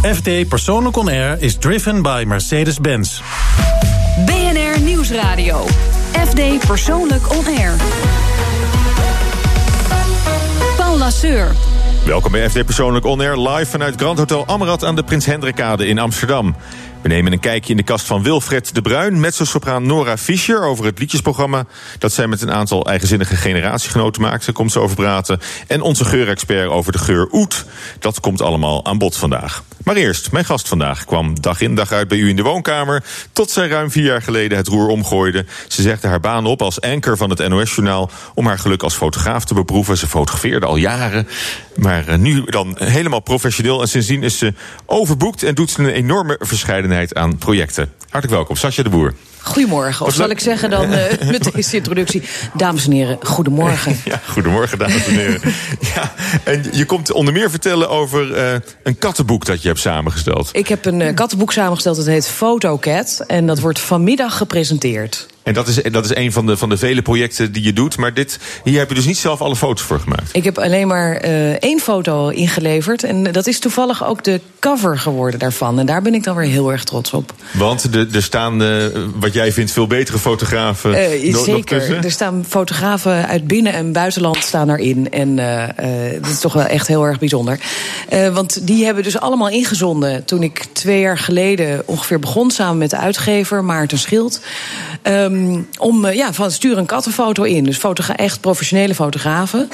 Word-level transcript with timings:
FD 0.00 0.48
Persoonlijk 0.48 0.96
On 0.96 1.08
Air 1.08 1.42
is 1.42 1.56
driven 1.56 2.02
by 2.02 2.24
Mercedes-Benz. 2.26 3.20
BNR 4.26 4.80
Nieuwsradio. 4.80 5.66
FD 6.12 6.66
Persoonlijk 6.66 7.30
On 7.30 7.46
Air. 7.46 7.72
Paul 10.76 10.98
Lasseur. 10.98 11.52
Welkom 12.04 12.32
bij 12.32 12.50
FD 12.50 12.64
Persoonlijk 12.64 13.04
On 13.04 13.20
Air, 13.20 13.38
live 13.38 13.70
vanuit 13.70 13.94
Grand 13.96 14.18
Hotel 14.18 14.46
Amrad 14.46 14.84
aan 14.84 14.96
de 14.96 15.02
Prins 15.02 15.26
Hendrikade 15.26 15.86
in 15.86 15.98
Amsterdam. 15.98 16.56
We 17.02 17.08
nemen 17.08 17.32
een 17.32 17.40
kijkje 17.40 17.70
in 17.70 17.76
de 17.76 17.82
kast 17.82 18.06
van 18.06 18.22
Wilfred 18.22 18.74
de 18.74 18.82
Bruin, 18.82 19.20
mezzo-sopraan 19.20 19.86
Nora 19.86 20.16
Fischer 20.16 20.62
over 20.62 20.84
het 20.84 20.98
liedjesprogramma 20.98 21.64
dat 21.98 22.12
zij 22.12 22.26
met 22.26 22.42
een 22.42 22.52
aantal 22.52 22.86
eigenzinnige 22.86 23.36
generatiegenoten 23.36 24.22
maakt. 24.22 24.44
Daar 24.44 24.54
komt 24.54 24.72
ze 24.72 24.78
over 24.78 24.96
praten. 24.96 25.40
En 25.66 25.80
onze 25.80 26.04
geurexpert 26.04 26.68
over 26.68 26.92
de 26.92 26.98
geur 26.98 27.28
oet. 27.32 27.64
Dat 27.98 28.20
komt 28.20 28.42
allemaal 28.42 28.84
aan 28.84 28.98
bod 28.98 29.16
vandaag. 29.16 29.62
Maar 29.84 29.96
eerst, 29.96 30.32
mijn 30.32 30.44
gast 30.44 30.68
vandaag 30.68 31.04
kwam 31.04 31.40
dag 31.40 31.60
in 31.60 31.74
dag 31.74 31.92
uit 31.92 32.08
bij 32.08 32.18
u 32.18 32.28
in 32.28 32.36
de 32.36 32.42
woonkamer. 32.42 33.04
Tot 33.32 33.50
zij 33.50 33.68
ruim 33.68 33.90
vier 33.90 34.04
jaar 34.04 34.22
geleden 34.22 34.58
het 34.58 34.68
roer 34.68 34.88
omgooide. 34.88 35.44
Ze 35.68 35.82
zegde 35.82 36.08
haar 36.08 36.20
baan 36.20 36.46
op 36.46 36.62
als 36.62 36.80
anker 36.80 37.16
van 37.16 37.30
het 37.30 37.48
NOS-journaal 37.48 38.10
om 38.34 38.46
haar 38.46 38.58
geluk 38.58 38.82
als 38.82 38.94
fotograaf 38.94 39.44
te 39.44 39.54
beproeven. 39.54 39.96
Ze 39.96 40.06
fotografeerde 40.06 40.66
al 40.66 40.76
jaren. 40.76 41.28
Maar 41.76 42.08
eh, 42.08 42.18
nu 42.18 42.44
dan 42.44 42.76
helemaal 42.78 43.20
professioneel. 43.20 43.80
En 43.80 43.88
sindsdien 43.88 44.22
is 44.22 44.38
ze 44.38 44.54
overboekt 44.86 45.42
en 45.42 45.54
doet 45.54 45.70
ze 45.70 45.82
een 45.82 45.88
enorme 45.88 46.36
verscheidenheid 46.40 47.14
aan 47.14 47.38
projecten. 47.38 47.92
Hartelijk 48.00 48.32
welkom, 48.32 48.56
Sascha 48.56 48.82
de 48.82 48.88
Boer. 48.88 49.14
Goedemorgen. 49.42 50.06
Of 50.06 50.14
zal 50.14 50.30
ik 50.30 50.40
zeggen 50.40 50.70
dan 50.70 50.92
uh, 50.92 51.04
met 51.30 51.50
deze 51.54 51.76
introductie. 51.76 52.22
Dames 52.54 52.84
en 52.86 52.92
heren, 52.92 53.18
goedemorgen. 53.22 54.00
Ja, 54.04 54.20
goedemorgen, 54.26 54.78
dames 54.78 55.06
en 55.06 55.14
heren. 55.14 55.40
ja, 55.94 56.12
en 56.44 56.64
je 56.72 56.84
komt 56.84 57.12
onder 57.12 57.32
meer 57.32 57.50
vertellen 57.50 57.88
over 57.88 58.36
uh, 58.36 58.54
een 58.82 58.98
kattenboek 58.98 59.44
dat 59.44 59.62
je 59.62 59.68
hebt 59.68 59.80
samengesteld. 59.80 60.48
Ik 60.52 60.68
heb 60.68 60.84
een 60.84 61.00
uh, 61.00 61.14
kattenboek 61.14 61.52
samengesteld, 61.52 61.96
dat 61.96 62.06
heet 62.06 62.28
Fotocat. 62.28 63.24
En 63.26 63.46
dat 63.46 63.60
wordt 63.60 63.80
vanmiddag 63.80 64.36
gepresenteerd. 64.36 65.26
En 65.50 65.56
dat 65.56 65.68
is, 65.68 65.82
dat 65.82 66.04
is 66.04 66.14
een 66.14 66.32
van 66.32 66.46
de, 66.46 66.56
van 66.56 66.68
de 66.68 66.76
vele 66.76 67.02
projecten 67.02 67.52
die 67.52 67.62
je 67.62 67.72
doet. 67.72 67.96
Maar 67.96 68.14
dit, 68.14 68.38
hier 68.64 68.78
heb 68.78 68.88
je 68.88 68.94
dus 68.94 69.04
niet 69.04 69.18
zelf 69.18 69.40
alle 69.40 69.56
foto's 69.56 69.82
voor 69.82 70.00
gemaakt. 70.00 70.28
Ik 70.32 70.44
heb 70.44 70.58
alleen 70.58 70.86
maar 70.86 71.24
uh, 71.24 71.50
één 71.50 71.80
foto 71.80 72.28
ingeleverd. 72.28 73.04
En 73.04 73.22
dat 73.22 73.46
is 73.46 73.58
toevallig 73.58 74.04
ook 74.04 74.24
de 74.24 74.40
cover 74.60 74.98
geworden 74.98 75.40
daarvan. 75.40 75.78
En 75.78 75.86
daar 75.86 76.02
ben 76.02 76.14
ik 76.14 76.24
dan 76.24 76.36
weer 76.36 76.48
heel 76.48 76.72
erg 76.72 76.84
trots 76.84 77.12
op. 77.12 77.32
Want 77.52 77.94
er 77.94 78.22
staan, 78.22 78.62
uh, 78.62 78.84
wat 79.14 79.32
jij 79.32 79.52
vindt, 79.52 79.70
veel 79.70 79.86
betere 79.86 80.18
fotografen. 80.18 80.90
Uh, 80.90 81.36
zeker. 81.36 82.04
Er 82.04 82.10
staan 82.10 82.44
fotografen 82.48 83.28
uit 83.28 83.46
binnen- 83.46 83.72
en 83.72 83.92
buitenland 83.92 84.36
staan 84.36 84.70
erin. 84.70 85.10
En 85.10 85.36
dat 86.20 86.30
is 86.30 86.40
toch 86.40 86.52
wel 86.52 86.64
echt 86.64 86.86
heel 86.86 87.04
erg 87.04 87.18
bijzonder. 87.18 87.58
want 88.32 88.66
die 88.66 88.84
hebben 88.84 89.02
dus 89.02 89.18
allemaal 89.18 89.48
ingezonden 89.48 90.24
toen 90.24 90.42
ik 90.42 90.64
twee 90.72 91.00
jaar 91.00 91.18
geleden 91.18 91.82
ongeveer 91.84 92.18
begon 92.18 92.50
samen 92.50 92.78
met 92.78 92.90
de 92.90 92.96
uitgever 92.96 93.64
Maarten 93.64 93.98
Schild. 93.98 94.40
Um, 95.02 95.39
om 95.78 96.06
ja, 96.06 96.32
van 96.32 96.50
stuur 96.50 96.78
een 96.78 96.86
kattenfoto 96.86 97.42
in. 97.42 97.64
Dus 97.64 97.76
fotogra 97.76 98.16
echt 98.16 98.40
professionele 98.40 98.94
fotografen. 98.94 99.68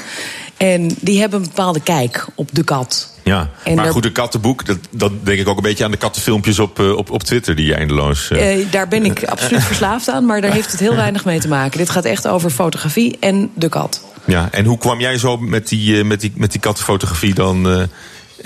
En 0.57 0.91
die 1.01 1.21
hebben 1.21 1.39
een 1.41 1.47
bepaalde 1.47 1.81
kijk 1.81 2.27
op 2.35 2.49
de 2.53 2.65
kat. 2.65 3.15
Ja, 3.25 3.51
en 3.65 3.75
maar 3.75 3.91
goed, 3.91 4.05
een 4.05 4.13
kattenboek, 4.13 4.67
dat, 4.67 4.79
dat 4.91 5.13
denk 5.23 5.39
ik 5.39 5.49
ook 5.49 5.57
een 5.57 5.63
beetje 5.63 5.85
aan 5.85 5.91
de 5.91 5.97
kattenfilmpjes 5.97 6.59
op, 6.59 6.79
op, 6.79 7.11
op 7.11 7.23
Twitter 7.23 7.55
die 7.55 7.67
je 7.67 7.75
eindeloos. 7.75 8.31
Uh... 8.31 8.59
Uh, 8.59 8.67
daar 8.71 8.89
ben 8.89 9.05
ik 9.05 9.25
absoluut 9.35 9.65
verslaafd 9.65 10.09
aan, 10.09 10.27
maar 10.27 10.41
daar 10.41 10.53
heeft 10.53 10.71
het 10.71 10.81
heel 10.81 10.97
weinig 10.97 11.25
mee 11.25 11.41
te 11.41 11.49
maken. 11.49 11.79
Dit 11.79 11.91
gaat 11.91 12.05
echt 12.05 12.29
over 12.29 12.51
fotografie 12.51 13.17
en 13.21 13.51
de 13.55 13.69
kat. 13.69 14.05
Ja, 14.25 14.49
en 14.51 14.65
hoe 14.65 14.79
kwam 14.79 15.01
jij 15.01 15.19
zo 15.19 15.37
met 15.37 15.69
die, 15.69 16.05
met 16.05 16.21
die, 16.21 16.33
met 16.35 16.53
die 16.53 16.61
kattenfotografie 16.61 17.35
dan? 17.35 17.71
Uh 17.71 17.83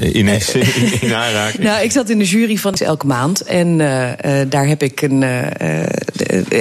in, 0.19 0.27
in 1.01 1.15
aanraking? 1.15 1.65
nou, 1.65 1.83
ik 1.83 1.93
zat 1.93 2.09
in 2.09 2.19
de 2.19 2.25
jury 2.25 2.57
van 2.57 2.75
elke 2.75 3.07
maand. 3.07 3.41
En 3.43 3.79
uh, 3.79 4.09
uh, 4.09 4.41
daar 4.49 4.67
heb 4.67 4.83
ik 4.83 5.03
een, 5.03 5.23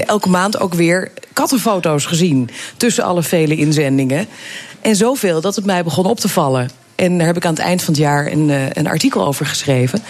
elke 0.05 0.29
maand 0.29 0.59
ook 0.59 0.73
weer 0.73 1.11
kattenfoto's 1.33 2.05
gezien. 2.05 2.49
Tussen 2.77 3.03
alle 3.03 3.23
vele 3.23 3.55
inzendingen. 3.55 4.27
En 4.81 4.95
zoveel 4.95 5.41
dat 5.41 5.55
het 5.55 5.65
mij 5.65 5.83
begon 5.83 6.05
op 6.05 6.19
te 6.19 6.29
vallen. 6.29 6.69
En 6.95 7.17
daar 7.17 7.27
heb 7.27 7.37
ik 7.37 7.45
aan 7.45 7.53
het 7.53 7.63
eind 7.63 7.83
van 7.83 7.93
het 7.93 8.03
jaar 8.03 8.31
een, 8.31 8.51
een 8.73 8.87
artikel 8.87 9.25
over 9.25 9.45
geschreven. 9.45 10.01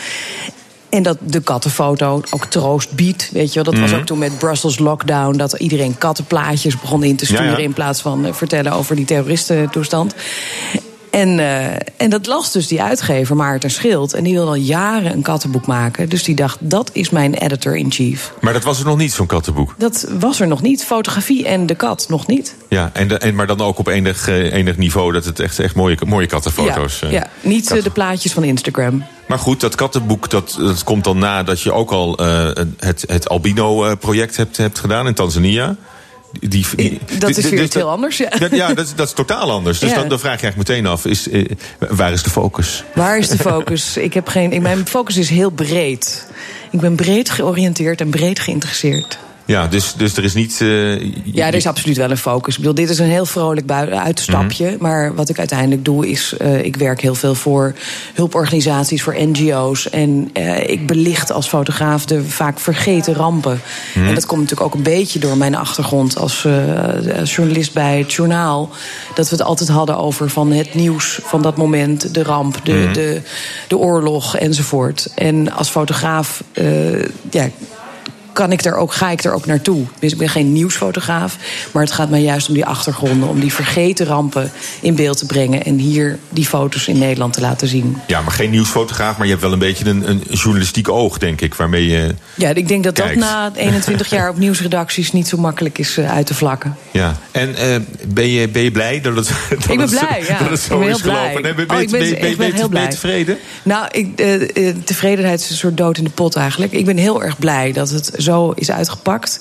En 0.90 1.04
dat 1.04 1.18
de 1.22 1.42
kattenfoto 1.42 2.22
ook 2.30 2.46
troost 2.46 2.92
biedt. 2.92 3.30
Weet 3.32 3.48
je 3.48 3.54
wel, 3.54 3.64
dat 3.64 3.74
mm 3.74 3.80
-hmm. 3.80 3.90
was 3.90 4.00
ook 4.00 4.06
toen 4.06 4.18
met 4.18 4.38
Brussels 4.38 4.80
Lockdown. 4.80 5.38
Dat 5.38 5.54
iedereen 5.54 5.98
kattenplaatjes 5.98 6.80
begon 6.80 7.04
in 7.04 7.16
te 7.16 7.26
sturen. 7.26 7.46
Ja, 7.46 7.52
ja. 7.52 7.58
In 7.58 7.74
plaats 7.74 8.02
van 8.02 8.28
vertellen 8.36 8.72
over 8.72 8.96
die 8.96 9.06
terroristentoestand. 9.06 10.16
En, 11.10 11.30
uh, 11.40 11.66
en 11.98 12.10
dat 12.10 12.28
las 12.28 12.52
dus 12.52 12.68
die 12.68 12.82
uitgever, 12.82 13.36
Maarten 13.36 13.72
Schild. 13.72 14.14
En 14.14 14.24
die 14.24 14.34
wilde 14.34 14.50
al 14.50 14.56
jaren 14.56 15.14
een 15.14 15.22
kattenboek 15.22 15.66
maken. 15.66 16.10
Dus 16.10 16.24
die 16.24 16.36
dacht, 16.36 16.58
dat 16.62 16.90
is 16.94 17.10
mijn 17.10 17.34
editor-in-chief. 17.34 18.34
Maar 18.42 18.54
dat 18.54 18.64
was 18.64 18.80
er 18.80 18.86
nog 18.86 18.98
niet, 18.98 19.14
zo'n 19.14 19.26
kattenboek? 19.26 19.76
Dat 19.78 20.08
was 20.20 20.40
er 20.40 20.48
nog 20.48 20.62
niet. 20.62 20.86
Fotografie 20.86 21.48
en 21.48 21.66
de 21.66 21.76
kat 21.76 22.06
nog 22.10 22.28
niet. 22.28 22.56
Ja, 22.68 22.90
en, 22.94 23.08
de, 23.08 23.18
en 23.18 23.36
maar 23.36 23.48
dan 23.48 23.62
ook 23.62 23.80
op 23.80 23.88
enig, 23.88 24.28
enig 24.28 24.78
niveau 24.78 25.14
dat 25.14 25.26
het 25.26 25.40
echt, 25.40 25.60
echt 25.60 25.76
mooie, 25.76 25.98
mooie 26.06 26.28
kattenfoto's... 26.28 27.00
Ja, 27.00 27.08
uh, 27.08 27.14
ja. 27.14 27.28
niet 27.42 27.84
de 27.84 27.90
plaatjes 27.90 28.32
van 28.32 28.44
Instagram. 28.44 29.04
Maar 29.28 29.40
goed, 29.40 29.60
dat 29.60 29.76
kattenboek 29.76 30.30
dat, 30.30 30.56
dat 30.60 30.84
komt 30.84 31.04
dan 31.04 31.18
na 31.18 31.44
dat 31.44 31.62
je 31.62 31.72
ook 31.72 31.92
al 31.92 32.22
uh, 32.22 32.50
het, 32.78 33.04
het 33.08 33.30
albino-project 33.30 34.38
hebt, 34.38 34.58
hebt 34.58 34.80
gedaan 34.80 35.08
in 35.08 35.14
Tanzania... 35.14 35.76
Die, 36.40 36.66
die, 36.76 37.00
dat 37.20 37.38
is 37.38 37.50
weer 37.50 37.64
iets 37.64 37.76
heel 37.76 37.90
anders, 37.90 38.18
ja. 38.18 38.30
Dat, 38.30 38.52
ja, 38.52 38.74
dat 38.74 38.86
is, 38.86 38.96
dat 38.96 39.08
is 39.08 39.14
totaal 39.14 39.52
anders. 39.52 39.80
Dus 39.80 39.90
ja. 39.90 39.96
dan, 39.96 40.10
dan, 40.10 40.20
vraag 40.20 40.40
je 40.40 40.42
eigenlijk 40.42 40.70
meteen 40.70 40.92
af, 40.92 41.06
is, 41.06 41.28
uh, 41.28 41.46
waar 41.78 42.12
is 42.12 42.24
de 42.24 42.30
focus? 42.30 42.84
Waar 42.96 43.18
is 43.18 43.28
de 43.28 43.38
focus? 43.38 43.98
ik 43.98 44.14
heb 44.14 44.28
geen, 44.28 44.62
mijn 44.62 44.88
focus 44.88 45.18
is 45.18 45.30
heel 45.30 45.50
breed. 45.50 46.28
Ik 46.72 46.80
ben 46.80 46.96
breed 46.96 47.30
georiënteerd 47.30 48.02
en 48.02 48.10
breed 48.10 48.40
geïnteresseerd. 48.40 49.20
Ja, 49.50 49.68
dus, 49.68 49.94
dus 49.94 50.18
er 50.18 50.24
is 50.24 50.34
niet. 50.34 50.60
Uh, 50.60 51.14
ja, 51.24 51.48
er 51.48 51.54
is 51.54 51.68
absoluut 51.68 51.98
wel 51.98 52.12
een 52.12 52.18
focus. 52.18 52.54
Ik 52.54 52.60
bedoel, 52.60 52.76
dit 52.76 52.90
is 52.90 53.00
een 53.00 53.10
heel 53.10 53.26
vrolijk 53.26 53.72
uitstapje. 53.92 54.66
Mm 54.66 54.72
-hmm. 54.72 54.82
Maar 54.82 55.16
wat 55.16 55.30
ik 55.30 55.38
uiteindelijk 55.38 55.86
doe, 55.86 56.10
is. 56.10 56.36
Uh, 56.42 56.64
ik 56.66 56.76
werk 56.76 57.02
heel 57.02 57.16
veel 57.16 57.36
voor 57.36 57.74
hulporganisaties, 58.14 59.04
voor 59.04 59.16
NGO's. 59.18 59.90
En 59.90 60.30
uh, 60.34 60.70
ik 60.70 60.88
belicht 60.88 61.32
als 61.32 61.48
fotograaf 61.48 62.06
de 62.06 62.24
vaak 62.24 62.60
vergeten 62.60 63.14
rampen. 63.14 63.52
Mm 63.54 63.62
-hmm. 63.94 64.08
En 64.08 64.16
dat 64.16 64.26
komt 64.26 64.42
natuurlijk 64.42 64.68
ook 64.68 64.76
een 64.76 64.94
beetje 64.94 65.20
door 65.20 65.38
mijn 65.38 65.56
achtergrond 65.56 66.18
als, 66.18 66.48
journalist 67.24 67.74
bij 67.74 67.98
het 67.98 68.14
journaal. 68.14 68.70
Dat 69.16 69.30
we 69.30 69.36
het 69.36 69.46
altijd 69.46 69.70
hadden 69.70 69.98
over 69.98 70.30
van 70.30 70.52
het 70.52 70.74
nieuws 70.74 71.20
van 71.24 71.42
dat 71.42 71.58
moment, 71.58 72.14
de 72.14 72.24
ramp, 72.24 72.60
de, 72.64 72.74
mm 72.74 72.84
-hmm. 72.84 72.94
de, 72.94 73.22
de 73.68 73.78
oorlog 73.78 74.38
enzovoort. 74.38 75.12
En 75.16 75.52
als 75.52 75.70
fotograaf. 75.70 76.44
ja, 77.32 77.50
kan 78.40 78.52
ik 78.52 78.66
er 78.66 78.76
ook, 78.76 78.94
ga 78.94 79.10
ik 79.10 79.24
er 79.24 79.34
ook 79.34 79.46
naartoe. 79.46 79.86
Dus 80.00 80.12
ik 80.12 80.18
ben 80.18 80.30
geen 80.30 80.54
nieuwsfotograaf, 80.54 81.38
maar 81.72 81.84
het 81.84 81.92
gaat 81.92 82.10
mij 82.10 82.22
juist 82.22 82.48
om 82.48 82.54
die 82.54 82.66
achtergronden, 82.66 83.30
om 83.30 83.40
die 83.40 83.54
vergeten 83.54 84.06
rampen 84.06 84.52
in 84.82 84.96
beeld 84.96 85.18
te 85.18 85.26
brengen 85.26 85.66
en 85.66 85.78
hier 85.78 86.20
die 86.30 86.46
foto's 86.46 86.88
in 86.88 86.98
Nederland 86.98 87.34
te 87.34 87.42
laten 87.42 87.68
zien. 87.68 87.98
Ja, 88.08 88.22
maar 88.22 88.32
geen 88.32 88.50
nieuwsfotograaf, 88.50 89.18
maar 89.18 89.26
je 89.26 89.32
hebt 89.32 89.44
wel 89.44 89.54
een 89.54 89.60
beetje 89.60 89.86
een, 89.86 90.10
een 90.10 90.24
journalistiek 90.32 90.90
oog, 90.90 91.18
denk 91.18 91.42
ik, 91.42 91.54
waarmee 91.54 91.88
je. 91.88 92.16
Ja, 92.36 92.50
ik 92.50 92.68
denk 92.68 92.84
dat 92.84 92.94
kijkt. 92.94 93.20
dat 93.20 93.30
na 93.30 93.52
21 93.56 94.10
jaar 94.10 94.30
op 94.30 94.38
nieuwsredacties 94.38 95.12
niet 95.12 95.28
zo 95.28 95.38
makkelijk 95.38 95.78
is 95.78 95.98
uh, 95.98 96.12
uit 96.12 96.26
te 96.26 96.34
vlakken. 96.34 96.76
Ja, 96.92 97.18
en 97.32 97.50
uh, 97.50 97.76
ben, 98.08 98.30
je, 98.30 98.50
ben 98.50 98.62
je 98.62 98.72
blij 98.72 99.02
dat 99.02 99.16
het, 99.16 99.32
dat 99.50 99.70
ik 99.70 99.78
ben 99.78 99.90
blij, 99.90 100.24
ja. 100.28 100.40
dat 100.44 100.50
het 100.50 100.60
zo 100.60 100.74
ik 100.74 100.80
ben 100.80 100.96
is 100.96 101.02
gelopen? 101.02 101.42
Nee, 101.42 101.54
ben, 101.54 101.70
oh, 101.70 101.82
ik 101.82 101.90
ben, 101.90 102.00
ben, 102.00 102.20
ben, 102.20 102.38
ben, 102.38 102.54
heel 102.54 102.70
blij. 102.70 102.82
ben 102.82 102.82
je 102.82 102.88
tevreden? 102.88 103.38
Nou, 103.64 103.88
ik, 103.92 104.08
uh, 104.16 104.74
tevredenheid 104.84 105.40
is 105.40 105.50
een 105.50 105.56
soort 105.56 105.78
dood 105.78 105.98
in 105.98 106.04
de 106.04 106.10
pot 106.10 106.36
eigenlijk. 106.36 106.72
Ik 106.72 106.86
ben 106.86 106.98
heel 106.98 107.24
erg 107.24 107.38
blij 107.38 107.72
dat 107.72 107.90
het 107.90 108.12
zo 108.18 108.29
is 108.56 108.72
uitgepakt. 108.72 109.40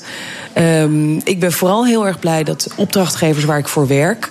Um, 0.59 1.21
ik 1.25 1.41
ben 1.41 1.53
vooral 1.53 1.87
heel 1.87 2.07
erg 2.07 2.19
blij 2.19 2.45
dat 2.45 2.69
opdrachtgevers 2.77 3.45
waar 3.45 3.59
ik 3.59 3.69
voor 3.69 3.87
werk. 3.87 4.31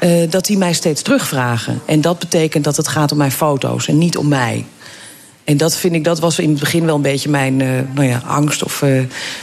Uh, 0.00 0.30
dat 0.30 0.46
die 0.46 0.58
mij 0.58 0.72
steeds 0.72 1.02
terugvragen. 1.02 1.80
En 1.86 2.00
dat 2.00 2.18
betekent 2.18 2.64
dat 2.64 2.76
het 2.76 2.88
gaat 2.88 3.12
om 3.12 3.18
mijn 3.18 3.32
foto's 3.32 3.88
en 3.88 3.98
niet 3.98 4.16
om 4.16 4.28
mij. 4.28 4.64
En 5.44 5.56
dat 5.56 5.76
vind 5.76 5.94
ik, 5.94 6.04
dat 6.04 6.18
was 6.18 6.38
in 6.38 6.50
het 6.50 6.58
begin 6.58 6.84
wel 6.84 6.94
een 6.94 7.02
beetje 7.02 7.28
mijn 7.28 7.60
uh, 7.60 7.68
nou 7.94 8.06
ja, 8.06 8.22
angst 8.26 8.64
of 8.64 8.82
uh, 8.82 9.02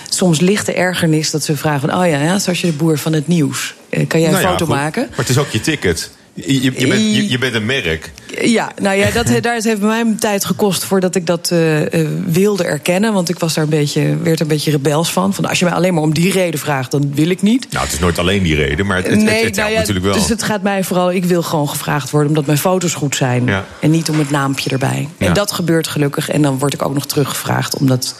soms 0.09 0.39
lichte 0.39 0.73
ergernis. 0.73 1.31
Dat 1.31 1.43
ze 1.43 1.57
vragen 1.57 1.89
van, 1.89 1.99
oh 1.99 2.07
ja, 2.07 2.21
ja 2.21 2.39
zoals 2.39 2.61
je 2.61 2.67
de 2.67 2.73
boer 2.73 2.97
van 2.97 3.13
het 3.13 3.27
nieuws. 3.27 3.75
Uh, 3.89 4.07
kan 4.07 4.19
jij 4.19 4.29
een 4.33 4.41
nou 4.41 4.47
foto 4.47 4.65
ja, 4.65 4.75
maken? 4.75 5.07
Maar 5.09 5.19
het 5.19 5.29
is 5.29 5.37
ook 5.37 5.49
je 5.49 5.61
ticket. 5.61 6.11
Je, 6.35 6.61
je, 6.61 6.71
bent, 6.71 7.01
je, 7.01 7.29
je, 7.29 7.37
bent, 7.37 7.53
een 7.53 7.65
merk. 7.65 8.11
Ja, 8.41 8.71
nou 8.81 8.97
ja, 8.97 9.11
dat, 9.11 9.27
daar 9.41 9.59
heeft 9.61 9.81
mij 9.81 9.99
een 9.99 10.17
tijd 10.17 10.45
gekost 10.45 10.83
voordat 10.83 11.15
ik 11.15 11.25
dat 11.25 11.49
uh, 11.53 11.81
uh, 11.81 12.09
wilde 12.25 12.63
erkennen. 12.63 13.13
Want 13.13 13.29
ik 13.29 13.39
was 13.39 13.53
daar 13.53 13.63
een 13.63 13.69
beetje, 13.69 14.17
werd 14.17 14.35
er 14.35 14.41
een 14.41 14.47
beetje 14.47 14.71
rebels 14.71 15.11
van. 15.11 15.33
van. 15.33 15.45
Als 15.45 15.59
je 15.59 15.65
mij 15.65 15.73
alleen 15.73 15.93
maar 15.93 16.03
om 16.03 16.13
die 16.13 16.31
reden 16.31 16.59
vraagt, 16.59 16.91
dan 16.91 17.11
wil 17.13 17.29
ik 17.29 17.41
niet. 17.41 17.67
Nou, 17.71 17.83
het 17.83 17.93
is 17.93 17.99
nooit 17.99 18.19
alleen 18.19 18.43
die 18.43 18.55
reden, 18.55 18.85
maar 18.85 18.97
het, 18.97 19.07
het, 19.07 19.19
nee, 19.19 19.45
het 19.45 19.55
nou 19.55 19.71
ja, 19.71 19.77
natuurlijk 19.77 20.05
wel. 20.05 20.15
Dus 20.15 20.29
het 20.29 20.43
gaat 20.43 20.61
mij 20.61 20.83
vooral, 20.83 21.11
ik 21.11 21.25
wil 21.25 21.43
gewoon 21.43 21.69
gevraagd 21.69 22.09
worden 22.09 22.29
omdat 22.29 22.45
mijn 22.45 22.57
foto's 22.57 22.93
goed 22.93 23.15
zijn. 23.15 23.45
Ja. 23.45 23.65
En 23.79 23.91
niet 23.91 24.09
om 24.09 24.19
het 24.19 24.29
naampje 24.29 24.69
erbij. 24.69 25.09
Ja. 25.17 25.27
En 25.27 25.33
dat 25.33 25.51
gebeurt 25.51 25.87
gelukkig. 25.87 26.29
En 26.29 26.41
dan 26.41 26.59
word 26.59 26.73
ik 26.73 26.85
ook 26.85 26.93
nog 26.93 27.05
teruggevraagd 27.05 27.77
omdat 27.77 28.15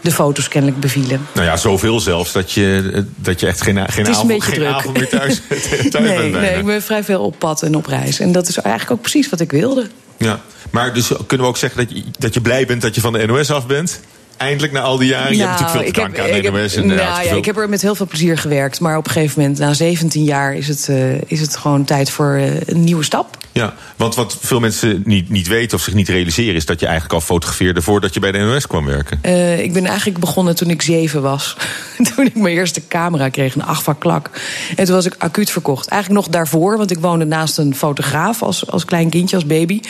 de 0.00 0.12
foto's 0.12 0.48
kennelijk 0.48 0.80
bevielen. 0.80 1.26
Nou 1.34 1.46
ja, 1.46 1.56
zoveel 1.56 2.00
zelfs 2.00 2.32
dat 2.32 2.52
je, 2.52 3.04
dat 3.16 3.40
je 3.40 3.46
echt 3.46 3.62
geen, 3.62 3.90
geen, 3.90 4.08
avond, 4.08 4.44
geen 4.44 4.66
avond 4.66 4.96
meer 4.96 5.08
thuis, 5.08 5.40
thuis 5.90 6.08
nee, 6.08 6.30
bent. 6.30 6.32
Nee, 6.32 6.58
ik 6.58 6.64
ben 6.64 6.82
vrij 6.82 7.04
veel 7.04 7.20
op 7.20 7.38
pad 7.38 7.57
en 7.62 7.76
op 7.76 7.86
reis. 7.86 8.20
En 8.20 8.32
dat 8.32 8.48
is 8.48 8.56
eigenlijk 8.56 8.90
ook 8.94 9.00
precies 9.00 9.28
wat 9.28 9.40
ik 9.40 9.50
wil. 9.50 9.60
wilde. 9.60 9.88
Ja, 10.16 10.40
maar 10.70 10.94
dus 10.94 11.12
kunnen 11.26 11.46
we 11.46 11.52
ook 11.52 11.56
zeggen 11.56 11.86
dat 11.86 11.96
je, 11.96 12.04
dat 12.18 12.34
je 12.34 12.40
blij 12.40 12.66
bent 12.66 12.82
dat 12.82 12.94
je 12.94 13.00
van 13.00 13.12
de 13.12 13.26
NOS 13.26 13.50
af 13.50 13.66
bent? 13.66 14.00
eindelijk 14.38 14.72
na 14.72 14.80
al 14.80 14.96
die 14.96 15.08
jaren? 15.08 15.36
je 15.36 15.42
hebt 15.42 15.60
natuurlijk 15.60 15.78
veel 15.78 15.92
te 15.92 16.00
danken 16.00 16.22
aan 16.22 16.40
de 16.40 16.50
NOS. 16.50 16.74
En 16.74 16.86
nou, 16.86 17.00
ja, 17.00 17.20
ik 17.20 17.44
heb 17.44 17.56
er 17.56 17.68
met 17.68 17.82
heel 17.82 17.94
veel 17.94 18.06
plezier 18.06 18.38
gewerkt. 18.38 18.80
Maar 18.80 18.96
op 18.96 19.06
een 19.06 19.12
gegeven 19.12 19.40
moment, 19.40 19.58
na 19.58 19.72
17 19.72 20.24
jaar, 20.24 20.54
is 20.54 20.68
het, 20.68 20.86
uh, 20.90 21.20
is 21.26 21.40
het 21.40 21.56
gewoon 21.56 21.84
tijd 21.84 22.10
voor 22.10 22.38
uh, 22.38 22.60
een 22.60 22.84
nieuwe 22.84 23.04
stap. 23.04 23.36
Ja, 23.58 23.74
want 23.96 24.14
wat 24.14 24.36
veel 24.40 24.60
mensen 24.60 25.02
niet, 25.04 25.28
niet 25.28 25.46
weten 25.46 25.76
of 25.76 25.82
zich 25.82 25.94
niet 25.94 26.08
realiseren... 26.08 26.54
is 26.54 26.66
dat 26.66 26.80
je 26.80 26.86
eigenlijk 26.86 27.14
al 27.14 27.20
fotografeerde 27.20 27.82
voordat 27.82 28.14
je 28.14 28.20
bij 28.20 28.32
de 28.32 28.38
NOS 28.38 28.66
kwam 28.66 28.84
werken. 28.84 29.18
Uh, 29.22 29.58
ik 29.58 29.72
ben 29.72 29.86
eigenlijk 29.86 30.18
begonnen 30.18 30.56
toen 30.56 30.70
ik 30.70 30.82
zeven 30.82 31.22
was. 31.22 31.56
toen 32.14 32.26
ik 32.26 32.34
mijn 32.34 32.54
eerste 32.54 32.88
camera 32.88 33.28
kreeg, 33.28 33.54
een 33.54 33.64
Agfa 33.64 33.92
Klak. 33.92 34.30
En 34.76 34.84
toen 34.84 34.94
was 34.94 35.06
ik 35.06 35.14
acuut 35.18 35.50
verkocht. 35.50 35.88
Eigenlijk 35.88 36.24
nog 36.24 36.32
daarvoor, 36.34 36.76
want 36.76 36.90
ik 36.90 36.98
woonde 36.98 37.24
naast 37.24 37.58
een 37.58 37.74
fotograaf... 37.74 38.42
als, 38.42 38.70
als 38.70 38.84
klein 38.84 39.10
kindje, 39.10 39.36
als 39.36 39.46
baby. 39.46 39.80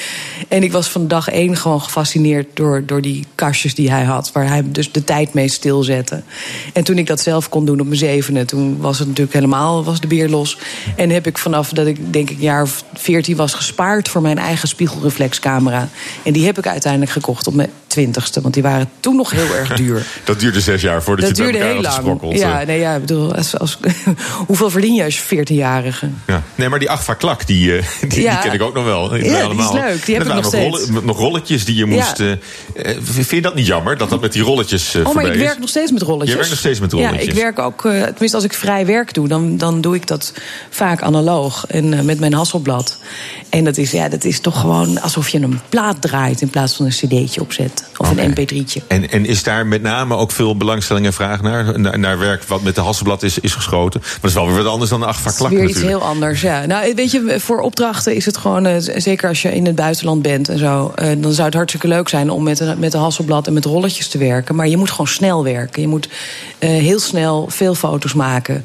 En 0.48 0.62
ik 0.62 0.72
was 0.72 0.88
van 0.88 1.08
dag 1.08 1.28
één 1.28 1.56
gewoon 1.56 1.82
gefascineerd 1.82 2.46
door, 2.54 2.82
door 2.86 3.02
die 3.02 3.26
kastjes 3.34 3.74
die 3.74 3.90
hij 3.90 4.04
had... 4.04 4.32
waar 4.32 4.48
hij 4.48 4.62
dus 4.66 4.92
de 4.92 5.04
tijd 5.04 5.34
mee 5.34 5.48
stilzette. 5.48 6.22
En 6.72 6.84
toen 6.84 6.98
ik 6.98 7.06
dat 7.06 7.20
zelf 7.20 7.48
kon 7.48 7.64
doen 7.64 7.80
op 7.80 7.86
mijn 7.86 7.98
zevende... 7.98 8.44
toen 8.44 8.80
was 8.80 8.98
het 8.98 9.08
natuurlijk 9.08 9.34
helemaal 9.34 9.84
was 9.84 10.00
de 10.00 10.06
beer 10.06 10.28
los. 10.28 10.58
En 10.96 11.10
heb 11.10 11.26
ik 11.26 11.38
vanaf 11.38 11.70
dat 11.70 11.86
ik 11.86 12.12
denk 12.12 12.30
ik 12.30 12.36
een 12.36 12.42
jaar 12.42 12.62
of 12.62 12.84
veertien 12.94 13.36
was 13.36 13.56
gespaard 13.58 14.08
voor 14.08 14.22
mijn 14.22 14.38
eigen 14.38 14.68
spiegelreflexcamera. 14.68 15.88
En 16.22 16.32
die 16.32 16.46
heb 16.46 16.58
ik 16.58 16.66
uiteindelijk 16.66 17.12
gekocht 17.12 17.46
op 17.46 17.54
mijn 17.54 17.70
twintigste. 17.86 18.40
Want 18.40 18.54
die 18.54 18.62
waren 18.62 18.90
toen 19.00 19.16
nog 19.16 19.30
heel 19.30 19.54
erg 19.54 19.74
duur. 19.74 20.06
Dat 20.24 20.40
duurde 20.40 20.60
zes 20.60 20.82
jaar 20.82 21.02
voordat 21.02 21.28
dat 21.28 21.36
je 21.36 21.42
duurde 21.42 21.64
heel 21.64 21.80
lang. 21.80 22.20
Ja, 22.38 22.62
nee, 22.62 22.80
ja, 22.80 22.94
ik 22.94 23.00
bedoel, 23.00 23.34
als, 23.34 23.58
als, 23.58 23.78
hoeveel 24.46 24.70
verdien 24.70 24.94
je 24.94 25.04
als 25.04 25.16
veertienjarige? 25.16 26.08
Ja. 26.26 26.42
Nee, 26.54 26.68
maar 26.68 26.78
die 26.78 26.90
Agfa 26.90 27.14
Klak, 27.14 27.46
die, 27.46 27.78
eh, 27.78 27.84
die, 28.08 28.22
ja. 28.22 28.32
die, 28.32 28.42
ken 28.42 28.52
ik 28.52 28.62
ook 28.62 28.74
nog 28.74 28.84
wel. 28.84 29.16
Ja, 29.16 29.42
allemaal. 29.42 29.72
die 29.72 29.80
is 29.80 29.86
leuk. 29.86 30.06
Die 30.06 30.16
heb 30.16 30.26
ik 30.26 30.34
nog 30.34 30.44
steeds. 30.44 30.86
Rollen, 30.86 31.04
nog 31.04 31.18
rolletjes 31.18 31.64
die 31.64 31.76
je 31.76 31.84
moest... 31.84 32.18
Ja. 32.18 32.36
Uh, 32.74 32.96
vind 33.00 33.30
je 33.30 33.40
dat 33.40 33.54
niet 33.54 33.66
jammer, 33.66 33.96
dat 33.96 34.10
dat 34.10 34.20
met 34.20 34.32
die 34.32 34.42
rolletjes 34.42 34.94
uh, 34.94 35.06
Oh, 35.06 35.14
maar 35.14 35.26
ik 35.26 35.38
werk 35.38 35.58
nog 35.58 35.68
steeds 35.68 35.92
met 35.92 36.02
rolletjes. 36.02 36.30
Je 36.30 36.34
werkt 36.34 36.50
nog 36.50 36.58
steeds 36.58 36.80
met 36.80 36.92
rolletjes? 36.92 37.24
Ja, 37.24 37.30
ik 37.30 37.34
werk 37.34 37.58
ook... 37.58 37.84
Uh, 37.84 38.02
tenminste, 38.02 38.36
als 38.36 38.44
ik 38.44 38.52
vrij 38.52 38.86
werk 38.86 39.14
doe, 39.14 39.28
dan, 39.28 39.56
dan 39.56 39.80
doe 39.80 39.94
ik 39.94 40.06
dat 40.06 40.32
vaak 40.70 41.02
analoog. 41.02 41.66
En 41.66 42.04
met 42.04 42.20
mijn 42.20 42.32
Hasselblad. 42.32 42.98
En 43.50 43.64
dat 43.64 43.76
is, 43.76 43.90
ja, 43.90 44.08
dat 44.08 44.24
is 44.24 44.40
toch 44.40 44.60
gewoon 44.60 45.00
alsof 45.00 45.28
je 45.28 45.40
een 45.40 45.60
plaat 45.68 46.02
draait... 46.02 46.40
in 46.40 46.50
plaats 46.50 46.74
van 46.74 46.84
een 46.86 46.92
cd'tje 46.92 47.40
opzet. 47.40 47.90
Of 47.96 48.10
okay. 48.10 48.24
een 48.24 48.30
mp3'tje. 48.30 48.86
En, 48.86 49.10
en 49.10 49.26
is 49.26 49.42
daar 49.42 49.66
met 49.66 49.82
name 49.82 50.14
ook 50.14 50.30
veel 50.30 50.56
belangstelling 50.56 51.06
en 51.06 51.12
vraag 51.12 51.42
naar? 51.42 51.80
Naar, 51.80 51.98
naar 51.98 52.18
werk 52.18 52.42
wat 52.42 52.62
met 52.62 52.74
de 52.74 52.80
Hasselblad 52.80 53.22
is, 53.22 53.38
is 53.38 53.54
geschoten? 53.54 54.00
Maar 54.00 54.18
dat 54.20 54.30
is 54.30 54.36
wel 54.36 54.46
weer 54.46 54.56
wat 54.56 54.72
anders 54.72 54.90
dan 54.90 55.00
de 55.00 55.06
Agfa 55.06 55.30
Klak 55.30 55.50
weer 55.50 55.58
natuurlijk. 55.58 55.86
iets 55.86 55.88
heel 55.88 56.08
anders, 56.08 56.40
ja. 56.40 56.66
Nou, 56.66 56.94
weet 56.94 57.10
je, 57.10 57.36
voor 57.40 57.60
opdrachten 57.60 58.14
is 58.14 58.26
het 58.26 58.36
gewoon... 58.36 58.66
Uh, 58.66 58.74
zeker 58.78 59.28
als 59.28 59.42
je 59.42 59.54
in 59.54 59.66
het 59.66 59.74
buitenland 59.74 60.22
bent 60.22 60.48
en 60.48 60.58
zo... 60.58 60.92
Uh, 61.02 61.08
dan 61.18 61.32
zou 61.32 61.46
het 61.46 61.54
hartstikke 61.54 61.88
leuk 61.88 62.08
zijn 62.08 62.30
om 62.30 62.42
met, 62.42 62.78
met 62.78 62.92
de 62.92 62.98
Hasselblad 62.98 63.46
en 63.46 63.52
met 63.52 63.64
rolletjes 63.64 64.08
te 64.08 64.18
werken. 64.18 64.54
Maar 64.54 64.68
je 64.68 64.76
moet 64.76 64.90
gewoon 64.90 65.06
snel 65.06 65.44
werken. 65.44 65.82
Je 65.82 65.88
moet 65.88 66.08
uh, 66.58 66.68
heel 66.68 67.00
snel 67.00 67.46
veel 67.48 67.74
foto's 67.74 68.14
maken. 68.14 68.64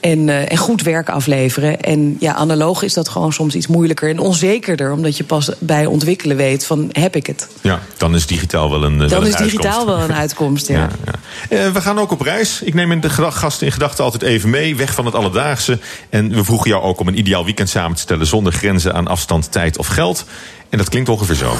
En, 0.00 0.48
en 0.48 0.56
goed 0.56 0.82
werk 0.82 1.08
afleveren. 1.08 1.80
En 1.80 2.16
ja, 2.20 2.34
analoog 2.34 2.82
is 2.82 2.94
dat 2.94 3.08
gewoon 3.08 3.32
soms 3.32 3.54
iets 3.54 3.66
moeilijker 3.66 4.10
en 4.10 4.18
onzekerder. 4.22 4.92
Omdat 4.92 5.16
je 5.16 5.24
pas 5.24 5.50
bij 5.58 5.86
ontwikkelen 5.86 6.36
weet 6.36 6.66
van, 6.66 6.88
heb 6.92 7.16
ik 7.16 7.26
het? 7.26 7.48
Ja, 7.60 7.80
dan 7.96 8.14
is 8.14 8.26
digitaal 8.26 8.70
wel 8.70 8.84
een 8.84 8.98
Dan 8.98 9.08
wel 9.08 9.20
een 9.20 9.26
is 9.26 9.36
digitaal 9.36 9.86
wel 9.86 9.98
een 9.98 10.12
uitkomst, 10.12 10.68
ja. 10.68 10.74
ja, 10.78 10.88
ja. 11.04 11.66
Uh, 11.66 11.72
we 11.72 11.80
gaan 11.80 11.98
ook 11.98 12.10
op 12.10 12.20
reis. 12.20 12.62
Ik 12.62 12.74
neem 12.74 12.92
in 12.92 13.00
de 13.00 13.10
gasten 13.10 13.66
in 13.66 13.72
gedachten 13.72 14.04
altijd 14.04 14.22
even 14.22 14.50
mee. 14.50 14.76
Weg 14.76 14.94
van 14.94 15.04
het 15.04 15.14
alledaagse. 15.14 15.78
En 16.10 16.34
we 16.34 16.44
vroegen 16.44 16.70
jou 16.70 16.82
ook 16.82 17.00
om 17.00 17.08
een 17.08 17.18
ideaal 17.18 17.44
weekend 17.44 17.68
samen 17.68 17.96
te 17.96 18.02
stellen... 18.02 18.26
zonder 18.26 18.52
grenzen 18.52 18.94
aan 18.94 19.06
afstand, 19.06 19.52
tijd 19.52 19.78
of 19.78 19.86
geld. 19.86 20.24
En 20.68 20.78
dat 20.78 20.88
klinkt 20.88 21.08
ongeveer 21.08 21.34
zo. 21.34 21.56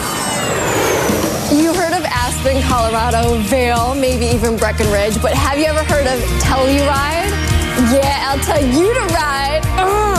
You 1.50 1.76
heard 1.76 2.00
of 2.00 2.06
Aspen, 2.26 2.62
Colorado, 2.68 3.38
Vail, 3.46 3.94
maybe 3.94 4.28
even 4.28 4.54
Breckenridge. 4.54 5.18
But 5.18 5.32
have 5.32 5.58
you 5.58 5.66
ever 5.66 5.84
heard 5.86 6.06
of 6.06 6.42
Telluride? 6.42 7.50
Yeah, 7.90 8.32
I'll 8.32 8.44
tell 8.44 8.64
you 8.68 8.92
to 8.94 9.14
ride. 9.14 9.60
Uh. 9.76 10.12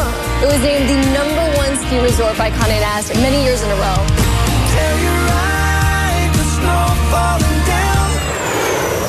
It 0.43 0.47
was 0.47 0.61
named 0.61 0.89
the 0.89 0.99
number 1.17 1.42
ski 1.93 2.03
resort 2.03 2.37
by 2.37 2.49
Condé 2.49 2.79
Nast 2.79 3.13
many 3.15 3.43
years 3.43 3.61
in 3.61 3.69
a 3.69 3.75
row. 3.75 3.99
Telluride, 4.73 6.33
the 6.33 6.43
snow 6.55 6.85
falling 7.11 7.61
down. 7.65 8.09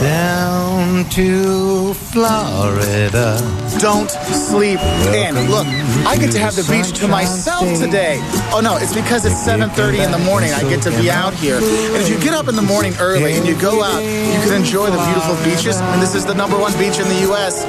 Down 0.00 1.08
to 1.10 1.94
Florida. 1.94 3.40
Don't 3.78 4.10
sleep 4.10 4.80
in. 5.14 5.34
Look, 5.50 5.66
I 6.06 6.16
get 6.16 6.32
to 6.32 6.38
have 6.38 6.56
the 6.56 6.66
beach 6.70 6.92
to 7.00 7.08
myself 7.08 7.66
today. 7.78 8.18
Oh 8.52 8.60
no, 8.62 8.76
it's 8.76 8.94
because 8.94 9.24
it's 9.24 9.40
7:30 9.46 10.04
in 10.04 10.10
the 10.10 10.18
morning. 10.18 10.52
I 10.52 10.60
get 10.68 10.82
to 10.82 10.90
be 10.90 11.10
out 11.10 11.32
here. 11.34 11.56
And 11.56 11.96
if 12.02 12.08
you 12.08 12.18
get 12.20 12.34
up 12.34 12.48
in 12.48 12.56
the 12.56 12.68
morning 12.74 12.92
early 13.00 13.32
and 13.36 13.46
you 13.46 13.56
go 13.58 13.82
out, 13.82 14.02
you 14.02 14.40
can 14.44 14.52
enjoy 14.52 14.90
the 14.90 15.02
beautiful 15.08 15.36
beaches. 15.44 15.80
And 15.80 16.02
this 16.02 16.14
is 16.14 16.24
the 16.26 16.34
number 16.34 16.58
one 16.58 16.72
beach 16.78 16.98
in 16.98 17.08
the 17.08 17.20
U.S. 17.28 17.64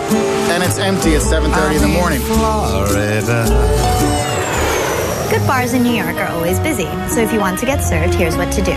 And 0.52 0.64
it's 0.64 0.78
empty 0.78 1.16
at 1.16 1.22
7:30 1.22 1.76
in 1.76 1.82
the 1.82 1.94
morning. 2.00 2.20
Florida. 2.22 4.05
Good 5.36 5.48
bars 5.48 5.74
in 5.74 5.84
New 5.84 5.92
York 5.92 6.16
are 6.16 6.30
always 6.30 6.62
busy, 6.62 6.86
so 7.10 7.20
if 7.20 7.34
you 7.34 7.42
want 7.42 7.60
to 7.60 7.66
get 7.66 7.84
served, 7.84 8.14
here's 8.14 8.38
what 8.38 8.54
to 8.54 8.62
do. 8.62 8.72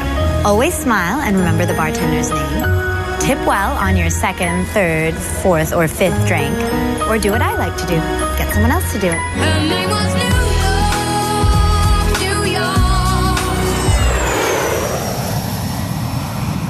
Always 0.45 0.75
smile 0.75 1.21
and 1.21 1.37
remember 1.37 1.65
the 1.65 1.75
bartender's 1.75 2.31
name. 2.31 3.21
Tip 3.21 3.39
well 3.47 3.77
on 3.77 3.97
your 3.97 4.11
second, 4.11 4.67
third, 4.71 5.15
fourth, 5.15 5.73
or 5.73 5.87
fifth 5.87 6.27
drink. 6.27 6.53
Or 7.09 7.17
do 7.17 7.31
what 7.31 7.43
I 7.43 7.55
like 7.55 7.77
to 7.77 7.87
do 7.87 7.95
get 8.37 8.53
someone 8.53 8.73
else 8.73 8.93
to 8.93 8.99
do 8.99 9.07
it. 9.09 10.38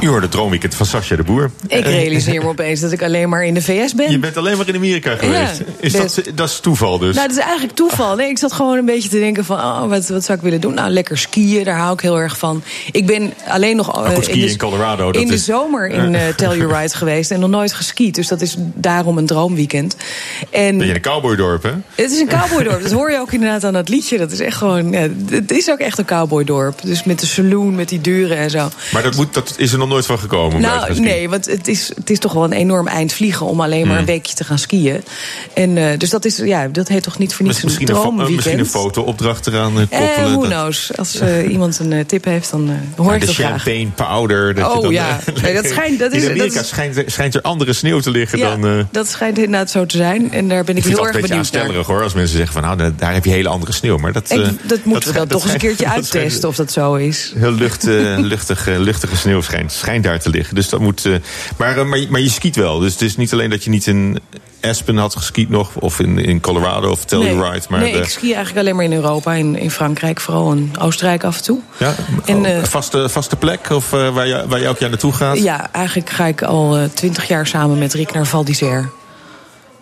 U 0.00 0.08
hoorde 0.08 0.28
Droomweekend 0.28 0.74
van 0.74 0.86
Sascha 0.86 1.16
de 1.16 1.22
Boer. 1.22 1.50
Ik 1.66 1.84
realiseer 1.84 2.42
me 2.42 2.48
opeens 2.48 2.80
dat 2.80 2.92
ik 2.92 3.02
alleen 3.02 3.28
maar 3.28 3.44
in 3.44 3.54
de 3.54 3.62
VS 3.62 3.94
ben. 3.94 4.10
Je 4.10 4.18
bent 4.18 4.36
alleen 4.36 4.56
maar 4.56 4.68
in 4.68 4.74
Amerika 4.74 5.16
geweest. 5.16 5.58
Ja, 5.58 5.64
is 5.80 5.92
dat, 5.92 6.20
dat 6.34 6.48
is 6.48 6.60
toeval 6.60 6.98
dus? 6.98 7.14
Nou, 7.14 7.28
dat 7.28 7.36
is 7.36 7.42
eigenlijk 7.42 7.76
toeval. 7.76 8.16
Nee, 8.16 8.28
ik 8.28 8.38
zat 8.38 8.52
gewoon 8.52 8.78
een 8.78 8.84
beetje 8.84 9.08
te 9.08 9.18
denken 9.18 9.44
van... 9.44 9.56
Oh, 9.56 9.88
wat, 9.88 10.08
wat 10.08 10.24
zou 10.24 10.38
ik 10.38 10.44
willen 10.44 10.60
doen? 10.60 10.74
Nou, 10.74 10.90
lekker 10.90 11.18
skiën, 11.18 11.64
daar 11.64 11.76
hou 11.78 11.92
ik 11.92 12.00
heel 12.00 12.18
erg 12.20 12.38
van. 12.38 12.62
Ik 12.92 13.06
ben 13.06 13.32
alleen 13.48 13.76
nog 13.76 13.86
goed, 13.86 14.04
eh, 14.16 14.22
skiën 14.22 14.40
de, 14.40 14.50
in 14.50 14.58
Colorado, 14.58 15.12
dat 15.12 15.22
in 15.22 15.28
de 15.28 15.34
is- 15.34 15.44
zomer 15.44 15.88
in 15.88 16.14
eh 16.14 16.28
Telluride 16.36 16.96
geweest... 16.96 17.30
en 17.30 17.40
nog 17.40 17.50
nooit 17.50 17.72
geskiet. 17.72 18.14
Dus 18.14 18.28
dat 18.28 18.40
is 18.40 18.56
daarom 18.58 19.18
een 19.18 19.26
droomweekend. 19.26 19.96
En 20.50 20.76
Ben 20.76 20.86
je 20.86 20.88
in 20.92 20.94
een 20.94 21.00
cowboydorp, 21.00 21.62
hè? 21.62 21.70
het 21.94 22.10
is 22.10 22.20
een 22.20 22.28
cowboydorp. 22.28 22.82
Dat 22.82 22.92
hoor 22.92 23.10
je 23.10 23.18
ook 23.18 23.32
inderdaad 23.32 23.64
aan 23.64 23.72
dat 23.72 23.88
liedje. 23.88 24.18
Dat 24.18 24.32
is 24.32 24.40
echt 24.40 24.56
gewoon... 24.56 24.90
Ja, 24.92 25.08
het 25.30 25.50
is 25.50 25.70
ook 25.70 25.78
echt 25.78 25.98
een 25.98 26.04
cowboydorp. 26.04 26.80
Dus 26.82 27.04
met 27.04 27.20
de 27.20 27.26
saloon, 27.26 27.74
met 27.74 27.88
die 27.88 28.00
deuren 28.00 28.36
en 28.36 28.50
zo. 28.50 28.68
Maar 28.92 29.02
dat, 29.02 29.16
moet, 29.16 29.34
dat 29.34 29.54
is 29.56 29.72
er 29.72 29.78
nog 29.88 29.96
nooit 29.96 30.06
van 30.06 30.18
gekomen. 30.18 30.60
Nou, 30.60 31.00
nee, 31.00 31.28
want 31.28 31.46
het 31.46 31.68
is, 31.68 31.92
het 31.94 32.10
is 32.10 32.18
toch 32.18 32.32
wel 32.32 32.44
een 32.44 32.52
enorm 32.52 32.86
eind 32.86 33.12
vliegen 33.12 33.46
om 33.46 33.60
alleen 33.60 33.80
maar 33.80 33.88
Hmm. 33.90 33.98
een 33.98 34.04
weekje 34.04 34.34
te 34.34 34.44
gaan 34.44 34.58
skiën. 34.58 35.02
En 35.54 35.76
uh, 35.76 35.86
dus 35.98 36.10
dat 36.10 36.24
is, 36.24 36.36
ja, 36.36 36.68
dat 36.68 36.88
heet 36.88 37.02
toch 37.02 37.18
niet 37.18 37.34
voor 37.34 37.46
niets 37.46 37.58
een 37.58 37.64
Misschien 37.64 37.88
een, 37.88 37.94
droomweekend. 37.94 38.36
misschien 38.36 38.58
een 38.58 38.66
foto-opdracht 38.66 39.46
eraan 39.46 39.72
eh, 39.76 39.82
Eh, 39.82 40.06
koppelen. 40.06 40.30
who 40.32 40.40
dat- 40.40 40.50
knows? 40.50 40.90
Als 40.96 41.20
uh, 41.20 41.48
iemand 41.52 41.78
een 41.78 42.06
tip 42.06 42.24
heeft, 42.24 42.50
dan 42.50 42.70
hoor 42.96 43.06
Maar 43.06 43.14
ik 43.14 43.20
de 43.20 43.26
dat 43.26 43.34
graag. 43.34 43.62
champagne 43.62 43.88
powder. 43.94 44.54
Dat 44.54 44.66
je 44.72 44.76
Oh 44.76 44.82
dan, 44.82 44.92
ja, 44.92 45.20
eh, 45.34 45.42
nee, 45.42 45.54
dat 45.54 45.66
schijnt- 45.72 45.98
dat 45.98 46.12
is- 46.12 46.22
in 46.22 46.30
Amerika 46.30 46.54
dat 46.54 46.62
is- 46.62 46.68
schijnt, 46.68 46.96
er- 46.96 47.04
schijnt 47.10 47.34
er 47.34 47.42
andere 47.42 47.72
sneeuw 47.72 48.00
te 48.00 48.10
liggen 48.10 48.38
Ja, 48.38 48.50
dan... 48.56 48.66
eh, 48.66 48.84
dat 48.90 49.08
schijnt 49.08 49.36
inderdaad 49.38 49.70
zo 49.70 49.86
te 49.86 49.96
zijn. 49.96 50.32
En 50.32 50.48
daar 50.48 50.64
ben 50.64 50.76
ik, 50.76 50.84
ik 50.84 50.88
heel 50.88 50.96
het 51.04 51.06
erg 51.06 51.14
altijd 51.14 51.14
een 51.14 51.20
beetje 51.20 51.28
benieuwd 51.28 51.30
naar. 51.52 51.60
aanstellerig 51.62 51.86
hoor. 51.86 52.02
Als 52.02 52.14
mensen 52.14 52.36
zeggen 52.36 52.52
van 52.52 52.62
nou, 52.62 52.92
daar- 52.96 53.14
heb 53.14 53.24
je 53.24 53.30
hele 53.30 53.48
andere 53.48 53.72
sneeuw. 53.72 53.96
Maar 53.96 54.12
dat, 54.12 54.28
En 54.28 54.42
eh, 54.42 54.48
dat 54.62 54.84
moeten 54.84 55.12
we 55.12 55.18
dan 55.18 55.26
toch 55.28 55.42
eens 55.44 55.52
een 55.52 55.58
keertje 55.58 55.88
uittesten 55.96 56.48
of 56.48 56.56
dat 56.56 56.72
zo 56.72 56.94
is. 56.94 57.32
Heel 57.36 57.52
lucht, 57.52 57.86
eh, 57.86 58.14
luchtige, 58.18 58.70
luchtige 58.80 59.16
sneeuw 59.16 59.40
schijnt, 59.40 59.72
schijnt 59.78 60.04
daar 60.04 60.20
te 60.20 60.30
liggen. 60.30 60.54
Dus 60.54 60.68
dat 60.68 60.80
moet, 60.80 61.04
eh, 61.04 61.12
maar, 61.56 61.78
eh, 61.78 61.84
maar, 61.84 62.04
maar 62.08 62.20
je 62.20 62.28
skiet 62.30 62.56
wel. 62.56 62.78
Dus 62.78 62.92
het 62.92 63.02
is 63.02 63.16
niet 63.16 63.32
alleen 63.32 63.50
dat 63.50 63.64
je 63.64 63.70
niet 63.70 63.86
in 63.86 64.18
Aspen 64.60 64.96
had 64.96 65.16
geskiet 65.16 65.48
nog. 65.50 65.74
Of 65.74 66.00
in, 66.00 66.18
in 66.18 66.40
Colorado 66.40 66.90
of 66.90 67.04
Telluride. 67.04 67.66
maar 67.68 67.80
nee 67.80 67.92
de- 67.92 67.98
ik 67.98 68.08
ski 68.08 68.32
eigenlijk 68.32 68.58
alleen 68.58 68.76
maar 68.76 68.84
in 68.84 68.92
Europa. 68.92 69.32
In, 69.32 69.56
in 69.58 69.70
Frankrijk 69.70 70.20
vooral. 70.20 70.50
En 70.50 70.70
Oostenrijk 70.78 71.24
af 71.24 71.36
en 71.36 71.42
toe. 71.42 71.60
ja, 71.78 71.94
en, 72.24 72.36
oh, 72.36 72.48
eh, 72.48 72.64
vaste, 72.64 73.08
vaste 73.08 73.36
plek 73.36 73.70
of 73.70 73.90
waar, 73.90 74.26
je, 74.26 74.44
waar 74.48 74.58
je 74.58 74.64
elk 74.64 74.78
jaar 74.78 74.90
naartoe 74.90 75.12
gaat? 75.12 75.38
Ja, 75.38 75.72
eigenlijk 75.72 76.10
ga 76.10 76.26
ik 76.26 76.42
al 76.42 76.88
twintig 76.94 77.28
jaar 77.28 77.46
samen 77.46 77.78
met 77.78 77.94
Rick 77.94 78.12
naar 78.12 78.26
Val 78.26 78.44
d'Isère. 78.44 78.88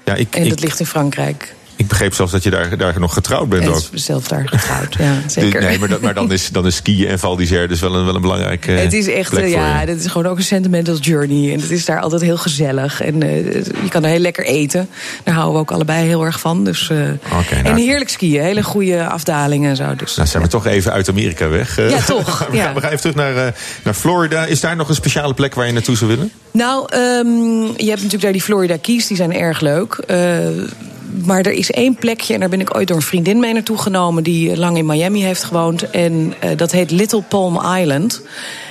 Ja, 0.04 0.14
ik, 0.14 0.34
En 0.34 0.42
ik, 0.42 0.48
dat 0.48 0.60
ligt 0.60 0.80
in 0.80 0.86
Frankrijk. 0.86 1.54
Ik 1.76 1.86
begreep 1.88 2.14
zelfs 2.14 2.32
dat 2.32 2.42
je 2.42 2.50
daar, 2.50 2.76
daar 2.76 3.00
nog 3.00 3.12
getrouwd 3.12 3.48
bent 3.48 3.62
En 3.62 3.68
ook. 3.68 3.82
zelf 3.92 4.28
daar 4.28 4.48
getrouwd, 4.48 4.94
ja, 4.98 5.14
zeker. 5.26 5.60
Nee, 5.60 5.78
maar, 5.78 5.88
dat, 5.88 6.00
maar 6.00 6.14
dan, 6.14 6.32
is, 6.32 6.48
dan 6.48 6.66
is 6.66 6.76
skiën 6.76 7.08
en 7.08 7.18
Val 7.18 7.36
d'Isère 7.36 7.68
dus 7.68 7.80
wel 7.80 7.94
een, 7.94 8.04
wel 8.04 8.14
een 8.14 8.20
belangrijke 8.20 8.70
het 8.70 8.92
is 8.92 9.06
echt, 9.08 9.30
plek 9.30 9.46
ja, 9.48 9.84
dat 9.86 9.96
is 9.96 10.06
gewoon 10.06 10.26
ook 10.26 10.36
een 10.36 10.44
sentimental 10.44 10.96
journey. 10.96 11.52
En 11.52 11.60
het 11.60 11.70
is 11.70 11.84
daar 11.84 12.00
altijd 12.00 12.22
heel 12.22 12.36
gezellig. 12.36 13.00
En 13.02 13.22
eh, 13.22 13.54
je 13.64 13.88
kan 13.88 14.04
er 14.04 14.10
heel 14.10 14.18
lekker 14.18 14.44
eten. 14.44 14.88
Daar 15.24 15.34
houden 15.34 15.54
we 15.54 15.60
ook 15.60 15.70
allebei 15.70 16.06
heel 16.06 16.24
erg 16.24 16.40
van. 16.40 16.64
Dus, 16.64 16.90
eh, 16.90 16.96
Oké, 17.38 17.54
nou- 17.54 17.66
en 17.66 17.76
heerlijk 17.76 18.10
skiën, 18.10 18.42
hele 18.42 18.62
goede 18.62 19.06
afdalingen 19.06 19.70
en 19.70 19.76
zo. 19.76 19.94
Dus, 19.96 20.16
Nou, 20.16 20.28
zijn 20.28 20.42
we 20.42 20.48
toch 20.48 20.66
even 20.66 20.92
uit 20.92 21.08
Amerika 21.08 21.48
weg. 21.48 21.78
Eh, 21.78 21.90
Ja, 21.90 22.00
toch, 22.00 22.38
we, 22.50 22.56
ja. 22.56 22.64
gaan, 22.64 22.74
we 22.74 22.80
gaan 22.80 22.90
even 22.90 23.00
terug 23.12 23.16
naar, 23.34 23.54
naar 23.82 23.94
Florida. 23.94 24.44
Is 24.44 24.60
daar 24.60 24.76
nog 24.76 24.88
een 24.88 24.94
speciale 24.94 25.34
plek 25.34 25.54
waar 25.54 25.66
je 25.66 25.72
naartoe 25.72 25.96
zou 25.96 26.10
willen? 26.10 26.30
Nou, 26.50 26.86
ehm, 26.92 27.62
je 27.76 27.88
hebt 27.88 27.96
natuurlijk 27.96 28.22
daar 28.22 28.32
die 28.32 28.42
Florida 28.42 28.76
Keys, 28.80 29.06
die 29.06 29.16
zijn 29.16 29.32
erg 29.34 29.60
leuk. 29.60 29.98
Maar 31.24 31.40
er 31.40 31.52
is 31.52 31.70
één 31.70 31.94
plekje, 31.94 32.34
en 32.34 32.40
daar 32.40 32.48
ben 32.48 32.60
ik 32.60 32.76
ooit 32.76 32.88
door 32.88 32.96
een 32.96 33.02
vriendin 33.02 33.40
mee 33.40 33.52
naartoe 33.52 33.78
genomen... 33.78 34.22
die 34.22 34.56
lang 34.56 34.76
in 34.76 34.86
Miami 34.86 35.22
heeft 35.22 35.44
gewoond. 35.44 35.90
En 35.90 36.34
uh, 36.44 36.50
dat 36.56 36.72
heet 36.72 36.90
Little 36.90 37.22
Palm 37.22 37.60
Island. 37.78 38.22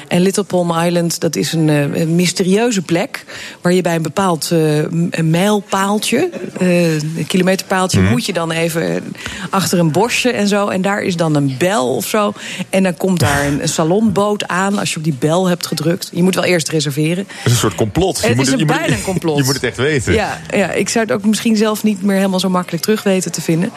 En 0.08 0.22
Little 0.22 0.44
Palm 0.44 0.72
Island, 0.72 1.20
dat 1.20 1.36
is 1.36 1.54
een, 1.54 1.68
uh, 1.68 1.96
een 1.96 2.16
mysterieuze 2.16 2.82
plek... 2.82 3.26
waar 3.62 3.74
je 3.74 3.82
bij 3.82 3.96
een 3.96 4.02
bepaald 4.02 4.50
uh, 4.54 4.78
een 5.10 5.30
mijlpaaltje, 5.30 6.30
uh, 6.62 6.94
een 6.94 7.26
kilometerpaaltje... 7.28 8.00
Mm. 8.00 8.10
moet 8.10 8.26
je 8.26 8.34
dan 8.34 8.52
even 8.52 9.14
achter 9.50 9.80
een 9.80 9.92
bosje 9.92 10.32
en 10.32 10.48
zo. 10.48 10.68
En 10.68 10.82
daar 10.82 11.02
is 11.02 11.16
dan 11.16 11.36
een 11.36 11.56
bel 11.58 11.96
of 11.96 12.08
zo. 12.08 12.34
En 12.70 12.84
dan 12.84 12.98
komt 12.98 13.20
daar 13.20 13.46
een, 13.46 13.62
een 13.62 13.70
salonboot 13.70 14.48
aan 14.48 14.80
als 14.80 14.92
je 14.92 14.98
op 14.98 15.04
die 15.04 15.16
bel 15.20 15.48
hebt 15.48 15.68
gedrukt. 15.68 16.10
Je 16.14 16.24
moet 16.24 16.36
wel 16.36 16.44
eerst 16.44 16.70
reserveren. 16.70 17.26
Het 17.28 17.46
is 17.46 17.52
een 17.52 17.58
soort 17.58 17.76
complot. 17.76 18.16
Het 18.18 18.26
je 18.26 18.30
is 18.32 18.36
moet, 18.38 18.48
een 18.48 18.58
je 18.58 18.66
bijna 18.66 18.82
moet, 18.82 18.92
een 18.92 19.04
complot. 19.04 19.38
Je 19.40 19.44
moet 19.44 19.54
het 19.54 19.64
echt 19.64 19.78
weten. 19.78 20.14
Ja, 20.14 20.42
ja, 20.56 20.72
ik 20.72 20.90
zou 20.90 21.06
het 21.06 21.14
ook 21.14 21.26
misschien 21.26 21.56
zelf 21.58 21.84
niet 21.84 22.02
meer 22.04 22.16
helemaal 22.16 22.40
zo 22.40 22.50
makkelijk 22.50 22.84
terug 22.84 23.04
weten 23.04 23.32
te 23.32 23.42
vinden. 23.42 23.72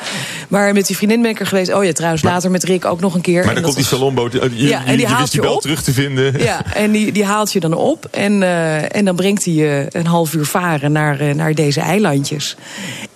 Maar 0.49 0.73
met 0.73 0.87
die 0.87 0.97
vriendin 0.97 1.23
ben 1.23 1.30
ik 1.30 1.40
er 1.40 1.47
geweest. 1.47 1.73
Oh 1.73 1.85
ja, 1.85 1.92
trouwens, 1.92 2.23
Maar- 2.23 2.32
later 2.32 2.50
met 2.50 2.64
Rick 2.64 2.85
ook 2.85 3.00
nog 3.00 3.14
een 3.14 3.20
keer. 3.20 3.44
Maar 3.44 3.54
dan 3.54 3.62
komt 3.62 3.76
die 3.76 3.85
salonboot. 3.85 4.32
Je, 4.32 4.50
Ja, 4.54 4.85
en 4.85 4.97
die 4.97 5.06
je 5.06 5.12
haalt 5.12 5.30
die 5.30 5.40
je 5.40 5.47
bel 5.47 5.56
op. 5.56 5.62
terug 5.62 5.82
te 5.82 5.92
vinden. 5.92 6.17
Ja, 6.38 6.75
en 6.75 6.92
die, 6.92 7.12
die 7.12 7.25
haalt 7.25 7.52
je 7.52 7.60
dan 7.60 7.75
op. 7.75 8.08
En, 8.10 8.42
eh, 8.42 8.96
en 8.96 9.04
dan 9.04 9.16
brengt 9.16 9.44
hij 9.44 9.54
je 9.54 9.87
een 9.90 10.06
half 10.06 10.34
uur 10.34 10.46
varen 10.46 10.92
naar, 10.92 11.20
eh, 11.20 11.34
naar 11.34 11.54
deze 11.54 11.80
eilandjes. 11.80 12.56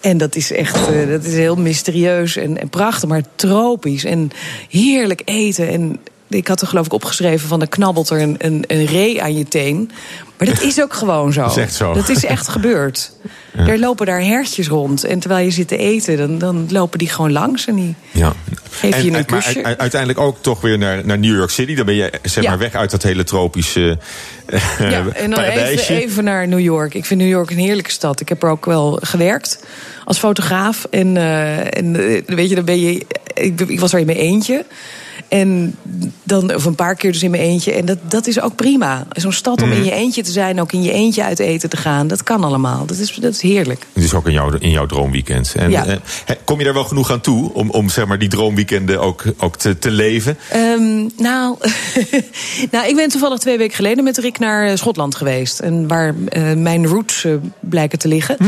En 0.00 0.18
dat 0.18 0.36
is 0.36 0.52
echt 0.52 0.88
eh, 0.88 1.08
dat 1.08 1.24
is 1.24 1.34
heel 1.34 1.56
mysterieus 1.56 2.36
en, 2.36 2.60
en 2.60 2.68
prachtig, 2.68 3.08
maar 3.08 3.22
tropisch. 3.34 4.04
En 4.04 4.30
heerlijk 4.68 5.22
eten. 5.24 5.68
En 5.68 5.98
ik 6.34 6.48
had 6.48 6.60
er 6.60 6.66
geloof 6.66 6.86
ik 6.86 6.92
opgeschreven 6.92 7.48
van... 7.48 7.58
dan 7.58 7.68
knabbelt 7.68 8.10
er 8.10 8.20
een, 8.20 8.34
een, 8.38 8.64
een 8.66 8.84
ree 8.84 9.22
aan 9.22 9.36
je 9.36 9.48
teen. 9.48 9.90
Maar 10.38 10.46
dat 10.46 10.62
is 10.62 10.80
ook 10.82 10.94
gewoon 10.94 11.32
zo. 11.32 11.40
Dat 11.46 11.50
is 11.56 11.62
echt 11.62 11.74
zo. 11.74 11.92
Dat 11.92 12.08
is 12.08 12.24
echt 12.24 12.48
gebeurd. 12.48 13.12
Er 13.56 13.78
lopen 13.78 14.06
daar 14.06 14.22
hertjes 14.22 14.68
rond. 14.68 15.04
En 15.04 15.18
terwijl 15.18 15.44
je 15.44 15.50
zit 15.50 15.68
te 15.68 15.76
eten, 15.76 16.16
dan, 16.16 16.38
dan 16.38 16.66
lopen 16.70 16.98
die 16.98 17.08
gewoon 17.08 17.32
langs. 17.32 17.66
En 17.66 17.74
die 17.74 17.94
Ja. 18.10 18.32
geven 18.70 19.04
je 19.04 19.16
een 19.16 19.24
kusje. 19.24 19.62
uiteindelijk 19.64 20.18
ook 20.18 20.36
toch 20.40 20.60
weer 20.60 20.78
naar, 20.78 21.06
naar 21.06 21.18
New 21.18 21.36
York 21.36 21.50
City. 21.50 21.74
Dan 21.74 21.86
ben 21.86 21.94
je 21.94 22.12
zeg 22.22 22.44
Ja. 22.44 22.50
maar 22.50 22.58
weg 22.58 22.74
uit 22.74 22.90
dat 22.90 23.02
hele 23.02 23.24
tropische 23.24 23.98
eh, 24.46 24.90
Ja, 24.90 25.04
en 25.12 25.30
dan 25.30 25.38
even, 25.38 25.96
even 25.96 26.24
naar 26.24 26.48
New 26.48 26.60
York. 26.60 26.94
Ik 26.94 27.04
vind 27.04 27.20
New 27.20 27.28
York 27.28 27.50
een 27.50 27.56
heerlijke 27.58 27.90
stad. 27.90 28.20
Ik 28.20 28.28
heb 28.28 28.42
er 28.42 28.48
ook 28.48 28.64
wel 28.66 28.98
gewerkt 29.02 29.64
als 30.04 30.18
fotograaf. 30.18 30.86
En, 30.90 31.16
eh, 31.16 31.76
en 31.78 31.96
eh, 31.96 32.22
weet 32.26 32.48
je, 32.48 32.54
dan 32.54 32.64
ben 32.64 32.80
je. 32.80 33.06
Ik, 33.34 33.60
ik 33.60 33.80
was 33.80 33.92
er 33.92 33.98
in 33.98 34.06
mijn 34.06 34.18
eentje. 34.18 34.64
En 35.32 35.74
dan, 36.22 36.54
of 36.54 36.64
een 36.64 36.74
paar 36.74 36.94
keer 36.94 37.12
dus 37.12 37.22
in 37.22 37.30
mijn 37.30 37.42
eentje. 37.42 37.72
En 37.72 37.86
dat, 37.86 37.98
dat 38.08 38.26
is 38.26 38.40
ook 38.40 38.56
prima. 38.56 39.06
Zo'n 39.12 39.32
stad 39.32 39.62
om 39.62 39.72
in 39.72 39.84
je 39.84 39.92
eentje 39.92 40.22
te 40.22 40.30
zijn, 40.30 40.60
ook 40.60 40.72
in 40.72 40.82
je 40.82 40.92
eentje 40.92 41.24
uit 41.24 41.38
eten 41.38 41.70
te 41.70 41.76
gaan. 41.76 42.06
Dat 42.06 42.22
kan 42.22 42.44
allemaal. 42.44 42.86
Dat 42.86 42.98
is, 42.98 43.14
dat 43.14 43.32
is 43.32 43.40
heerlijk. 43.40 43.86
Het 43.92 44.04
is 44.04 44.14
ook 44.14 44.26
in 44.26 44.32
jouw, 44.32 44.50
in 44.58 44.70
jouw 44.70 44.86
droomweekend. 44.86 45.54
En, 45.56 45.70
Ja. 45.70 45.86
eh, 45.86 46.36
kom 46.44 46.58
je 46.58 46.64
daar 46.64 46.74
wel 46.74 46.84
genoeg 46.84 47.10
aan 47.10 47.20
toe 47.20 47.52
om, 47.54 47.70
om 47.70 47.88
zeg 47.88 48.06
maar, 48.06 48.18
die 48.18 48.28
droomweekenden 48.28 49.00
ook, 49.00 49.24
ook 49.38 49.56
te, 49.56 49.78
te 49.78 49.90
leven? 49.90 50.38
Ehm, 50.50 51.08
nou, 51.16 51.56
nou, 52.70 52.86
ik 52.88 52.96
ben 52.96 53.08
toevallig 53.08 53.38
twee 53.38 53.58
weken 53.58 53.76
geleden 53.76 54.04
met 54.04 54.18
Rick 54.18 54.38
naar 54.38 54.66
eh, 54.66 54.76
Schotland 54.76 55.14
geweest. 55.14 55.60
En 55.60 55.88
waar 55.88 56.14
eh, 56.28 56.52
mijn 56.52 56.86
roots 56.86 57.26
blijken 57.60 57.98
te 57.98 58.08
liggen. 58.08 58.36
Eh, 58.38 58.46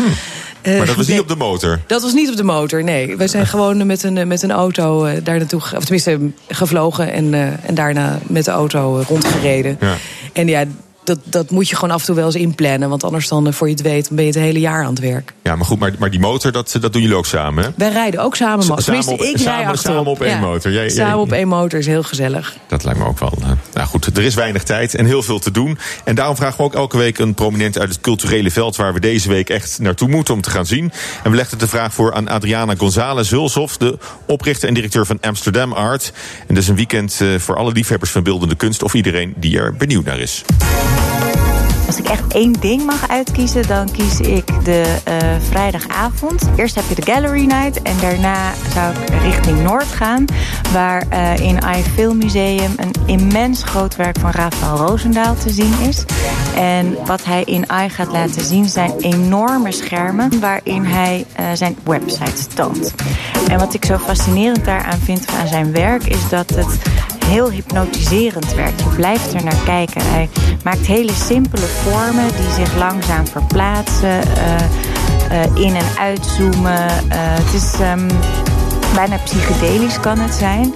Hmm. 0.65 0.77
maar 0.77 0.87
dat 0.87 0.97
was 0.97 1.07
niet 1.07 1.21
op 1.21 1.29
de 1.29 1.37
motor. 1.37 1.81
Dat 1.87 2.03
was 2.03 2.13
niet 2.13 2.31
op 2.31 2.37
de 2.37 2.45
motor, 2.45 2.85
nee. 2.85 3.17
We 3.17 3.29
zijn 3.29 3.47
gewoon 3.47 3.87
met 3.87 4.03
een, 4.03 4.29
met 4.29 4.43
een 4.43 4.53
auto 4.53 5.05
eh, 5.05 5.17
daar 5.23 5.39
naartoe, 5.39 5.61
of 5.61 5.85
tenminste 5.85 6.19
gevlogen 6.49 7.13
en, 7.13 7.35
eh, 7.35 7.47
en 7.69 7.75
daarna 7.75 8.19
met 8.27 8.45
de 8.45 8.51
auto 8.51 8.99
eh, 8.99 9.07
rondgereden. 9.07 9.77
Ja. 9.81 9.95
En 10.33 10.49
ja, 10.49 10.65
dat, 11.05 11.19
dat 11.25 11.51
moet 11.51 11.69
je 11.69 11.75
gewoon 11.77 11.95
af 11.95 12.01
en 12.01 12.07
toe 12.07 12.15
wel 12.15 12.25
eens 12.25 12.35
inplannen. 12.35 12.89
Want 12.89 13.05
anders 13.05 13.29
dan, 13.29 13.47
eh, 13.47 13.53
voor 13.53 13.67
je 13.67 13.73
het 13.73 13.83
weet, 13.83 14.09
ben 14.11 14.25
je 14.25 14.31
het 14.31 14.41
hele 14.41 14.61
jaar 14.61 14.83
aan 14.85 14.91
het 14.91 14.99
werk. 15.01 15.33
Ja, 15.43 15.57
maar 15.57 15.67
goed, 15.67 15.79
maar, 15.79 15.93
maar 15.99 16.11
die 16.11 16.21
motor, 16.21 16.53
dat, 16.53 16.77
dat 16.81 16.93
doen 16.93 17.03
jullie 17.03 17.17
ook 17.17 17.27
samen, 17.27 17.65
hè? 17.65 17.71
Wij 17.77 17.91
rijden 17.93 18.21
ook 18.21 18.37
samen. 18.37 18.65
Samen 18.65 18.85
Tenminste, 18.85 19.13
op- 19.13 19.21
ik 19.21 19.37
rij 19.37 19.45
samen- 19.45 19.67
achterop. 19.67 19.97
samen 19.97 20.11
op 20.13 20.23
één 20.23 20.41
motor. 20.41 20.73
Jij- 20.73 20.81
jij- 20.87 20.91
samen 20.95 21.19
op 21.19 21.33
één 21.33 21.49
motor 21.49 21.79
is 21.79 21.87
heel 21.87 22.03
gezellig. 22.03 22.57
Dat 22.69 22.85
lijkt 22.85 22.99
me 23.01 23.07
ook 23.07 23.19
wel. 23.19 23.33
eh, 23.43 23.49
Nou 23.75 23.87
goed, 23.87 24.17
er 24.17 24.23
is 24.23 24.35
weinig 24.35 24.63
tijd 24.63 24.95
en 24.95 25.07
heel 25.07 25.23
veel 25.23 25.39
te 25.39 25.51
doen. 25.51 25.79
En 26.05 26.15
daarom 26.15 26.37
vragen 26.37 26.57
we 26.57 26.63
ook 26.63 26.75
elke 26.75 26.97
week 26.97 27.19
een 27.19 27.35
prominent 27.35 27.79
uit 27.79 27.89
het 27.89 28.01
culturele 28.01 28.51
veld... 28.51 28.77
waar 28.77 28.93
we 28.95 29.01
deze 29.01 29.29
week 29.29 29.51
echt 29.51 29.79
naartoe 29.79 30.09
moeten 30.09 30.35
om 30.35 30.41
te 30.41 30.51
gaan 30.51 30.67
zien. 30.67 30.93
En 31.23 31.31
we 31.31 31.37
legden 31.37 31.59
de 31.59 31.69
vraag 31.69 31.95
voor 31.95 32.15
aan 32.15 32.29
Adriana 32.29 32.75
González 32.77 33.31
Hulshoff... 33.31 33.77
de 33.77 33.99
oprichter 34.27 34.69
en 34.69 34.75
directeur 34.75 35.07
van 35.07 35.19
Amsterdam 35.21 35.73
Art. 35.73 36.13
En 36.47 36.55
dat 36.55 36.63
is 36.63 36.69
een 36.69 36.77
weekend 36.77 37.19
eh, 37.21 37.29
voor 37.39 37.57
alle 37.57 37.73
liefhebbers 37.73 38.11
van 38.11 38.23
beeldende 38.23 38.55
kunst... 38.55 38.83
of 38.83 38.95
iedereen 38.95 39.35
die 39.37 39.59
er 39.59 39.75
benieuwd 39.77 40.05
naar 40.05 40.19
is. 40.19 40.45
Als 41.87 41.99
ik 41.99 42.09
echt 42.09 42.33
één 42.33 42.53
ding 42.53 42.85
mag 42.85 43.09
uitkiezen, 43.09 43.67
dan 43.67 43.91
kies 43.91 44.21
ik 44.21 44.65
de 44.65 44.97
eh, 45.05 45.17
vrijdagavond. 45.49 46.43
Eerst 46.57 46.75
heb 46.75 46.85
je 46.89 46.95
de 46.95 47.13
Gallery 47.13 47.45
Night 47.45 47.83
en 47.83 47.97
daarna 48.01 48.53
zou 48.73 48.95
ik 48.95 49.23
richting 49.23 49.63
Noord 49.63 49.87
gaan. 49.87 50.25
Waar 50.73 51.05
eh, 51.09 51.37
in 51.37 51.63
AI 51.63 51.83
Film 51.83 52.19
Museum 52.19 52.73
een 52.77 52.93
immens 53.07 53.63
groot 53.63 53.97
werk 53.97 54.19
van 54.19 54.31
Rafael 54.31 54.77
Roosendaal 54.77 55.35
te 55.35 55.51
zien 55.51 55.75
is. 55.89 56.05
En 56.57 56.97
wat 57.07 57.25
hij 57.25 57.43
in 57.43 57.71
AI 57.71 57.91
gaat 57.91 58.13
laten 58.13 58.45
zien 58.45 58.69
zijn 58.69 58.93
enorme 58.99 59.73
schermen 59.73 60.41
waarin 60.41 60.85
hij 60.85 61.27
eh, 61.33 61.45
zijn 61.55 61.77
website 61.85 62.47
toont. 62.55 62.95
En 63.49 63.59
wat 63.59 63.75
ik 63.75 63.85
zo 63.85 63.99
fascinerend 63.99 64.65
daaraan 64.65 64.99
vind 64.99 65.27
aan 65.41 65.49
zijn 65.49 65.73
werk 65.73 66.07
is 66.07 66.29
dat 66.29 66.51
het 66.51 66.79
heel 67.25 67.51
hypnotiserend 67.51 68.55
werkt. 68.55 68.81
Je 68.81 68.89
blijft 68.97 69.35
er 69.35 69.45
naar 69.45 69.63
kijken. 69.65 70.01
Hij 70.05 70.29
maakt 70.65 70.87
hele 70.87 71.13
simpele 71.13 71.67
vormen 71.67 72.29
die 72.29 72.65
zich 72.65 72.77
langzaam 72.77 73.27
verplaatsen, 73.27 74.23
eh, 74.37 74.55
eh, 75.43 75.51
in- 75.55 75.77
en 75.77 75.99
uitzoomen. 75.99 76.89
Eh, 76.89 77.19
het 77.19 77.55
is 77.63 77.81
ehm, 77.81 78.09
bijna 78.95 79.17
psychedelisch 79.25 80.01
kan 80.01 80.19
het 80.19 80.35
zijn. 80.35 80.73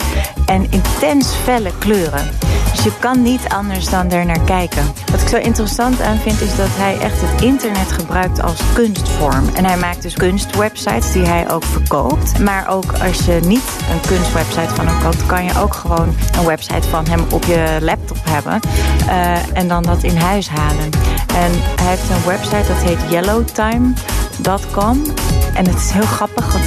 En 0.46 0.66
intens 0.70 1.28
felle 1.44 1.70
kleuren. 1.78 2.30
Dus 2.72 2.84
je 2.84 2.92
kan 2.98 3.22
niet 3.22 3.48
anders 3.48 3.88
dan 3.88 4.10
er 4.10 4.26
naar 4.26 4.40
kijken. 4.40 4.82
Wat 5.10 5.20
ik 5.20 5.28
zo 5.28 5.36
interessant 5.36 6.00
aan 6.00 6.18
vind 6.18 6.40
is 6.40 6.56
dat 6.56 6.68
hij 6.70 6.98
echt 6.98 7.20
het 7.20 7.42
internet 7.42 7.92
gebruikt 7.92 8.42
als 8.42 8.60
kunstvorm. 8.74 9.44
En 9.54 9.64
hij 9.64 9.76
maakt 9.76 10.02
dus 10.02 10.14
kunstwebsites 10.14 11.12
die 11.12 11.26
hij 11.26 11.50
ook 11.50 11.64
verkoopt. 11.64 12.38
Maar 12.38 12.68
ook 12.68 12.92
als 12.92 13.24
je 13.24 13.40
niet 13.44 13.64
een 13.90 14.00
kunstwebsite 14.06 14.74
van 14.74 14.86
hem 14.86 15.02
koopt, 15.02 15.26
kan 15.26 15.44
je 15.44 15.60
ook 15.60 15.74
gewoon 15.74 16.14
een 16.38 16.46
website 16.46 16.88
van 16.88 17.06
hem 17.06 17.20
op 17.30 17.44
je 17.44 17.78
laptop 17.80 18.18
hebben. 18.28 18.60
eh, 19.08 19.56
en 19.58 19.68
dan 19.68 19.82
dat 19.82 20.02
in 20.02 20.16
huis 20.16 20.48
halen. 20.48 20.90
En 21.34 21.50
hij 21.80 21.86
heeft 21.88 22.10
een 22.10 22.24
website 22.26 22.72
dat 22.72 22.82
heet 22.82 22.98
yellowtime.com. 23.10 25.02
En 25.54 25.66
het 25.66 25.76
is 25.76 25.90
heel 25.90 26.06
grappig, 26.06 26.52
want 26.52 26.64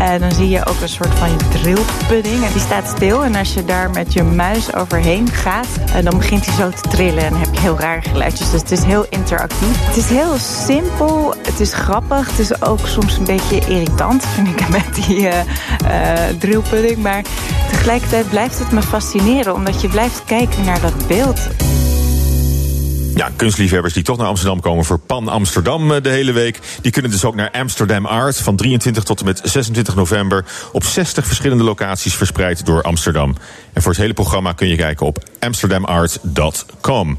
eh, 0.00 0.20
dan 0.20 0.32
zie 0.32 0.48
je 0.48 0.66
ook 0.66 0.80
een 0.80 0.88
soort 0.88 1.14
van 1.14 1.28
drillpudding. 1.50 2.44
En 2.44 2.52
die 2.52 2.60
staat 2.60 2.88
stil. 2.96 3.24
En 3.24 3.34
als 3.34 3.54
je 3.54 3.64
daar 3.64 3.90
met 3.90 4.12
je 4.12 4.22
muis 4.22 4.74
overheen 4.74 5.28
gaat, 5.28 5.66
eh, 5.94 6.04
dan 6.04 6.16
begint 6.16 6.46
hij 6.46 6.54
zo 6.54 6.70
te 6.70 6.88
trillen. 6.88 7.24
En 7.24 7.30
dan 7.30 7.40
heb 7.40 7.54
je 7.54 7.60
heel 7.60 7.78
raar 7.78 8.02
geluidjes. 8.02 8.50
Dus 8.50 8.60
het 8.60 8.70
is 8.70 8.84
heel 8.84 9.06
interactief. 9.08 9.86
Het 9.86 9.96
is 9.96 10.08
heel 10.08 10.38
simpel. 10.38 11.34
Het 11.42 11.60
is 11.60 11.74
grappig. 11.74 12.30
Het 12.30 12.38
is 12.38 12.62
ook 12.62 12.86
soms 12.86 13.16
een 13.16 13.24
beetje 13.24 13.58
irritant, 13.58 14.24
vind 14.26 14.48
ik, 14.48 14.68
met 14.78 14.94
die 14.94 15.28
eh, 15.28 15.38
drillpudding. 16.38 16.96
Maar 16.96 17.22
tegelijkertijd 17.70 18.28
blijft 18.28 18.58
het 18.58 18.70
me 18.70 18.82
fascineren, 18.82 19.54
omdat 19.54 19.80
je 19.80 19.88
blijft 19.88 20.22
kijken 20.24 20.64
naar 20.64 20.80
dat 20.80 21.06
beeld. 21.06 21.48
Ja, 23.14 23.30
kunstliefhebbers 23.36 23.94
die 23.94 24.02
toch 24.02 24.16
naar 24.16 24.26
Amsterdam 24.26 24.60
komen 24.60 24.84
voor 24.84 24.98
Pan 24.98 25.28
Amsterdam 25.28 25.92
eh, 25.92 26.02
de 26.02 26.08
hele 26.08 26.32
week. 26.32 26.58
Die 26.82 26.92
kunnen 26.92 27.10
dus 27.10 27.24
ook 27.24 27.34
naar 27.34 27.50
Amsterdam 27.50 28.06
Art 28.06 28.36
van 28.36 28.56
23 28.56 29.04
tot 29.04 29.20
en 29.20 29.24
met 29.24 29.40
26 29.44 29.94
november. 29.94 30.44
Op 30.72 30.84
60 30.84 31.26
verschillende 31.26 31.64
locaties 31.64 32.14
verspreid 32.14 32.66
door 32.66 32.82
Amsterdam. 32.82 33.36
En 33.72 33.82
voor 33.82 33.90
het 33.90 34.00
hele 34.00 34.14
programma 34.14 34.52
kun 34.52 34.68
je 34.68 34.76
kijken 34.76 35.06
op 35.06 35.24
amsterdamart.com. 35.38 37.18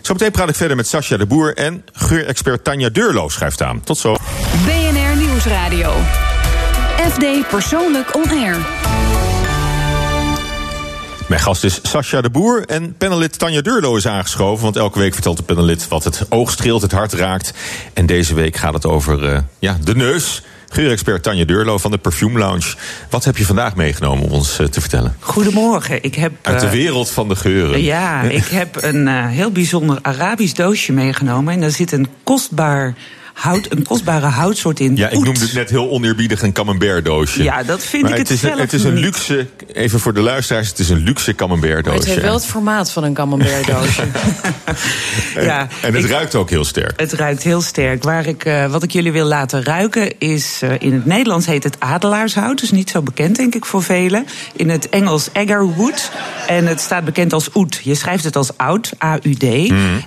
Zometeen 0.00 0.30
praat 0.30 0.48
ik 0.48 0.54
verder 0.54 0.76
met 0.76 0.88
Sascha 0.88 1.16
de 1.16 1.26
Boer 1.26 1.56
en 1.56 1.84
geurexpert 1.92 2.64
Tanja 2.64 2.88
Deurlo 2.88 3.28
schuift 3.28 3.62
aan. 3.62 3.80
Tot 3.80 3.98
zo. 3.98 4.16
BNR 4.64 5.16
Nieuwsradio. 5.16 5.92
FD 7.10 7.48
Persoonlijk 7.48 8.16
On 8.16 8.30
Air. 8.30 8.56
Mijn 11.30 11.42
gast 11.42 11.64
is 11.64 11.78
Sascha 11.82 12.20
de 12.20 12.30
Boer 12.30 12.64
en 12.66 12.94
panelid 12.98 13.38
Tanja 13.38 13.60
Deurlo 13.60 13.96
is 13.96 14.06
aangeschoven. 14.06 14.64
Want 14.64 14.76
elke 14.76 14.98
week 14.98 15.12
vertelt 15.12 15.36
de 15.36 15.42
panelid 15.42 15.88
wat 15.88 16.04
het 16.04 16.26
oog 16.28 16.50
streelt, 16.50 16.82
het 16.82 16.92
hart 16.92 17.12
raakt. 17.12 17.52
En 17.92 18.06
deze 18.06 18.34
week 18.34 18.56
gaat 18.56 18.74
het 18.74 18.86
over 18.86 19.24
eh, 19.24 19.38
ja, 19.58 19.78
de 19.84 19.94
neus. 19.94 20.42
Geurexpert 20.68 21.22
Tanja 21.22 21.44
Deurlo 21.44 21.78
van 21.78 21.90
de 21.90 21.98
Perfume 21.98 22.38
Lounge. 22.38 22.74
Wat 23.10 23.24
heb 23.24 23.36
je 23.36 23.44
vandaag 23.44 23.76
meegenomen 23.76 24.24
om 24.24 24.30
ons 24.30 24.58
eh, 24.58 24.66
te 24.66 24.80
vertellen? 24.80 25.16
Goedemorgen. 25.20 26.02
Ik 26.02 26.14
heb, 26.14 26.32
Uit 26.42 26.60
de 26.60 26.66
eh, 26.66 26.72
wereld 26.72 27.10
van 27.10 27.28
de 27.28 27.36
geuren. 27.36 27.82
Ja, 27.82 28.22
ik 28.22 28.46
heb 28.46 28.82
een 28.82 29.26
heel 29.26 29.50
bijzonder 29.50 29.98
Arabisch 30.02 30.54
doosje 30.54 30.92
meegenomen. 30.92 31.54
En 31.54 31.60
daar 31.60 31.70
zit 31.70 31.92
een 31.92 32.08
kostbaar 32.24 32.94
hout, 33.40 33.66
een 33.68 33.82
kostbare 33.84 34.26
houtsoort 34.26 34.80
in. 34.80 34.96
Ja, 34.96 35.08
ik 35.08 35.16
oet. 35.16 35.24
noemde 35.24 35.40
het 35.40 35.52
net 35.52 35.70
heel 35.70 35.90
oneerbiedig 35.90 36.42
een 36.42 36.52
camembert 36.52 37.04
doosje. 37.04 37.42
Ja, 37.42 37.62
dat 37.62 37.84
vind 37.84 38.02
maar 38.02 38.12
ik 38.12 38.18
het 38.18 38.28
het 38.28 38.36
is, 38.36 38.42
een, 38.42 38.48
zelf 38.48 38.60
het 38.60 38.72
is 38.72 38.84
een 38.84 38.98
luxe, 38.98 39.46
even 39.72 40.00
voor 40.00 40.14
de 40.14 40.20
luisteraars, 40.20 40.68
het 40.68 40.78
is 40.78 40.88
een 40.88 40.98
luxe 41.02 41.34
camembert 41.34 41.86
Maar 41.86 41.94
het 41.94 42.04
heeft 42.04 42.20
wel 42.20 42.34
het 42.34 42.46
formaat 42.46 42.90
van 42.92 43.04
een 43.04 43.14
camembert 43.14 43.66
doosje. 43.66 44.02
Ja, 45.34 45.68
en 45.82 45.94
het 45.94 46.04
ik- 46.04 46.10
ruikt 46.10 46.34
ook 46.34 46.50
heel 46.50 46.64
sterk. 46.64 47.00
Het 47.00 47.12
ruikt 47.12 47.42
heel 47.42 47.60
sterk. 47.60 48.02
Waar 48.02 48.26
ik, 48.26 48.44
eh, 48.44 48.66
wat 48.66 48.82
ik 48.82 48.90
jullie 48.90 49.12
wil 49.12 49.26
laten 49.26 49.64
ruiken 49.64 50.18
is... 50.18 50.58
eh, 50.62 50.70
in 50.78 50.92
het 50.92 51.06
Nederlands 51.06 51.46
heet 51.46 51.64
het 51.64 51.76
adelaarshout. 51.80 52.60
Dus 52.60 52.70
niet 52.70 52.90
zo 52.90 53.02
bekend, 53.02 53.36
denk 53.36 53.54
ik, 53.54 53.64
voor 53.64 53.82
velen. 53.82 54.26
In 54.56 54.68
het 54.70 54.88
Engels 54.88 55.28
agarwood. 55.32 56.10
En 56.46 56.66
het 56.66 56.80
staat 56.80 57.04
bekend 57.04 57.32
als 57.32 57.54
oud. 57.54 57.80
Je 57.82 57.94
schrijft 57.94 58.24
het 58.24 58.36
als 58.36 58.50
oud, 58.56 58.92
A-U-D. 59.04 59.44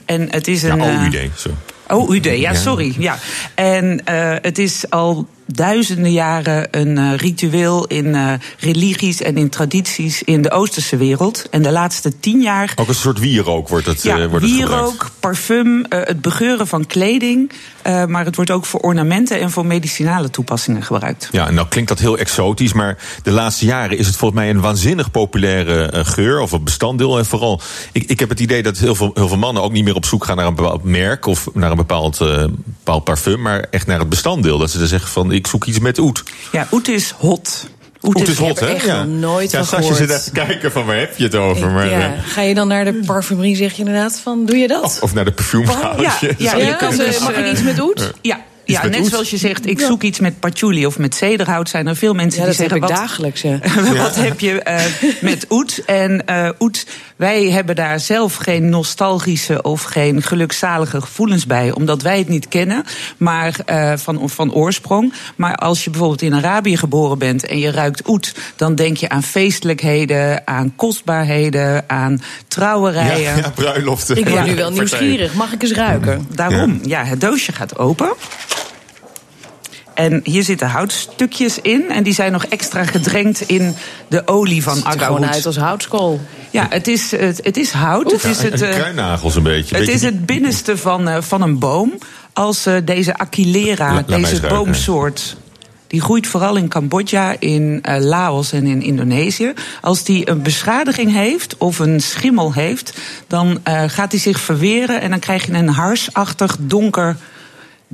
En 0.05 0.27
het 0.31 0.47
is 0.47 0.63
een... 0.63 0.77
Ja, 0.77 1.01
OUD, 1.03 1.29
zo. 1.37 1.49
Oh, 1.93 2.15
UD, 2.15 2.25
ja, 2.25 2.31
Ja. 2.31 2.53
sorry. 2.53 2.95
Ja. 2.97 3.17
En 3.55 4.05
eh, 4.05 4.35
het 4.41 4.57
is 4.57 4.89
al 4.89 5.27
duizenden 5.45 6.11
jaren 6.11 6.67
een 6.71 6.97
eh, 6.97 7.15
ritueel 7.17 7.85
in 7.87 8.15
eh, 8.15 8.33
religies 8.59 9.21
en 9.21 9.37
in 9.37 9.49
tradities 9.49 10.23
in 10.23 10.41
de 10.41 10.51
Oosterse 10.51 10.97
wereld. 10.97 11.47
En 11.49 11.61
de 11.61 11.71
laatste 11.71 12.19
tien 12.19 12.41
jaar 12.41 12.73
Ook 12.75 12.87
een 12.87 12.95
soort 12.95 13.19
wierook 13.19 13.67
wordt 13.67 13.85
het, 13.85 14.03
ja, 14.03 14.19
eh, 14.19 14.29
wordt 14.29 14.45
het 14.45 14.53
wierook, 14.55 15.11
parfum, 15.19 15.85
het 15.89 16.21
begeuren 16.21 16.67
van 16.67 16.85
kleding. 16.85 17.51
Eh, 17.83 18.05
maar 18.05 18.25
het 18.25 18.35
wordt 18.35 18.51
ook 18.51 18.65
voor 18.65 18.79
ornamenten 18.79 19.39
en 19.39 19.51
voor 19.51 19.65
medicinale 19.65 20.29
toepassingen 20.29 20.83
gebruikt. 20.83 21.29
Ja, 21.31 21.51
nou 21.51 21.67
klinkt 21.67 21.89
dat 21.89 21.99
heel 21.99 22.17
exotisch, 22.17 22.73
maar 22.73 22.97
de 23.23 23.31
laatste 23.31 23.65
jaren 23.65 23.97
is 23.97 24.07
het 24.07 24.15
volgens 24.15 24.39
mij 24.39 24.49
een 24.49 24.61
waanzinnig 24.61 25.11
populaire 25.11 25.85
eh, 25.85 26.05
geur 26.05 26.39
of 26.39 26.51
een 26.51 26.63
bestanddeel. 26.63 27.17
En 27.17 27.25
vooral, 27.25 27.61
ik, 27.91 28.03
ik 28.03 28.19
heb 28.19 28.29
het 28.29 28.39
idee 28.39 28.63
dat 28.63 28.77
heel 28.77 28.95
veel, 28.95 29.11
heel 29.13 29.27
veel 29.27 29.37
mannen 29.37 29.63
ook 29.63 29.71
niet 29.71 29.83
meer 29.83 29.95
op 29.95 30.05
zoek 30.05 30.25
gaan 30.25 30.35
naar 30.35 30.45
een 30.45 30.55
bepaald 30.55 30.83
merk 30.83 31.25
of 31.25 31.47
naar 31.53 31.71
een 31.71 31.77
bepaald, 31.77 32.21
eh, 32.21 32.45
bepaald 32.65 33.03
parfum, 33.03 33.41
maar 33.41 33.65
echt 33.69 33.87
naar 33.87 33.99
het 33.99 34.09
bestanddeel. 34.09 34.57
Dat 34.57 34.71
ze 34.71 34.77
dan 34.77 34.87
zeggen 34.87 35.09
van 35.09 35.31
ik 35.31 35.47
zoek 35.47 35.65
iets 35.65 35.79
met 35.79 35.97
oet. 35.97 36.23
Ja, 36.51 36.67
oet 36.71 36.87
is 36.87 37.13
hot. 37.17 37.69
Oet, 38.03 38.27
is 38.27 38.37
hot, 38.37 38.59
hè? 38.59 38.65
echt 38.67 38.85
ja. 38.85 39.03
nooit 39.03 39.51
ja, 39.51 39.63
van 39.63 39.77
gehoord. 39.77 39.97
zit 39.97 40.09
even 40.09 40.23
te 40.23 40.31
kijken 40.31 40.71
van 40.71 40.85
waar 40.85 40.97
heb 40.99 41.17
je 41.17 41.23
het 41.23 41.35
over. 41.35 41.71
Maar, 41.71 41.89
ja. 41.89 41.99
eh, 42.13 42.19
Ga 42.25 42.41
je 42.41 42.53
dan 42.53 42.67
naar 42.67 42.85
de 42.85 42.99
parfumerie, 43.05 43.55
zeg 43.55 43.71
je 43.71 43.77
inderdaad 43.77 44.19
van, 44.19 44.45
doe 44.45 44.57
je 44.57 44.67
dat? 44.67 44.83
of, 44.83 45.01
of 45.01 45.13
naar 45.13 45.25
de 45.25 45.31
parfumgaaltje. 45.31 46.33
Ja, 46.37 46.55
ja, 46.55 46.65
je 46.67 46.75
kan 46.75 46.93
ze- 46.93 47.17
mag 47.21 47.35
ik 47.37 47.51
iets 47.51 47.61
met 47.61 47.79
oet? 47.81 48.11
Ja. 48.21 48.41
Ja, 48.65 48.85
net 48.87 48.99
oet? 48.99 49.07
zoals 49.09 49.29
je 49.29 49.37
zegt, 49.37 49.67
ik 49.67 49.79
zoek 49.79 50.03
iets 50.03 50.19
met 50.19 50.39
patchouli 50.39 50.85
of 50.85 50.97
met 50.97 51.15
zederhout. 51.15 51.69
Zijn 51.69 51.87
er 51.87 51.95
veel 51.95 52.13
mensen 52.13 52.41
Ja, 52.41 52.47
die 52.47 52.57
dat 52.57 52.69
heb 52.69 52.79
zeggen... 52.79 52.95
ik 52.95 52.97
wat, 52.97 53.07
dagelijks, 53.07 53.41
ja. 53.41 53.59
wat 54.03 54.15
heb 54.15 54.39
je 54.39 54.61
eh, 54.61 54.85
met 55.21 55.45
oet? 55.49 55.81
En 55.85 56.25
eh 56.27 56.49
oet, 56.59 56.85
wij 57.23 57.49
hebben 57.49 57.75
daar 57.75 57.99
zelf 57.99 58.35
geen 58.35 58.69
nostalgische 58.69 59.61
of 59.61 59.83
geen 59.83 60.21
gelukzalige 60.21 61.01
gevoelens 61.01 61.45
bij. 61.45 61.71
Omdat 61.71 62.01
wij 62.01 62.17
het 62.17 62.27
niet 62.27 62.47
kennen, 62.47 62.83
maar 63.17 63.59
eh, 63.65 63.93
van, 63.95 64.29
van 64.29 64.53
oorsprong. 64.53 65.13
Maar 65.35 65.55
als 65.55 65.83
je 65.83 65.89
bijvoorbeeld 65.89 66.21
in 66.21 66.33
Arabië 66.33 66.77
geboren 66.77 67.17
bent 67.17 67.45
en 67.45 67.59
je 67.59 67.71
ruikt 67.71 68.07
oet... 68.07 68.35
dan 68.55 68.75
denk 68.75 68.97
je 68.97 69.09
aan 69.09 69.23
feestelijkheden, 69.23 70.47
aan 70.47 70.75
kostbaarheden, 70.75 71.83
aan 71.87 72.21
trouwerijen. 72.47 73.35
Ja, 73.35 73.35
ja, 73.35 73.49
bruiloften. 73.49 74.17
Ik 74.17 74.29
word 74.29 74.45
nu 74.45 74.55
wel 74.55 74.71
nieuwsgierig. 74.71 75.33
Mag 75.33 75.53
ik 75.53 75.61
eens 75.61 75.73
ruiken? 75.73 76.27
Daarom, 76.29 76.79
ja. 76.81 77.03
het 77.03 77.21
doosje 77.21 77.51
gaat 77.51 77.77
open. 77.77 78.13
En 79.93 80.19
hier 80.23 80.43
zitten 80.43 80.67
houtstukjes 80.67 81.59
in. 81.61 81.89
En 81.91 82.03
die 82.03 82.13
zijn 82.13 82.31
nog 82.31 82.45
extra 82.45 82.83
gedrenkt 82.85 83.41
in 83.41 83.75
de 84.07 84.27
olie 84.27 84.63
van 84.63 84.75
Het 84.75 84.83
ziet 84.85 84.93
er 84.93 84.99
gewoon 85.05 85.25
uit 85.25 85.45
als 85.45 85.57
houtskool. 85.57 86.21
Ja, 86.49 86.65
het 86.69 86.87
is, 86.87 87.11
het, 87.11 87.39
het 87.43 87.57
is 87.57 87.71
hout. 87.71 88.11
Het 88.11 88.23
is 88.23 88.41
het, 88.41 88.61
eh, 88.61 88.69
kruinnagels 88.75 89.35
een 89.35 89.43
beetje. 89.43 89.75
het 89.75 89.85
Beetje 89.85 89.91
is 89.93 89.99
die- 89.99 90.09
het 90.09 90.25
binnenste 90.25 90.77
van, 90.77 91.07
eh, 91.07 91.21
van 91.21 91.41
een 91.41 91.59
boom. 91.59 91.93
Als 92.33 92.65
eh, 92.65 92.75
deze 92.85 93.17
Aquilera, 93.17 93.93
La- 93.93 94.01
deze 94.17 94.29
ruiken. 94.39 94.49
boomsoort... 94.49 95.35
Die 95.87 96.01
groeit 96.01 96.27
vooral 96.27 96.55
in 96.55 96.67
Cambodja, 96.67 97.35
in 97.39 97.79
eh, 97.81 98.01
Laos 98.03 98.51
en 98.51 98.65
in 98.65 98.81
Indonesië. 98.81 99.53
Als 99.81 100.03
die 100.03 100.29
een 100.29 100.41
beschadiging 100.41 101.11
heeft 101.11 101.57
of 101.57 101.79
een 101.79 101.99
schimmel 102.01 102.53
heeft, 102.53 102.93
dan 103.27 103.59
eh, 103.63 103.83
gaat 103.87 104.11
hij 104.11 104.21
zich 104.21 104.39
verweren 104.39 105.01
en 105.01 105.09
dan 105.09 105.19
krijg 105.19 105.45
je 105.45 105.53
een 105.53 105.67
harsachtig 105.69 106.57
donker 106.59 107.15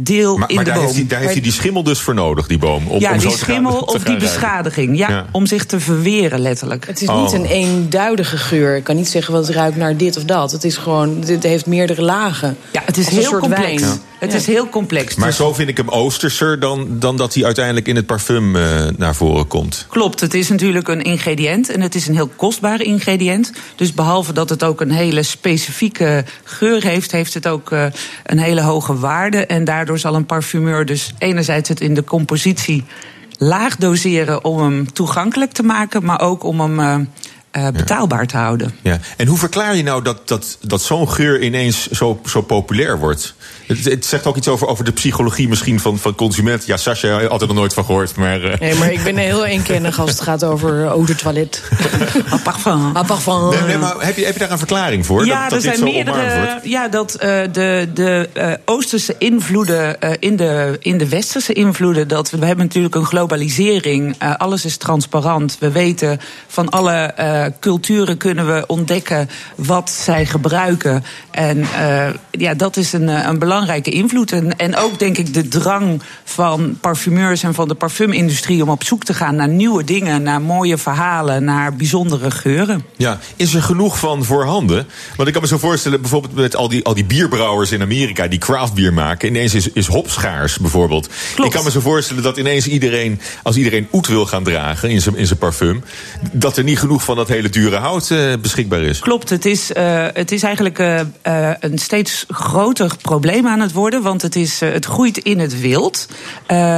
deel 0.01 0.38
Maar, 0.38 0.50
in 0.50 0.56
maar 0.56 0.63
de 0.63 0.70
daar, 0.70 0.79
boom. 0.79 0.88
heeft 0.88 0.98
hij, 1.00 1.08
daar 1.10 1.20
heeft 1.20 1.34
hij 1.34 1.41
die 1.41 1.51
schimmel 1.51 1.84
dus 1.84 2.00
voor 2.00 2.13
nodig, 2.13 2.48
die 2.48 2.58
boom. 2.58 2.88
Om, 2.88 3.00
ja, 3.00 3.12
om 3.13 3.20
zo 3.20 3.27
die 3.27 3.38
te 3.38 3.44
gaan- 3.46 3.53
schimmel 3.53 3.79
of 3.79 4.03
die 4.03 4.18
beschadiging. 4.18 4.98
Ja, 4.98 5.10
Ja. 5.10 5.25
om 5.32 5.46
zich 5.46 5.65
te 5.65 5.79
verweren 5.79 6.39
letterlijk. 6.39 6.88
Het 6.88 7.01
is 7.01 7.08
Oh. 7.08 7.22
niet 7.22 7.32
een 7.34 7.46
eenduidige 7.46 8.38
geur. 8.38 8.75
Ik 8.75 8.84
kan 8.84 8.96
niet 8.96 9.08
zeggen 9.10 9.34
wat 9.34 9.48
het 9.48 9.56
ruikt 9.56 9.75
naar 9.77 9.98
dit 9.98 10.18
of 10.18 10.24
dat. 10.24 10.51
Het 10.51 10.63
is 10.63 10.77
gewoon, 10.77 11.20
dit 11.22 11.44
heeft 11.44 11.65
meerdere 11.65 12.01
lagen. 12.01 12.58
Ja, 12.72 12.82
het 12.86 12.98
is 12.98 13.08
heel 13.08 13.22
soort 13.24 13.41
complex. 13.41 13.82
wijn. 13.82 14.00
Het 14.20 14.32
Ja. 14.32 14.38
is 14.38 14.46
heel 14.46 14.70
complex. 14.70 15.16
Maar 15.16 15.28
Dus 15.28 15.38
zo 15.38 15.53
vind 15.53 15.70
ik 15.70 15.77
hem 15.77 15.90
oosterser 15.90 16.60
dan, 16.60 16.88
dan 17.00 17.18
dat 17.18 17.34
hij 17.34 17.46
uiteindelijk 17.46 17.88
in 17.88 17.96
het 17.96 18.05
parfum 18.05 18.55
eh, 18.55 18.86
naar 18.98 19.16
voren 19.16 19.48
komt. 19.48 19.86
Klopt, 19.90 20.20
het 20.20 20.34
is 20.34 20.50
natuurlijk 20.50 20.88
een 20.88 21.01
ingrediënt 21.01 21.70
en 21.70 21.82
het 21.82 21.96
is 21.96 22.08
een 22.08 22.16
heel 22.16 22.32
kostbaar 22.36 22.82
ingrediënt. 22.82 23.51
Dus 23.75 23.94
behalve 23.94 24.34
dat 24.34 24.50
het 24.50 24.64
ook 24.64 24.82
een 24.82 24.92
hele 24.92 25.24
specifieke 25.24 26.25
geur 26.44 26.84
heeft, 26.84 27.12
heeft 27.12 27.34
het 27.34 27.48
ook 27.48 27.72
eh, 27.72 27.86
een 28.25 28.40
hele 28.40 28.62
hoge 28.62 29.00
waarde. 29.00 29.46
En 29.46 29.64
daardoor 29.64 30.00
zal 30.00 30.16
een 30.16 30.25
parfumeur 30.25 30.86
dus 30.86 31.14
enerzijds 31.18 31.70
het 31.70 31.82
in 31.82 31.94
de 31.94 32.03
compositie 32.03 32.84
laag 33.38 33.75
doseren 33.75 34.44
om 34.44 34.60
hem 34.60 34.94
toegankelijk 34.94 35.51
te 35.51 35.64
maken, 35.64 36.05
maar 36.05 36.22
ook 36.22 36.44
om 36.44 36.60
hem 36.60 36.79
eh, 36.79 36.96
eh, 37.51 37.68
betaalbaar 37.68 38.27
te 38.27 38.38
houden. 38.38 38.75
Ja. 38.81 39.00
En 39.18 39.27
hoe 39.27 39.38
verklaar 39.38 39.75
je 39.75 39.83
nou 39.83 40.03
dat, 40.03 40.27
dat, 40.27 40.57
dat 40.62 40.81
zo'n 40.81 41.09
geur 41.12 41.42
ineens 41.42 41.88
zo, 41.90 42.22
zo 42.25 42.42
populair 42.42 43.00
wordt? 43.00 43.33
Het, 43.68 43.85
het 43.85 44.05
zegt 44.05 44.25
ook 44.25 44.35
iets 44.38 44.48
over, 44.48 44.68
over 44.68 44.83
de 44.85 44.92
psychologie 44.92 45.48
misschien 45.48 45.79
van, 45.79 45.98
van 46.00 46.16
consumenten. 46.16 46.68
Ja, 46.68 46.77
Sascha, 46.77 47.27
had 47.27 47.42
er 47.42 47.48
nog 47.48 47.55
nooit 47.55 47.74
van 47.74 47.85
gehoord. 47.85 48.16
Maar, 48.16 48.44
eh, 48.44 48.59
Nee, 48.59 48.75
maar 48.75 48.92
ik 48.92 49.03
ben 49.03 49.18
heel 49.18 49.46
eenkennig 49.46 50.00
als 50.00 50.09
het 50.09 50.22
gaat 50.22 50.44
over 50.44 50.85
eau 50.85 51.05
de 51.05 51.16
toilet. 51.16 51.64
Parfum. 52.44 52.92
Parfum. 52.94 53.50
nee, 53.50 53.62
nee, 53.62 53.77
maar 53.77 53.96
heb 54.00 54.18
je, 54.18 54.25
heb 54.25 54.33
je 54.33 54.40
daar 54.40 54.51
een 54.51 54.57
verklaring 54.57 55.05
voor? 55.05 55.25
Ja, 55.25 55.42
dat, 55.42 55.50
dat 55.50 55.64
er 55.64 55.75
zijn 55.77 55.83
meerdere. 55.94 56.59
Ja, 56.64 56.88
dat 56.88 57.14
eh, 57.16 57.42
de, 57.51 57.90
de 57.94 58.29
eh, 58.33 58.51
Oosterse 58.66 59.16
invloeden 59.18 60.01
eh, 60.01 60.12
in, 60.20 60.35
de, 60.35 60.77
in 60.81 60.98
de 60.98 61.09
Westerse 61.09 61.53
invloeden. 61.53 62.07
Dat 62.07 62.29
we, 62.29 62.38
we 62.38 62.46
hebben 62.46 62.66
natuurlijk 62.66 62.96
een 62.96 63.05
globalisering. 63.05 64.16
eh, 64.20 64.35
alles 64.35 64.66
is 64.66 64.77
transparant. 64.77 65.57
We 65.59 65.72
weten 65.72 66.20
van 66.48 66.70
alle 66.70 66.92
eh, 66.96 67.46
culturen 67.59 68.18
kunnen 68.18 68.48
we 68.48 68.64
ontdekken 68.68 69.29
wat 69.55 69.90
zij 69.90 70.25
gebruiken. 70.25 71.03
En 71.31 71.62
eh, 71.62 72.07
ja, 72.31 72.53
dat 72.53 72.77
is 72.77 72.94
een, 72.94 73.09
eh, 73.09 73.25
een 73.25 73.40
belangrijke 73.40 73.90
invloed. 73.90 74.31
En, 74.31 74.57
en 74.57 74.75
ook 74.75 75.00
denk 75.00 75.18
ik 75.18 75.33
de 75.33 75.48
drang 75.48 76.01
van 76.24 76.77
parfumeurs 76.81 77.44
en 77.44 77.53
van 77.53 77.68
de 77.68 77.74
parfumindustrie 77.74 78.64
om 78.64 78.70
op 78.70 78.83
zoek 78.83 79.03
te 79.03 79.14
gaan 79.14 79.35
naar 79.35 79.48
nieuwe 79.48 79.83
dingen, 79.83 80.24
naar 80.24 80.42
mooie 80.42 80.77
verhalen, 80.77 81.44
naar 81.44 81.75
bijzondere 81.75 82.31
geuren. 82.31 82.85
Ja, 82.98 83.20
is 83.35 83.53
er 83.53 83.62
genoeg 83.62 84.00
van 84.00 84.24
voorhanden? 84.24 84.88
Want 85.16 85.27
ik 85.27 85.33
kan 85.33 85.42
me 85.42 85.48
zo 85.48 85.57
voorstellen, 85.57 86.01
bijvoorbeeld 86.01 86.35
met 86.35 86.55
al 86.55 86.70
die, 86.70 86.85
al 86.85 86.94
die 86.94 87.05
bierbrouwers 87.05 87.72
in 87.72 87.81
Amerika 87.81 88.27
die 88.27 88.40
craftbier 88.40 88.94
maken. 88.94 89.27
Ineens 89.27 89.53
is, 89.53 89.72
is 89.72 89.88
hop 89.88 90.09
schaars, 90.09 90.57
bijvoorbeeld. 90.57 91.09
Klopt. 91.35 91.50
Ik 91.50 91.55
kan 91.55 91.64
me 91.64 91.72
zo 91.72 91.79
voorstellen 91.79 92.24
dat 92.24 92.38
ineens 92.38 92.68
iedereen, 92.68 93.22
als 93.44 93.55
iedereen 93.55 93.88
oet 93.92 94.07
wil 94.07 94.25
gaan 94.25 94.44
dragen 94.44 94.90
in 94.90 95.01
zijn 95.01 95.38
parfum, 95.38 95.83
dat 96.31 96.57
er 96.57 96.64
niet 96.64 96.79
genoeg 96.79 97.03
van 97.03 97.16
dat 97.16 97.28
hele 97.29 97.50
dure 97.50 97.75
hout 97.77 98.09
eh, 98.11 98.33
beschikbaar 98.42 98.81
is. 98.81 99.00
Klopt, 99.00 99.29
het 99.29 99.46
is, 99.46 99.74
eh, 99.74 100.05
het 100.13 100.31
is 100.31 100.44
eigenlijk 100.44 100.79
eh, 100.79 101.00
een 101.59 101.77
steeds 101.77 102.25
groter 102.27 102.92
probleem 103.01 103.48
aan 103.48 103.59
het 103.59 103.72
worden. 103.72 104.01
Want 104.01 104.22
het, 104.22 104.35
is, 104.35 104.59
het 104.59 104.85
groeit 104.85 105.18
in 105.18 105.39
het 105.39 105.59
wild. 105.59 106.07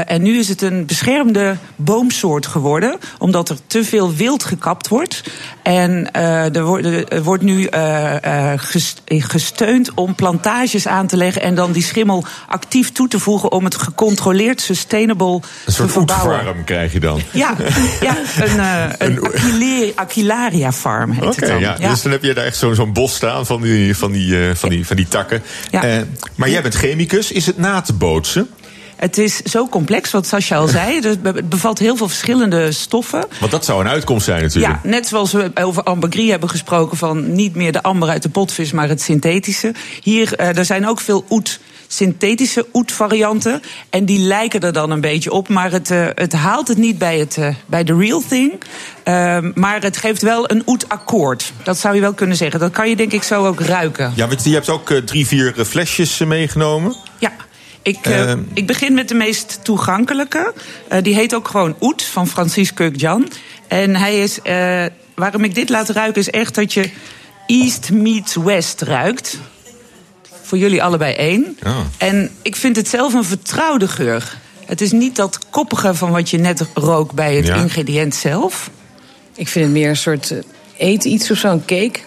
En 0.06 0.22
nu 0.22 0.38
is 0.38 0.48
het 0.48 0.62
een 0.62 0.86
beschermde 0.86 1.58
boomsoort 1.76 2.46
geworden. 2.48 2.98
Omdat 3.18 3.50
er 3.50 3.58
te 3.68 3.84
veel 3.84 4.14
wild 4.16 4.44
gekapt 4.44 4.88
wordt. 4.88 5.24
En 5.64 6.12
er, 6.12 6.64
wordt, 6.64 6.86
er 7.12 7.24
wordt 7.24 7.44
nu 7.44 7.70
gest- 8.56 9.02
gesteund 9.06 9.94
om 9.94 10.16
plantages 10.16 10.88
aan 10.88 11.08
te 11.08 11.18
leggen. 11.18 11.42
En 11.42 11.56
dan 11.56 11.72
die 11.72 11.84
schimmel 11.84 12.24
actief 12.48 12.92
toe 12.92 13.08
te 13.08 13.20
voegen 13.20 13.52
om 13.52 13.64
het 13.64 13.76
gecontroleerd 13.76 14.62
sustainable 14.62 15.34
Een 15.34 15.42
te 15.66 15.72
soort 15.72 15.92
verbouwen. 15.92 16.36
oetfarm 16.36 16.64
krijg 16.64 16.94
je 16.94 17.00
dan. 17.00 17.22
Ja, 17.32 17.56
ja, 18.02 18.16
een, 18.38 18.60
eh 18.60 18.84
een 18.98 19.20
Farm 20.74 21.12
heet 21.12 21.24
Oké, 21.24 21.40
het 21.40 21.48
dan. 21.48 21.60
ja. 21.60 21.76
Dus 21.90 22.02
dan 22.02 22.12
heb 22.12 22.24
je 22.24 22.34
daar 22.34 22.46
echt 22.46 22.58
zo'n 22.58 22.94
bos 22.94 23.16
staan 23.16 23.46
van 23.46 23.62
die, 23.62 23.96
van 23.96 24.12
die, 24.12 24.48
eh, 24.48 24.56
van 24.56 24.70
die, 24.70 24.86
van 24.86 24.96
die 24.96 25.08
takken. 25.08 25.42
Ja. 25.72 25.84
Eh, 25.84 26.02
maar 26.36 26.50
jij 26.50 26.62
bent 26.62 26.76
chemicus. 26.76 27.32
Is 27.32 27.46
het 27.46 27.58
na 27.58 27.82
te 27.82 27.94
bootsen? 27.94 28.50
Het 28.96 29.18
is 29.18 29.42
zo 29.42 29.68
complex, 29.68 30.12
wat 30.12 30.28
Sascha 30.28 30.56
al 30.58 30.68
zei. 30.68 31.00
Dus 31.02 31.16
het 31.24 31.50
bevat 31.50 31.80
heel 31.80 31.98
veel 31.98 32.08
verschillende 32.08 32.72
stoffen. 32.72 33.26
Want 33.40 33.52
dat 33.52 33.66
zou 33.66 33.82
een 33.82 33.90
uitkomst 33.90 34.26
zijn 34.26 34.42
natuurlijk. 34.42 34.80
Ja, 34.84 34.90
net 34.90 35.08
zoals 35.08 35.32
we 35.32 35.52
over 35.54 35.84
ambergris 35.84 36.30
hebben 36.30 36.50
gesproken... 36.50 36.98
van 36.98 37.34
niet 37.34 37.56
meer 37.56 37.72
de 37.72 37.84
amber 37.84 38.10
uit 38.10 38.24
de 38.24 38.30
potvis, 38.30 38.72
maar 38.72 38.90
het 38.90 39.02
synthetische. 39.02 39.74
Hier, 40.02 40.36
eh, 40.36 40.58
er 40.58 40.66
zijn 40.66 40.88
ook 40.88 41.00
veel 41.00 41.26
oet 41.30 41.60
synthetische 41.92 42.66
oetvarianten. 42.74 43.62
En 43.90 44.06
die 44.06 44.20
lijken 44.20 44.60
er 44.62 44.74
dan 44.74 44.92
een 44.92 45.02
beetje 45.02 45.32
op. 45.32 45.48
Maar 45.50 45.72
het, 45.72 45.92
eh, 45.92 46.06
het 46.16 46.34
haalt 46.34 46.68
het 46.68 46.78
niet 46.78 46.98
bij, 46.98 47.20
het, 47.20 47.38
eh, 47.38 47.56
bij 47.66 47.84
de 47.84 47.96
real 47.96 48.24
thing. 48.28 48.54
Ehm, 49.04 49.52
maar 49.56 49.82
het 49.82 49.98
geeft 49.98 50.22
wel 50.22 50.52
een 50.52 50.64
oetakkoord. 50.66 51.52
Dat 51.64 51.78
zou 51.78 51.96
je 51.96 52.02
wel 52.02 52.14
kunnen 52.14 52.38
zeggen. 52.38 52.60
Dat 52.60 52.72
kan 52.72 52.90
je 52.90 52.96
denk 52.96 53.12
ik 53.12 53.24
zo 53.24 53.46
ook 53.46 53.60
ruiken. 53.60 54.14
Ja, 54.16 54.28
want 54.28 54.44
je 54.44 54.54
hebt 54.54 54.70
ook 54.70 54.90
eh, 54.90 54.98
drie, 54.98 55.28
vier 55.28 55.66
flesjes 55.66 56.18
meegenomen. 56.18 56.96
Ja, 57.20 57.32
Ik, 57.84 57.98
eh, 58.02 58.30
Ehm. 58.32 58.40
ik 58.54 58.68
begin 58.68 58.94
met 58.94 59.08
de 59.08 59.16
meest 59.16 59.60
toegankelijke. 59.64 60.54
Die 61.02 61.16
heet 61.16 61.36
ook 61.36 61.48
gewoon 61.48 61.76
Oet 61.82 62.04
van 62.04 62.28
Francis 62.28 62.72
Jan. 62.92 63.28
En 63.68 63.96
hij 63.96 64.22
is, 64.22 64.40
waarom 65.16 65.44
ik 65.44 65.56
dit 65.56 65.70
laat 65.70 65.90
ruiken, 65.90 66.22
is 66.22 66.30
echt 66.30 66.56
dat 66.56 66.74
je 66.74 66.90
East 67.48 67.92
meets 67.92 68.36
West 68.36 68.82
ruikt. 68.82 69.40
Voor 70.52 70.60
jullie 70.60 70.84
allebei 70.84 71.14
één. 71.14 71.58
Oh. 71.68 71.78
En 71.98 72.30
ik 72.42 72.56
vind 72.56 72.76
het 72.76 72.88
zelf 72.88 73.14
een 73.14 73.24
vertrouwde 73.24 73.88
geur. 73.88 74.38
Het 74.66 74.82
is 74.82 74.92
niet 74.92 75.16
dat 75.16 75.40
koppige 75.50 75.96
van 75.96 76.12
wat 76.12 76.30
je 76.30 76.38
net 76.38 76.66
rook 76.74 77.14
bij 77.14 77.36
het 77.36 77.46
Ja. 77.48 77.56
ingrediënt 77.56 78.16
zelf. 78.16 78.70
Ik 79.36 79.48
vind 79.48 79.66
het 79.66 79.74
meer 79.74 79.90
een 79.90 79.98
soort 79.98 80.32
eh, 80.32 80.38
eet 80.78 81.04
iets 81.04 81.32
of 81.32 81.38
zo, 81.38 81.48
een 81.52 81.66
cake. 81.66 82.00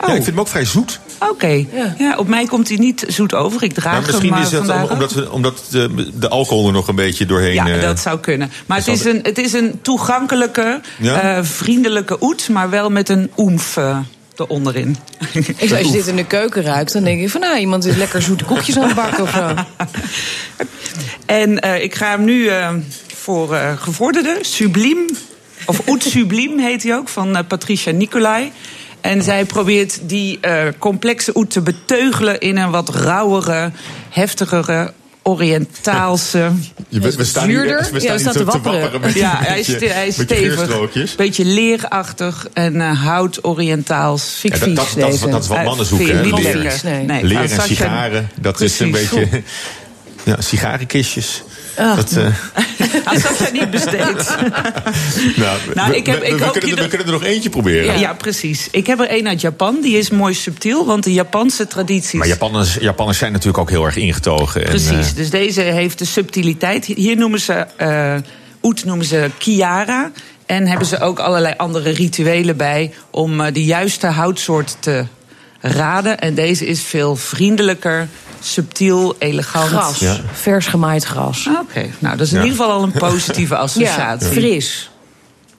Ja, 0.00 0.06
ik 0.06 0.12
vind 0.12 0.26
hem 0.26 0.40
ook 0.40 0.48
vrij 0.48 0.64
zoet. 0.64 1.00
Oké. 1.30 1.64
Ja. 1.98 2.16
op 2.16 2.28
mij 2.28 2.46
komt 2.46 2.68
hij 2.68 2.76
niet 2.76 3.04
zoet 3.08 3.34
over. 3.34 3.62
Ik 3.62 3.72
draag 3.72 3.92
Maar 3.92 4.02
misschien 4.02 4.32
hem 4.32 4.42
eh, 4.42 4.52
is 4.52 4.58
om- 4.58 4.70
ook. 4.70 4.90
omdat, 4.90 5.12
we, 5.12 5.30
omdat 5.32 5.62
de, 5.70 6.10
de 6.18 6.28
alcohol 6.28 6.66
er 6.66 6.72
nog 6.72 6.88
een 6.88 6.94
beetje 6.94 7.26
doorheen... 7.26 7.54
Ja, 7.54 7.66
eh, 7.68 7.80
dat 7.80 7.98
zou 8.00 8.18
kunnen. 8.18 8.50
Maar 8.66 8.78
het 8.78 8.86
is 8.88 9.02
de- 9.02 9.10
een, 9.10 9.20
het 9.22 9.38
is 9.38 9.52
een 9.52 9.78
toegankelijke, 9.82 10.80
Ja? 10.98 11.20
eh, 11.36 11.44
vriendelijke 11.44 12.16
oet, 12.20 12.48
maar 12.48 12.70
wel 12.70 12.90
met 12.90 13.08
een 13.08 13.30
oemf 13.36 13.76
Ik, 15.32 15.72
als 15.72 15.80
je 15.80 15.90
dit 15.90 16.06
in 16.06 16.16
de 16.16 16.26
keuken 16.26 16.62
ruikt, 16.62 16.92
dan 16.92 17.04
denk 17.04 17.20
ik 17.20 17.30
van... 17.30 17.40
nou, 17.40 17.58
iemand 17.58 17.84
is 17.84 17.96
lekker 17.96 18.22
zoete 18.22 18.44
koekjes 18.44 18.78
aan 18.78 18.84
het 18.84 18.94
bakken 18.94 19.22
of 19.22 19.30
zo. 19.30 19.54
En 21.26 21.60
eh, 21.60 21.82
ik 21.82 21.94
ga 21.94 22.10
hem 22.10 22.24
nu 22.24 22.46
eh, 22.46 22.74
voor 23.14 23.54
eh 23.54 23.72
gevorderde, 23.76 24.38
Subliem, 24.40 25.06
of 25.66 25.88
Oet 25.88 26.02
Subliem 26.02 26.58
heet 26.58 26.82
hij 26.82 26.96
ook, 26.96 27.08
van 27.08 27.46
Patricia 27.48 27.92
Nicolai. 27.92 28.52
En 29.00 29.22
zij 29.22 29.44
probeert 29.44 30.00
die 30.02 30.40
complexe 30.78 31.36
oet 31.36 31.50
te 31.50 31.60
beteugelen 31.60 32.40
in 32.40 32.56
een 32.56 32.70
wat 32.70 32.88
rauwere, 32.88 33.70
heftigere, 34.10 34.92
Oriëntaalse. 35.22 36.38
Je, 36.88 37.00
we, 37.00 37.16
we 37.16 37.24
staan 37.24 37.48
hier, 37.48 37.66
Ja, 37.66 37.90
we 37.90 38.00
te, 38.32 38.44
wapperen. 38.44 38.80
wapperen 38.80 39.00
met, 39.00 39.14
Ja, 39.14 39.38
met 39.38 39.48
hij 39.48 39.58
is, 39.60 39.66
hij 39.66 40.06
is 40.06 40.14
stevig. 40.14 41.16
Beetje 41.16 41.44
leerachtig 41.44 42.46
en 42.52 42.80
eh 42.80 43.02
hout-Oriëntaals. 43.04 44.36
Vind 44.40 44.54
ik 44.54 44.60
Ja, 44.60 44.66
dat, 44.66 44.74
dat, 44.76 44.94
dat, 45.00 45.12
is, 45.14 45.20
dat 45.20 45.42
is 45.42 45.48
wat 45.48 45.58
Eh, 45.58 45.64
mannen 45.64 45.86
zoeken, 45.86 46.24
vind. 46.24 46.82
Nee. 46.82 47.24
Leren 47.24 47.42
van 47.42 47.42
en 47.42 47.48
Sascha- 47.48 47.66
sigaren. 47.66 48.30
Dat 48.40 48.60
is 48.60 48.80
een 48.80 48.90
beetje... 48.90 49.28
Ja, 50.24 50.40
sigarenkistjes. 50.40 51.42
Ah. 51.78 51.96
Dat, 51.96 52.12
eh, 52.12 52.24
Als 53.12 53.22
dat 53.22 53.38
jij 53.38 53.50
niet 53.52 53.70
besteed. 53.70 54.36
nou, 55.36 55.58
Nou, 55.74 55.90
we, 55.90 55.96
ik 55.96 56.06
heb- 56.06 56.20
we- 56.20 56.26
ik 56.26 56.36
we 56.38 56.44
hoop 56.44 56.52
kunnen, 56.52 56.76
er- 56.76 56.82
we 56.82 56.88
kunnen 56.88 57.06
er 57.06 57.12
nog 57.12 57.24
eentje 57.24 57.50
proberen. 57.50 57.84
Ja, 57.84 57.92
ja, 58.00 58.12
precies. 58.14 58.68
Ik 58.70 58.86
heb 58.86 59.00
er 59.00 59.08
één 59.08 59.28
uit 59.28 59.40
Japan. 59.40 59.80
Die 59.80 59.96
is 59.98 60.10
mooi 60.10 60.34
subtiel, 60.34 60.86
want 60.86 61.04
de 61.04 61.12
Japanse 61.12 61.66
tradities... 61.66 62.12
Maar 62.18 62.26
Japanners, 62.26 62.74
Japanners 62.74 63.18
zijn 63.18 63.32
natuurlijk 63.32 63.58
ook 63.58 63.70
heel 63.70 63.84
erg 63.84 63.96
ingetogen. 63.96 64.60
En, 64.62 64.68
Precies, 64.68 65.10
eh, 65.10 65.14
dus 65.16 65.30
deze 65.30 65.60
heeft 65.60 65.98
de 65.98 66.04
subtiliteit. 66.04 66.84
Hier 66.84 67.16
noemen 67.16 67.40
ze, 67.40 67.66
eh 67.76 68.14
oet 68.62 68.84
noemen 68.84 69.06
ze 69.06 69.30
kiara. 69.38 70.10
En 70.46 70.66
hebben 70.66 70.86
ze 70.86 71.00
ook 71.00 71.18
allerlei 71.18 71.54
andere 71.56 71.90
rituelen 71.90 72.56
bij... 72.56 72.92
om 73.10 73.40
eh, 73.40 73.52
de 73.52 73.64
juiste 73.64 74.06
houtsoort 74.06 74.76
te 74.80 75.04
raden. 75.60 76.18
En 76.18 76.34
deze 76.34 76.66
is 76.66 76.82
veel 76.82 77.16
vriendelijker, 77.16 78.08
subtiel, 78.40 79.14
elegant. 79.18 79.68
Gras, 79.68 79.98
Ja. 79.98 80.16
vers 80.32 80.66
gemaaid 80.66 81.04
gras. 81.04 81.48
Oké, 81.60 81.86
nou 81.98 82.16
dat 82.16 82.26
is 82.26 82.32
in 82.32 82.38
Ja. 82.38 82.44
ieder 82.44 82.58
geval 82.58 82.72
al 82.76 82.82
een 82.82 82.92
positieve 82.92 83.54
Ja, 83.54 83.60
associatie. 83.60 84.28
fris. 84.28 84.90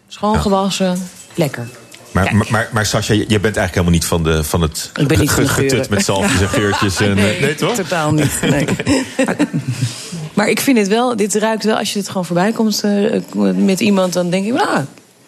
Schoongewassen, 0.07 1.09
lekker. 1.33 1.67
maar, 2.11 2.35
maar, 2.35 2.45
maar, 2.49 2.69
maar 2.71 2.85
Sascha, 2.85 3.13
je 3.13 3.19
je 3.19 3.39
bent 3.39 3.57
eigenlijk 3.57 3.73
helemaal 3.73 3.93
niet 3.93 4.05
van, 4.05 4.23
de, 4.23 4.43
van 4.43 4.61
het 4.61 4.91
Ik 4.95 5.07
ben 5.07 5.19
niet 5.19 5.31
van 5.31 5.43
de 5.43 5.49
getut 5.49 5.89
met 5.89 6.05
zalfjes 6.05 6.41
en 6.41 6.49
geurtjes. 6.49 6.97
En, 7.07 7.17
eh, 7.17 7.41
nee, 7.41 7.55
toch? 7.55 7.75
Totaal 7.75 8.11
niet. 8.13 8.39
Nee. 8.41 8.65
maar 10.33 10.47
ik 10.47 10.59
vind 10.59 10.77
het 10.77 10.87
wel, 10.87 11.15
dit 11.15 11.35
ruikt 11.35 11.63
wel, 11.63 11.77
als 11.77 11.93
je 11.93 11.99
dit 11.99 12.07
gewoon 12.07 12.25
voorbij 12.25 12.51
komt 12.51 12.81
eh, 12.83 13.21
met 13.55 13.79
iemand, 13.79 14.13
dan 14.13 14.29
denk 14.29 14.45
ik, 14.45 14.53
nou, 14.53 14.85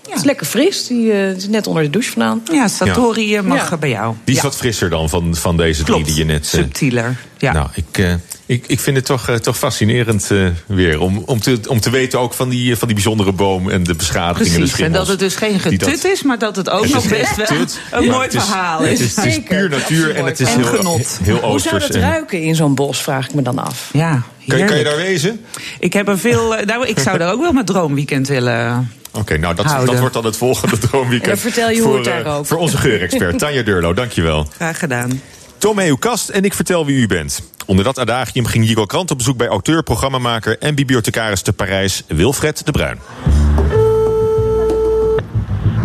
het 0.10 0.20
is 0.20 0.24
lekker 0.24 0.46
fris. 0.46 0.88
Die 0.88 1.12
eh, 1.12 1.32
is 1.36 1.48
net 1.48 1.68
onder 1.68 1.84
de 1.84 1.90
douche 1.90 2.12
vandaan. 2.12 2.42
Ja, 2.52 2.68
Satori 2.68 3.36
eh, 3.36 3.42
mag 3.44 3.58
Ja. 3.66 3.72
er 3.72 3.80
bij 3.80 3.90
jou. 3.90 4.16
Die 4.24 4.36
is 4.36 4.42
Ja, 4.42 4.48
wat 4.48 4.58
frisser 4.58 4.90
dan 4.90 5.10
van, 5.10 5.36
van 5.36 5.58
deze 5.58 5.84
drie 5.84 5.96
klopt. 5.96 6.06
die 6.10 6.18
je 6.18 6.26
net... 6.26 6.44
eh, 6.44 6.50
Subtieler. 6.50 7.16
Ja. 7.38 7.54
Nou, 7.54 7.68
ik, 7.74 7.98
eh, 7.98 8.14
ik, 8.46 8.64
ik 8.68 8.80
vind 8.80 8.96
het 8.98 9.06
toch, 9.06 9.30
toch 9.42 9.58
fascinerend 9.58 10.32
eh, 10.32 10.48
weer. 10.66 11.00
Om, 11.00 11.24
om, 11.26 11.40
te, 11.40 11.60
om 11.68 11.80
te 11.80 11.90
weten 11.90 12.20
ook 12.20 12.34
van 12.34 12.50
die, 12.50 12.76
van 12.76 12.88
die 12.88 12.96
bijzondere 12.96 13.32
boom 13.32 13.70
en 13.70 13.84
de 13.84 13.96
beschadigingen. 13.96 14.58
Precies, 14.60 14.76
de 14.78 14.84
en 14.84 14.92
dat 14.92 15.08
het 15.08 15.20
dus 15.20 15.36
geen 15.36 15.60
getut 15.60 16.04
is, 16.06 16.24
maar 16.24 16.40
dat 16.40 16.56
het 16.56 16.70
ook 16.70 16.84
Het 16.84 16.94
nog 16.94 17.08
best 17.08 17.36
wel 17.36 17.46
tut, 17.46 17.80
een 17.92 18.06
mooi 18.06 18.24
het 18.24 18.34
is- 18.34 18.44
verhaal 18.44 18.80
Het 18.82 19.00
is. 19.00 19.16
het 19.16 19.26
is 19.26 19.40
puur 19.44 19.70
natuur 19.70 20.16
en 20.16 20.26
het 20.26 20.40
is 20.40 20.48
En 20.54 20.60
heel, 20.60 20.66
genot. 20.76 21.20
heel 21.24 21.38
Hoe 21.40 21.60
zou 21.60 21.80
dat 21.80 21.90
en- 21.90 22.02
ruiken 22.02 22.42
in 22.42 22.56
zo'n 22.56 22.76
bos, 22.76 23.02
vraag 23.02 23.28
ik 23.28 23.34
me 23.34 23.42
dan 23.42 23.60
af. 23.60 23.90
Ja, 23.94 24.24
Kan, 24.48 24.58
je- 24.58 24.66
kan 24.66 24.78
je 24.78 24.84
daar 24.84 24.96
wezen? 24.96 25.42
Ik 25.80 25.94
heb 25.94 26.08
er 26.08 26.20
veel. 26.20 26.56
Nou, 26.66 26.88
ik 26.88 27.00
zou 27.00 27.18
daar 27.18 27.32
ook 27.34 27.42
wel 27.42 27.52
mijn 27.52 27.66
droomweekend 27.66 28.28
willen. 28.28 28.92
Oké, 29.12 29.38
nou 29.38 29.56
dat, 29.56 29.66
Houden. 29.66 29.88
dat 29.90 30.00
wordt 30.00 30.14
dan 30.14 30.26
het 30.26 30.38
volgende 30.38 30.78
droomweekend. 30.88 31.40
Vertel 31.40 31.70
je 31.70 31.82
hoe 31.82 31.96
het 31.96 32.04
daar 32.04 32.20
eh, 32.20 32.26
rookt. 32.26 32.48
Voor 32.48 32.58
onze 32.58 32.78
geurexpert, 32.78 33.40
Tanja 33.40 33.62
Durlo, 33.64 33.94
dankjewel. 33.94 34.48
Graag 34.56 34.80
gedaan. 34.80 35.22
Tom 35.58 35.80
uw 35.80 35.96
kast 35.96 36.30
en 36.30 36.44
ik 36.44 36.54
vertel 36.54 36.86
wie 36.86 37.02
u 37.02 37.08
bent. 37.08 37.42
Onder 37.66 37.86
dat 37.86 38.00
adagium 38.00 38.46
ging 38.46 38.68
Jigo 38.68 38.86
Krant 38.86 39.12
op 39.12 39.18
bezoek 39.18 39.38
bij 39.38 39.48
auteur, 39.48 39.84
programmamaker 39.84 40.58
en 40.60 40.76
bibliothecaris 40.76 41.42
te 41.42 41.54
Parijs, 41.54 42.04
Wilfred 42.08 42.66
de 42.66 42.72
Bruin. 42.72 43.00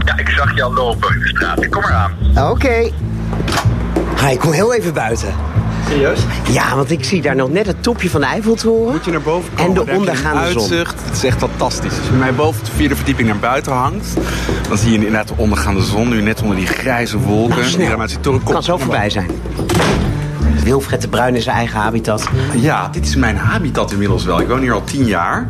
Ja, 0.05 0.17
ik 0.19 0.29
zag 0.29 0.55
je 0.55 0.63
al 0.63 0.73
lopen 0.73 1.15
in 1.15 1.21
de 1.21 1.29
straat. 1.29 1.63
Ik 1.63 1.71
kom 1.71 1.85
eraan. 1.85 2.17
Oké. 2.51 2.91
Hi, 4.21 4.31
ik 4.31 4.39
kom 4.39 4.53
heel 4.53 4.75
even 4.75 4.95
buiten. 4.95 5.35
Serieus? 5.89 6.21
Ja, 6.51 6.77
want 6.77 6.91
ik 6.91 7.05
zie 7.05 7.23
daar 7.23 7.37
nog 7.37 7.51
net 7.51 7.67
het 7.67 7.83
topje 7.83 8.11
van 8.11 8.21
de 8.21 8.27
Eiffeltoren. 8.27 8.93
Moet 8.93 9.05
je 9.05 9.11
naar 9.11 9.21
boven 9.21 9.51
komen. 9.55 9.65
En 9.65 9.75
de 9.75 9.85
daar 9.85 9.97
ondergaande 9.97 10.51
zon. 10.51 10.61
uitzicht. 10.61 10.95
Het 11.05 11.17
is 11.17 11.25
echt 11.25 11.39
fantastisch. 11.39 11.99
Als 11.99 12.07
je 12.07 12.13
mij 12.13 12.35
boven 12.35 12.65
de 12.65 12.71
vierde 12.71 12.97
verdieping 12.97 13.29
naar 13.29 13.39
buiten 13.39 13.73
hangt... 13.73 14.07
dan 14.69 14.79
zie 14.79 14.89
je 14.91 14.95
inderdaad 14.95 15.29
de 15.29 15.35
ondergaande 15.37 15.83
zon. 15.83 16.09
Nu 16.09 16.23
net 16.23 16.43
onder 16.43 16.57
die 16.57 16.67
grijze 16.67 17.19
wolken. 17.19 17.57
Nou, 17.57 17.69
snel. 17.69 18.07
die 18.07 18.41
kan 18.45 18.63
zo 18.63 18.77
voorbij 18.77 19.11
zijn. 19.11 19.31
Wilfred 20.63 21.01
de 21.03 21.09
Bruin 21.09 21.35
in 21.35 21.43
zijn 21.43 21.57
eigen 21.57 21.81
habitat. 21.81 22.29
Ja, 22.55 22.89
dit 22.89 23.07
is 23.07 23.17
mijn 23.17 23.37
habitat 23.37 23.93
inmiddels 23.93 24.25
wel. 24.25 24.41
Ik 24.41 24.49
woon 24.49 24.61
hier 24.61 24.73
al 24.73 24.85
tien 24.85 25.05
jaar. 25.05 25.49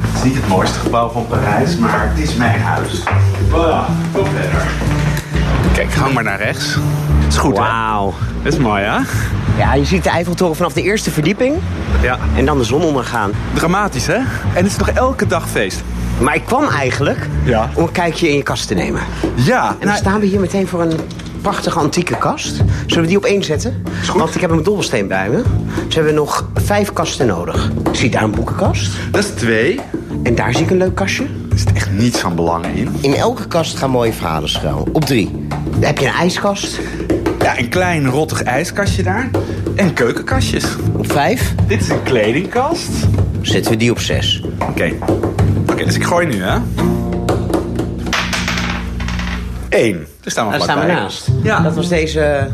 Het 0.00 0.16
is 0.16 0.22
niet 0.22 0.34
het 0.34 0.48
mooiste 0.48 0.78
gebouw 0.78 1.08
van 1.08 1.26
Parijs, 1.26 1.76
maar 1.76 2.08
het 2.10 2.28
is 2.28 2.34
mijn 2.34 2.60
huis. 2.60 3.02
Voilà, 3.48 4.12
kom 4.12 4.24
verder. 4.24 4.66
Kijk, 5.72 5.94
hang 5.94 6.14
maar 6.14 6.24
naar 6.24 6.38
rechts. 6.38 6.74
Het 7.18 7.32
is 7.32 7.36
goed, 7.36 7.56
Wauw. 7.56 8.14
Dat 8.42 8.52
is 8.52 8.58
mooi, 8.58 8.82
hè? 8.82 8.98
Ja, 9.58 9.74
je 9.74 9.84
ziet 9.84 10.02
de 10.02 10.08
Eiffeltoren 10.10 10.56
vanaf 10.56 10.72
de 10.72 10.82
eerste 10.82 11.10
verdieping. 11.10 11.54
Ja. 12.02 12.18
En 12.36 12.44
dan 12.44 12.58
de 12.58 12.64
zon 12.64 12.82
ondergaan. 12.82 13.30
Dramatisch, 13.54 14.06
hè? 14.06 14.14
En 14.14 14.24
het 14.54 14.66
is 14.66 14.76
nog 14.76 14.88
elke 14.88 15.26
dag 15.26 15.48
feest. 15.50 15.82
Maar 16.20 16.34
ik 16.34 16.44
kwam 16.44 16.64
eigenlijk 16.68 17.26
Ja. 17.44 17.70
om 17.74 17.82
een 17.82 17.92
kijkje 17.92 18.28
in 18.28 18.36
je 18.36 18.42
kast 18.42 18.68
te 18.68 18.74
nemen. 18.74 19.00
Ja, 19.34 19.68
En 19.68 19.76
dan 19.78 19.88
nou, 19.88 19.98
staan 19.98 20.20
we 20.20 20.26
hier 20.26 20.40
meteen 20.40 20.66
voor 20.68 20.82
een 20.82 20.92
prachtige 21.42 21.78
antieke 21.78 22.16
kast. 22.18 22.54
Zullen 22.86 23.02
we 23.02 23.08
die 23.08 23.16
op 23.16 23.24
één 23.24 23.44
zetten? 23.44 23.82
goed. 24.08 24.20
Want 24.20 24.34
ik 24.34 24.40
heb 24.40 24.50
een 24.50 24.62
dobbelsteen 24.62 25.08
bij 25.08 25.28
me. 25.28 25.42
Dus 25.86 25.94
hebben 25.94 26.12
we 26.12 26.18
nog 26.18 26.48
vijf 26.54 26.92
kasten 26.92 27.26
nodig. 27.26 27.70
Ik 27.90 27.94
zie 27.96 28.10
daar 28.10 28.22
een 28.22 28.30
boekenkast. 28.30 28.90
dat 29.10 29.24
is 29.24 29.30
twee. 29.30 29.80
En 30.22 30.34
daar 30.34 30.52
zie 30.52 30.62
ik 30.64 30.70
een 30.70 30.76
leuk 30.76 30.94
kastje. 30.94 31.22
Er 31.50 31.58
zit 31.58 31.72
echt 31.72 31.90
niets 31.92 32.18
van 32.18 32.34
belang 32.34 32.66
in. 32.66 32.96
In 33.00 33.14
elke 33.14 33.46
kast 33.46 33.78
gaan 33.78 33.90
mooie 33.90 34.12
verhalen 34.12 34.48
schuil. 34.48 34.88
Op 34.92 35.04
drie. 35.04 35.46
Dan 35.70 35.82
heb 35.82 35.98
je 35.98 36.06
een 36.06 36.12
ijskast. 36.12 36.78
Ja, 37.58 37.64
een 37.64 37.70
klein 37.70 38.06
rottig 38.06 38.42
ijskastje 38.42 39.02
daar. 39.02 39.30
En 39.76 39.92
keukenkastjes. 39.92 40.76
Op 40.96 41.12
vijf. 41.12 41.54
Dit 41.66 41.80
is 41.80 41.88
een 41.88 42.02
kledingkast. 42.02 42.90
Zetten 43.40 43.72
we 43.72 43.78
die 43.78 43.90
op 43.90 43.98
zes. 43.98 44.42
Oké. 44.58 44.92
Oké, 45.70 45.84
dus 45.84 45.94
ik 45.94 46.04
gooi 46.04 46.26
nu, 46.26 46.42
hè. 46.42 46.58
Eén. 49.68 50.06
Daar 50.20 50.32
staan 50.32 50.46
we 50.46 50.52
Daar 50.52 50.60
staan 50.60 50.80
we 50.80 50.86
naast. 50.86 51.28
Ja. 51.42 51.60
Dat 51.60 51.74
was 51.74 51.88
deze 51.88 52.48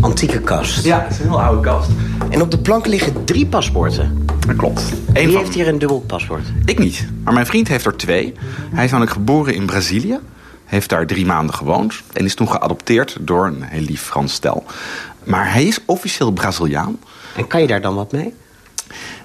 antieke 0.00 0.40
kast. 0.40 0.84
Ja, 0.84 1.00
het 1.02 1.12
is 1.12 1.18
een 1.18 1.28
heel 1.28 1.42
oude 1.42 1.60
kast. 1.60 1.90
En 2.30 2.42
op 2.42 2.50
de 2.50 2.58
plank 2.58 2.86
liggen 2.86 3.24
drie 3.24 3.46
paspoorten. 3.46 4.26
Dat 4.46 4.56
klopt. 4.56 4.82
Eén 5.12 5.24
Wie 5.24 5.32
van... 5.32 5.42
heeft 5.42 5.54
hier 5.54 5.68
een 5.68 5.78
dubbel 5.78 6.00
paspoort? 6.00 6.44
Ik 6.64 6.78
niet. 6.78 7.06
Maar 7.24 7.34
mijn 7.34 7.46
vriend 7.46 7.68
heeft 7.68 7.84
er 7.84 7.96
twee. 7.96 8.34
Hij 8.74 8.84
is 8.84 8.90
namelijk 8.90 9.16
geboren 9.16 9.54
in 9.54 9.66
Brazilië. 9.66 10.18
Heeft 10.72 10.88
daar 10.88 11.06
drie 11.06 11.26
maanden 11.26 11.54
gewoond. 11.54 12.02
En 12.12 12.24
is 12.24 12.34
toen 12.34 12.48
geadopteerd 12.50 13.16
door 13.20 13.46
een 13.46 13.62
heel 13.62 13.80
lief 13.82 14.02
Frans 14.02 14.32
stel. 14.34 14.64
Maar 15.24 15.52
hij 15.52 15.64
is 15.64 15.78
officieel 15.86 16.30
Braziliaan. 16.32 16.98
En 17.36 17.46
kan 17.46 17.60
je 17.60 17.66
daar 17.66 17.80
dan 17.80 17.94
wat 17.94 18.12
mee? 18.12 18.34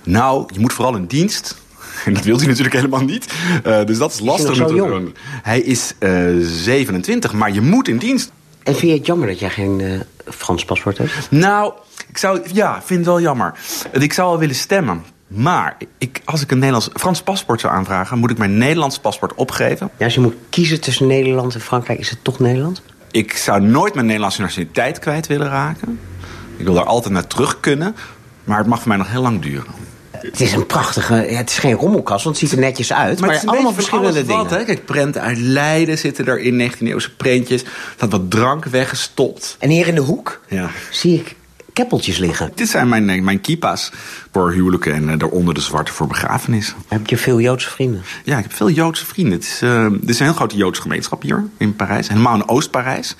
Nou, 0.03 0.45
je 0.53 0.59
moet 0.59 0.73
vooral 0.73 0.95
in 0.95 1.05
dienst. 1.05 1.55
En 2.05 2.13
dat 2.13 2.23
wil 2.23 2.37
hij 2.37 2.47
natuurlijk 2.47 2.75
helemaal 2.75 3.03
niet. 3.03 3.33
Eh, 3.63 3.85
dus 3.85 3.97
dat 3.97 4.11
is 4.13 4.19
lastig. 4.19 4.55
jong? 4.57 4.91
een- 4.93 5.15
Hij 5.43 5.59
is 5.61 5.93
eh 5.99 6.11
27, 6.41 7.33
maar 7.33 7.53
je 7.53 7.61
moet 7.61 7.87
in 7.87 7.97
dienst. 7.97 8.31
En 8.63 8.75
vind 8.75 8.91
je 8.91 8.97
het 8.97 9.05
jammer 9.05 9.27
dat 9.27 9.39
jij 9.39 9.49
geen 9.49 9.81
eh, 9.81 9.99
Frans 10.33 10.65
paspoort 10.65 10.97
hebt? 10.97 11.11
Nou, 11.29 11.73
ik 12.09 12.17
zou, 12.17 12.39
ja, 12.53 12.81
vind 12.85 12.99
het 12.99 13.07
wel 13.07 13.21
jammer. 13.21 13.53
Ik 13.91 14.13
zou 14.13 14.29
wel 14.29 14.39
willen 14.39 14.55
stemmen. 14.55 15.03
Maar 15.27 15.77
ik, 15.97 16.21
als 16.25 16.41
ik 16.41 16.51
een 16.51 16.57
Nederlands, 16.57 16.89
Frans 16.93 17.21
paspoort 17.21 17.59
zou 17.59 17.73
aanvragen... 17.73 18.17
moet 18.17 18.31
ik 18.31 18.37
mijn 18.37 18.57
Nederlands 18.57 18.99
paspoort 18.99 19.33
opgeven. 19.35 19.89
Ja, 19.97 20.05
als 20.05 20.13
je 20.13 20.19
moet 20.19 20.35
kiezen 20.49 20.81
tussen 20.81 21.07
Nederland 21.07 21.53
en 21.53 21.61
Frankrijk, 21.61 21.99
is 21.99 22.09
het 22.09 22.23
toch 22.23 22.39
Nederland? 22.39 22.81
Ik 23.11 23.37
zou 23.37 23.61
nooit 23.61 23.93
mijn 23.93 24.05
Nederlandse 24.05 24.41
nationaliteit 24.41 24.99
kwijt 24.99 25.27
willen 25.27 25.49
raken. 25.49 25.99
Ik 26.57 26.65
wil 26.65 26.73
daar 26.73 26.83
altijd 26.83 27.13
naar 27.13 27.27
terug 27.27 27.59
kunnen. 27.59 27.95
Maar 28.43 28.57
het 28.57 28.67
mag 28.67 28.79
voor 28.79 28.87
mij 28.87 28.97
nog 28.97 29.09
heel 29.09 29.21
lang 29.21 29.41
duren. 29.41 29.71
Het 30.11 30.41
is 30.41 30.53
een 30.53 30.65
prachtige... 30.65 31.13
Het 31.13 31.49
is 31.49 31.57
geen 31.57 31.73
rommelkast, 31.73 32.23
want 32.23 32.39
het 32.39 32.49
ziet 32.49 32.57
er 32.57 32.65
netjes 32.65 32.93
uit. 32.93 33.19
Maar, 33.19 33.31
het 33.31 33.43
een 33.43 33.49
allemaal 33.49 33.73
verschillende 33.73 34.25
dingen. 34.25 34.37
wat, 34.37 34.49
hè. 34.49 34.63
Kijk, 34.63 34.85
prenten 34.85 35.21
uit 35.21 35.37
Leiden 35.37 35.97
zitten 35.97 36.25
er 36.25 36.39
in 36.39 36.71
19e-eeuwse 36.71 37.15
prentjes. 37.17 37.63
Er 37.63 37.69
staat 37.95 38.11
wat 38.11 38.31
drank 38.31 38.65
weggestopt. 38.65 39.55
En 39.59 39.69
hier 39.69 39.87
in 39.87 39.95
de 39.95 40.01
hoek 40.01 40.41
Ja. 40.47 40.69
zie 40.91 41.19
ik 41.19 41.35
keppeltjes 41.77 42.17
liggen. 42.17 42.51
Dit 42.55 42.69
zijn 42.69 42.89
mijn, 42.89 43.09
eh, 43.09 43.21
mijn 43.21 43.41
kippa's 43.41 43.91
voor 44.31 44.51
huwelijken 44.51 44.93
en 44.93 45.09
eh, 45.09 45.17
daaronder 45.17 45.53
de 45.53 45.61
zwarte 45.61 45.91
voor 45.91 46.07
begrafenissen. 46.07 46.75
Heb 46.87 47.07
je 47.07 47.17
veel 47.17 47.41
Joodse 47.41 47.69
vrienden? 47.69 48.01
Ja, 48.23 48.37
ik 48.37 48.43
heb 48.43 48.53
veel 48.53 48.69
Joodse 48.69 49.05
vrienden. 49.05 49.33
Het 49.33 49.43
is, 49.43 49.61
eh, 49.61 49.87
dit 49.91 50.09
is 50.09 50.19
een 50.19 50.25
heel 50.25 50.35
grote 50.35 50.55
Joodse 50.55 50.81
gemeenschap 50.81 51.21
hier 51.21 51.43
in 51.57 51.75
Parijs. 51.75 52.07
Helemaal 52.07 52.35
in 52.35 52.49
Oost-Parijs. 52.49 53.15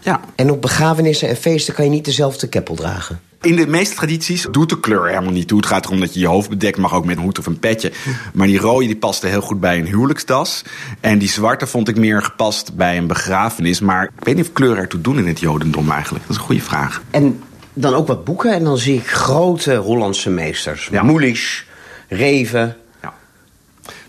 Ja. 0.00 0.20
En 0.34 0.50
op 0.50 0.60
begrafenissen 0.62 1.28
en 1.28 1.36
feesten 1.36 1.74
kan 1.74 1.84
je 1.84 1.90
niet 1.90 2.04
dezelfde 2.04 2.48
keppel 2.48 2.74
dragen. 2.74 3.20
In 3.42 3.56
de 3.56 3.66
meeste 3.66 3.94
tradities 3.94 4.46
doet 4.50 4.68
de 4.68 4.80
kleur 4.80 5.08
helemaal 5.08 5.32
niet 5.32 5.48
toe. 5.48 5.58
Het 5.58 5.66
gaat 5.66 5.86
erom 5.86 6.00
dat 6.00 6.14
je 6.14 6.20
je 6.20 6.26
hoofd 6.26 6.48
bedekt, 6.48 6.78
mag 6.78 6.94
ook 6.94 7.04
met 7.04 7.16
een 7.16 7.22
hoed 7.22 7.38
of 7.38 7.46
een 7.46 7.58
petje. 7.58 7.92
Maar 8.32 8.46
die 8.46 8.58
rode 8.58 8.86
die 8.86 8.96
paste 8.96 9.26
heel 9.26 9.40
goed 9.40 9.60
bij 9.60 9.78
een 9.78 9.86
huwelijksdas. 9.86 10.62
En 11.00 11.18
die 11.18 11.28
zwarte 11.28 11.66
vond 11.66 11.88
ik 11.88 11.96
meer 11.96 12.22
gepast 12.22 12.74
bij 12.74 12.96
een 12.96 13.06
begrafenis. 13.06 13.80
Maar 13.80 14.04
ik 14.04 14.24
weet 14.24 14.36
niet 14.36 14.46
of 14.46 14.52
kleuren 14.52 14.82
ertoe 14.82 15.00
doen 15.00 15.18
in 15.18 15.26
het 15.26 15.40
jodendom 15.40 15.90
eigenlijk. 15.90 16.26
Dat 16.26 16.36
is 16.36 16.42
een 16.42 16.48
goede 16.48 16.62
vraag. 16.62 17.02
En 17.10 17.40
dan 17.80 17.94
ook 17.94 18.06
wat 18.06 18.24
boeken 18.24 18.52
en 18.52 18.64
dan 18.64 18.78
zie 18.78 18.96
ik 18.96 19.06
grote 19.06 19.74
Hollandse 19.74 20.30
meesters. 20.30 20.88
Ja. 20.92 21.02
Moelisch, 21.02 21.66
Reven. 22.08 22.76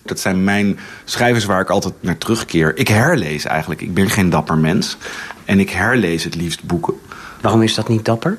Dat 0.04 0.20
zijn 0.20 0.44
mijn 0.44 0.80
schrijvers 1.04 1.46
waar 1.46 1.62
ik 1.62 1.70
altijd 1.70 1.94
naar 2.00 2.18
terugkeer. 2.18 2.78
Ik 2.78 2.88
herlees 2.88 3.46
eigenlijk. 3.46 3.82
Ik 3.82 3.94
ben 3.94 4.10
geen 4.10 4.30
dapper 4.30 4.58
mens. 4.58 4.98
En 5.46 5.60
ik 5.60 5.70
herlees 5.70 6.24
het 6.24 6.36
liefst 6.36 6.64
boeken. 6.64 6.94
Waarom 7.42 7.62
is 7.62 7.74
dat 7.74 7.88
niet 7.88 8.06
dapper? 8.06 8.38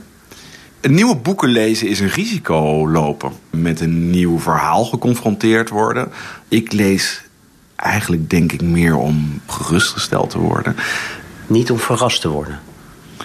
Een 0.81 0.95
nieuwe 0.95 1.17
boeken 1.17 1.49
lezen 1.49 1.89
is 1.89 2.01
een 2.01 2.09
risico 2.09 2.89
lopen. 2.89 3.33
Met 3.51 3.81
een 3.81 4.11
nieuw 4.11 4.39
verhaal 4.39 4.85
geconfronteerd 4.85 5.69
worden. 5.69 6.13
Ik 6.49 6.73
lees 6.73 7.23
eigenlijk 7.77 8.31
denk 8.31 8.53
ik 8.53 8.63
meer 8.63 8.97
om 8.97 9.41
gerustgesteld 9.47 10.31
te 10.31 10.39
worden. 10.39 10.77
Niet 11.47 11.71
om 11.71 11.79
verrast 11.79 12.21
te 12.21 12.29
worden. 12.29 12.61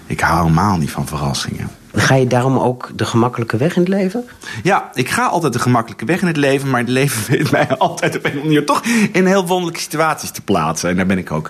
Ik 0.06 0.20
hou 0.20 0.42
helemaal 0.42 0.78
niet 0.78 0.92
van 0.92 1.08
verrassingen. 1.08 1.70
Ga 2.00 2.16
je 2.16 2.28
daarom 2.28 2.58
ook 2.58 2.90
de 2.96 3.06
gemakkelijke 3.06 3.58
weg 3.58 3.76
in 3.76 3.82
het 3.82 3.90
leven? 3.90 4.26
Ja, 4.64 4.90
ik 4.94 5.10
ga 5.10 5.26
altijd 5.28 5.54
de 5.54 5.60
gemakkelijke 5.60 6.06
weg 6.06 6.22
in 6.22 6.28
het 6.28 6.38
leven, 6.38 6.70
maar 6.70 6.80
het 6.80 6.90
leven 6.90 7.22
weet 7.32 7.52
mij 7.52 7.68
altijd 7.78 8.16
op 8.16 8.24
een 8.24 8.30
of 8.30 8.38
andere 8.38 8.46
manier 8.46 8.66
toch 8.66 8.82
in 9.12 9.26
heel 9.26 9.46
wonderlijke 9.46 9.82
situaties 9.82 10.32
te 10.32 10.42
plaatsen. 10.42 10.90
En 10.90 10.96
daar 10.96 11.06
ben 11.06 11.18
ik 11.18 11.32
ook 11.32 11.50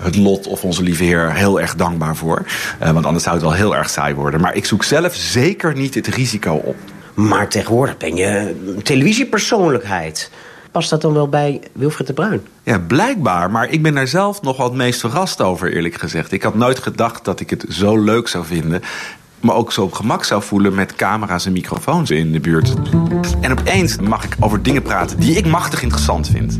het 0.00 0.16
lot 0.16 0.46
of 0.46 0.64
onze 0.64 0.82
lieve 0.82 1.04
Heer 1.04 1.34
heel 1.34 1.60
erg 1.60 1.74
dankbaar 1.74 2.16
voor. 2.16 2.44
Eh, 2.78 2.90
want 2.90 3.06
anders 3.06 3.24
zou 3.24 3.36
het 3.36 3.44
wel 3.44 3.54
heel 3.54 3.76
erg 3.76 3.90
saai 3.90 4.14
worden. 4.14 4.40
Maar 4.40 4.54
ik 4.54 4.64
zoek 4.64 4.84
zelf 4.84 5.14
zeker 5.14 5.76
niet 5.76 5.94
het 5.94 6.06
risico 6.06 6.54
op. 6.54 6.76
Maar 7.14 7.48
tegenwoordig 7.48 7.96
ben 7.96 8.16
je 8.16 8.56
een 8.76 8.82
televisiepersoonlijkheid. 8.82 10.30
Past 10.70 10.90
dat 10.90 11.00
dan 11.00 11.12
wel 11.12 11.28
bij 11.28 11.60
Wilfred 11.72 12.06
de 12.06 12.12
Bruin? 12.12 12.46
Ja, 12.62 12.78
blijkbaar. 12.78 13.50
Maar 13.50 13.70
ik 13.70 13.82
ben 13.82 13.94
daar 13.94 14.06
zelf 14.06 14.42
nog 14.42 14.56
wel 14.56 14.66
het 14.66 14.76
meest 14.76 15.00
verrast 15.00 15.40
over, 15.40 15.72
eerlijk 15.72 15.94
gezegd. 15.94 16.32
Ik 16.32 16.42
had 16.42 16.54
nooit 16.54 16.78
gedacht 16.78 17.24
dat 17.24 17.40
ik 17.40 17.50
het 17.50 17.64
zo 17.68 17.98
leuk 17.98 18.28
zou 18.28 18.44
vinden. 18.44 18.82
Me 19.46 19.52
ook 19.52 19.72
zo 19.72 19.82
op 19.82 19.92
gemak 19.92 20.24
zou 20.24 20.42
voelen 20.42 20.74
met 20.74 20.94
camera's 20.94 21.46
en 21.46 21.52
microfoons 21.52 22.10
in 22.10 22.32
de 22.32 22.40
buurt. 22.40 22.74
En 23.40 23.58
opeens 23.58 23.96
mag 23.96 24.24
ik 24.24 24.36
over 24.40 24.62
dingen 24.62 24.82
praten 24.82 25.20
die 25.20 25.36
ik 25.36 25.46
machtig 25.46 25.82
interessant 25.82 26.28
vind. 26.28 26.58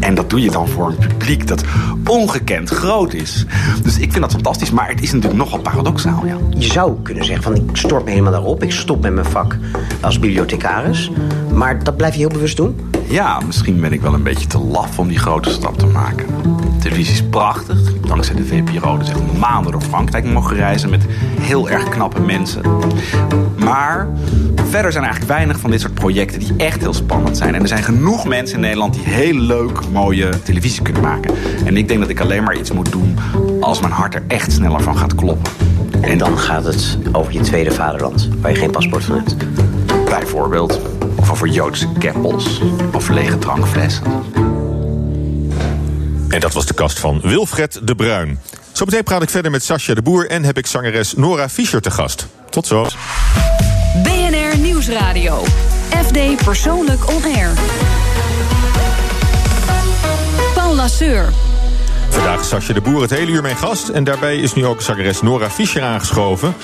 En 0.00 0.14
dat 0.14 0.30
doe 0.30 0.40
je 0.40 0.50
dan 0.50 0.68
voor 0.68 0.88
een 0.88 0.96
publiek 0.96 1.46
dat 1.46 1.64
ongekend 2.06 2.68
groot 2.68 3.12
is. 3.12 3.46
Dus 3.82 3.98
ik 3.98 4.10
vind 4.10 4.20
dat 4.20 4.32
fantastisch, 4.32 4.70
maar 4.70 4.88
het 4.88 5.00
is 5.02 5.12
natuurlijk 5.12 5.40
nogal 5.40 5.58
paradoxaal, 5.58 6.26
ja. 6.26 6.36
Je 6.58 6.72
zou 6.72 7.02
kunnen 7.02 7.24
zeggen 7.24 7.42
van 7.42 7.54
ik 7.54 7.76
stort 7.76 8.04
me 8.04 8.10
helemaal 8.10 8.32
daarop. 8.32 8.62
Ik 8.62 8.72
stop 8.72 9.02
met 9.02 9.12
mijn 9.12 9.26
vak 9.26 9.56
als 10.00 10.18
bibliothecaris. 10.18 11.10
Maar 11.52 11.84
dat 11.84 11.96
blijf 11.96 12.12
je 12.12 12.20
heel 12.20 12.28
bewust 12.28 12.56
doen? 12.56 12.76
Ja, 13.10 13.40
misschien 13.46 13.80
ben 13.80 13.92
ik 13.92 14.00
wel 14.00 14.14
een 14.14 14.22
beetje 14.22 14.46
te 14.46 14.58
laf 14.58 14.98
om 14.98 15.08
die 15.08 15.18
grote 15.18 15.50
stap 15.50 15.78
te 15.78 15.86
maken. 15.86 16.26
Televisie 16.80 17.14
is 17.14 17.22
prachtig. 17.22 18.00
Dankzij 18.00 18.34
de 18.34 18.44
VPRO 18.44 18.98
dus 18.98 19.08
echt 19.08 19.38
maanden 19.38 19.72
door 19.72 19.80
Frankrijk 19.80 20.24
mogen 20.24 20.56
reizen 20.56 20.90
met 20.90 21.04
heel 21.40 21.68
erg 21.68 21.88
knappe 21.88 22.20
mensen. 22.20 22.62
Maar 23.56 24.08
verder 24.54 24.92
zijn 24.92 25.04
er 25.04 25.10
eigenlijk 25.10 25.38
weinig 25.38 25.58
van 25.58 25.70
dit 25.70 25.80
soort 25.80 25.94
projecten 25.94 26.38
die 26.38 26.54
echt 26.56 26.80
heel 26.80 26.94
spannend 26.94 27.36
zijn. 27.36 27.54
En 27.54 27.62
er 27.62 27.68
zijn 27.68 27.82
genoeg 27.82 28.26
mensen 28.26 28.54
in 28.54 28.60
Nederland 28.60 28.94
die 28.94 29.04
heel 29.04 29.34
leuk, 29.34 29.80
mooie 29.92 30.42
televisie 30.42 30.82
kunnen 30.82 31.02
maken. 31.02 31.34
En 31.64 31.76
ik 31.76 31.88
denk 31.88 32.00
dat 32.00 32.08
ik 32.08 32.20
alleen 32.20 32.42
maar 32.42 32.56
iets 32.56 32.72
moet 32.72 32.92
doen 32.92 33.16
als 33.60 33.80
mijn 33.80 33.92
hart 33.92 34.14
er 34.14 34.22
echt 34.26 34.52
sneller 34.52 34.80
van 34.80 34.96
gaat 34.96 35.14
kloppen. 35.14 35.52
En 36.00 36.18
dan 36.18 36.38
gaat 36.38 36.64
het 36.64 36.98
over 37.12 37.32
je 37.32 37.40
tweede 37.40 37.72
vaderland, 37.72 38.28
waar 38.40 38.50
je 38.50 38.56
geen 38.56 38.70
paspoort 38.70 39.04
van 39.04 39.16
hebt. 39.16 39.36
Bijvoorbeeld. 40.04 40.80
Of 41.28 41.34
over 41.34 41.48
Joodse 41.48 41.86
keppels. 41.98 42.60
Of 42.92 43.08
lege 43.08 43.38
drankflessen. 43.38 44.04
En 46.28 46.40
dat 46.40 46.52
was 46.52 46.66
de 46.66 46.74
kast 46.74 46.98
van 46.98 47.20
Wilfred 47.22 47.80
de 47.82 47.94
Bruin. 47.94 48.40
Zometeen 48.72 49.02
praat 49.02 49.22
ik 49.22 49.30
verder 49.30 49.50
met 49.50 49.64
Sascha 49.64 49.94
de 49.94 50.02
Boer 50.02 50.30
en 50.30 50.44
heb 50.44 50.58
ik 50.58 50.66
zangeres 50.66 51.14
Nora 51.14 51.48
Fischer 51.48 51.80
te 51.80 51.90
gast. 51.90 52.26
Tot 52.50 52.66
zo. 52.66 52.86
BNR 54.02 54.58
Nieuwsradio. 54.58 55.44
FD 56.04 56.44
Persoonlijk 56.44 57.08
On 57.08 57.22
Air. 57.24 57.50
Paul 60.54 60.74
Lasseur. 60.74 61.32
Vandaag 62.08 62.40
is 62.40 62.48
Sascha 62.48 62.72
de 62.72 62.80
Boer 62.80 63.00
het 63.02 63.10
hele 63.10 63.30
uur 63.30 63.42
mijn 63.42 63.56
gast. 63.56 63.88
En 63.88 64.04
daarbij 64.04 64.36
is 64.36 64.54
nu 64.54 64.66
ook 64.66 64.82
zangeres 64.82 65.22
Nora 65.22 65.50
Fischer 65.50 65.82
aangeschoven. 65.82 66.54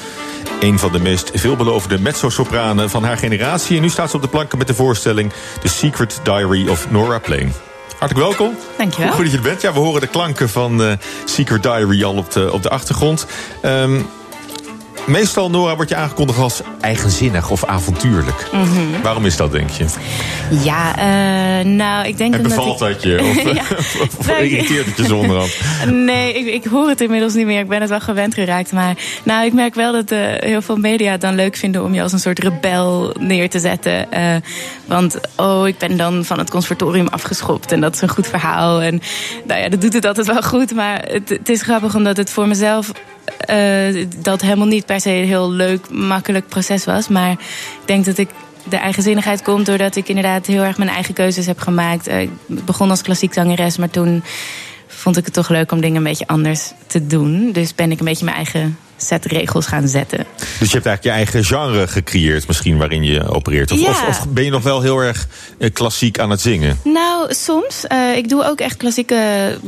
Een 0.61 0.79
van 0.79 0.93
de 0.93 1.01
meest 1.01 1.31
veelbelovende 1.35 1.99
mezzo-sopranen 1.99 2.91
van 2.91 3.05
haar 3.05 3.17
generatie. 3.17 3.77
En 3.77 3.83
nu 3.83 3.89
staat 3.89 4.11
ze 4.11 4.17
op 4.17 4.23
de 4.23 4.29
planken 4.29 4.59
met 4.59 4.67
de 4.67 4.75
voorstelling 4.75 5.33
The 5.61 5.69
Secret 5.69 6.21
Diary 6.23 6.69
of 6.69 6.91
Nora 6.91 7.19
Plain. 7.19 7.53
Hartelijk 7.99 8.27
welkom. 8.27 8.57
Dankjewel. 8.79 9.13
Goed 9.13 9.23
dat 9.23 9.31
je 9.31 9.37
er 9.37 9.43
bent. 9.43 9.61
Ja, 9.61 9.73
we 9.73 9.79
horen 9.79 10.01
de 10.01 10.07
klanken 10.07 10.49
van 10.49 10.83
eh, 10.83 10.93
Secret 11.25 11.63
Diary 11.63 12.05
al 12.05 12.17
op 12.17 12.33
de, 12.33 12.53
op 12.53 12.63
de 12.63 12.69
achtergrond. 12.69 13.27
Ehm, 13.61 14.01
meestal, 15.07 15.51
Nora, 15.51 15.77
wordt 15.77 15.91
je 15.91 15.97
aangekondigd 15.97 16.39
als 16.39 16.61
eigenzinnig 16.81 17.51
of 17.51 17.65
avontuurlijk. 17.65 18.49
Mhm. 18.53 19.03
Waarom 19.03 19.27
is 19.27 19.37
dat, 19.37 19.53
denk 19.53 19.71
je? 19.71 19.85
Ja, 20.51 20.97
eh, 20.97 21.67
nou, 21.67 22.07
ik 22.07 22.19
denk 22.19 22.35
En 22.35 22.43
bevalt 22.43 22.81
ik... 22.81 22.89
dat 22.89 23.03
je? 23.03 23.21
Of, 23.21 23.43
Ja. 23.55 23.63
of 24.01 24.27
Nou, 24.27 24.43
irriteert 24.43 24.87
het 24.87 24.97
je 24.97 25.07
zo 25.07 25.19
onderhand? 25.19 25.57
Nee, 25.91 26.35
ik, 26.35 26.47
ik 26.47 26.71
hoor 26.71 26.89
het 26.89 27.01
inmiddels 27.01 27.35
niet 27.35 27.47
meer. 27.47 27.61
Ik 27.61 27.69
ben 27.69 27.81
het 27.81 27.91
wel 27.91 28.01
gewend 28.01 28.35
geraakt. 28.35 28.73
Maar 28.73 28.97
nou, 29.23 29.47
ik 29.47 29.53
merk 29.53 29.75
wel 29.75 29.93
dat 29.93 30.11
eh, 30.11 30.19
heel 30.21 30.63
veel 30.63 30.77
media 30.77 31.11
het 31.11 31.21
dan 31.21 31.35
leuk 31.35 31.57
vinden 31.57 31.85
om 31.85 31.95
je 31.95 32.03
als 32.03 32.13
een 32.13 32.19
soort 32.19 32.39
rebel 32.39 33.15
neer 33.19 33.51
te 33.51 33.59
zetten. 33.59 34.13
Eh, 34.13 34.35
want, 34.85 35.19
oh, 35.37 35.69
ik 35.69 35.79
ben 35.79 35.97
dan 35.97 36.25
van 36.25 36.39
het 36.39 36.51
conservatorium 36.51 37.09
afgeschopt. 37.09 37.73
En 37.73 37.81
dat 37.81 37.95
is 37.95 38.01
een 38.01 38.09
goed 38.09 38.27
verhaal. 38.27 38.83
En 38.83 39.01
nou 39.47 39.61
ja, 39.61 39.69
dat 39.69 39.81
doet 39.81 39.93
het 39.93 40.07
altijd 40.07 40.27
wel 40.27 40.43
goed. 40.43 40.75
Maar 40.75 41.05
het, 41.09 41.29
het 41.29 41.49
is 41.49 41.63
grappig 41.63 41.95
omdat 41.95 42.17
het 42.17 42.31
voor 42.31 42.49
mezelf 42.49 42.93
dat 44.17 44.41
helemaal 44.41 44.67
niet 44.67 44.87
per 44.95 45.03
se 45.03 45.11
een 45.19 45.27
heel 45.27 45.51
leuk, 45.51 45.91
makkelijk 45.91 46.49
proces 46.49 46.85
was. 46.85 47.09
Maar 47.09 47.31
ik 47.31 47.39
denk 47.85 48.05
dat 48.05 48.19
ik 48.19 48.29
de 48.69 48.77
eigenzinnigheid 48.77 49.43
komt 49.43 49.67
doordat 49.67 49.97
ik 49.97 50.09
inderdaad 50.09 50.47
heel 50.47 50.63
erg 50.63 50.79
mijn 50.79 50.91
eigen 50.91 51.15
keuzes 51.15 51.47
heb 51.47 51.59
gemaakt. 51.59 52.07
Eh, 52.07 52.21
Ik 52.21 52.31
begon 52.65 52.91
als 52.91 53.03
klassiek 53.03 53.33
zangeres, 53.33 53.77
maar 53.77 53.91
toen 53.91 54.23
vond 54.87 55.17
ik 55.17 55.25
het 55.25 55.35
toch 55.35 55.49
leuk 55.49 55.73
om 55.73 55.81
dingen 55.81 55.97
een 55.97 56.03
beetje 56.03 56.27
anders 56.27 56.73
te 56.87 57.07
doen. 57.07 57.53
Dus 57.53 57.75
ben 57.75 57.91
ik 57.91 57.99
een 57.99 58.05
beetje 58.05 58.25
mijn 58.25 58.37
eigen 58.37 58.79
set 59.05 59.25
regels 59.25 59.67
gaan 59.67 59.89
zetten. 59.89 60.19
Dus 60.59 60.69
je 60.69 60.75
hebt 60.75 60.87
eigenlijk 60.87 61.03
je 61.03 61.11
eigen 61.11 61.45
genre 61.45 61.87
gecreëerd, 61.87 62.47
misschien 62.47 62.77
waarin 62.77 63.03
je 63.05 63.29
opereert. 63.29 63.71
Of, 63.73 63.79
Ja. 63.81 63.89
of, 63.91 64.09
of 64.09 64.29
ben 64.29 64.45
je 64.45 64.51
nog 64.51 64.63
wel 64.63 64.81
heel 64.81 64.99
erg 64.99 65.27
eh, 65.59 65.73
klassiek 65.73 66.19
aan 66.19 66.31
het 66.31 66.41
zingen? 66.41 66.79
Nou, 66.85 67.35
soms. 67.35 67.87
Eh, 67.87 68.17
ik 68.17 68.29
doe 68.29 68.45
ook 68.45 68.61
echt 68.61 68.77
klassieke 68.77 69.15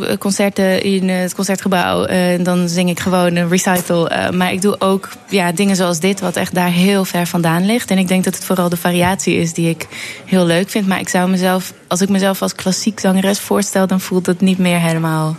eh, 0.00 0.16
concerten 0.18 0.82
in 0.82 1.08
het 1.08 1.34
concertgebouw. 1.34 2.04
En 2.04 2.42
dan 2.42 2.68
zing 2.68 2.90
ik 2.90 3.00
gewoon 3.00 3.36
een 3.36 3.48
recital. 3.48 4.10
Maar 4.32 4.52
ik 4.52 4.62
doe 4.62 4.80
ook 4.80 5.08
ja, 5.28 5.52
dingen 5.52 5.76
zoals 5.76 6.00
dit, 6.00 6.20
wat 6.20 6.36
echt 6.36 6.54
daar 6.54 6.70
heel 6.70 7.04
ver 7.04 7.26
vandaan 7.26 7.66
ligt. 7.66 7.90
En 7.90 7.98
ik 7.98 8.08
denk 8.08 8.24
dat 8.24 8.34
het 8.34 8.44
vooral 8.44 8.68
de 8.68 8.76
variatie 8.76 9.34
is 9.36 9.52
die 9.52 9.68
ik 9.68 9.86
heel 10.24 10.46
leuk 10.46 10.70
vind. 10.70 10.86
Maar 10.86 11.00
ik 11.00 11.08
zou 11.08 11.30
mezelf, 11.30 11.72
als 11.88 12.00
ik 12.00 12.08
mezelf 12.08 12.42
als 12.42 12.54
klassiek 12.54 13.00
zangeres 13.00 13.38
voorstel, 13.40 13.86
dan 13.86 14.00
voelt 14.00 14.26
het 14.26 14.40
niet 14.40 14.58
meer 14.58 14.80
helemaal. 14.80 15.36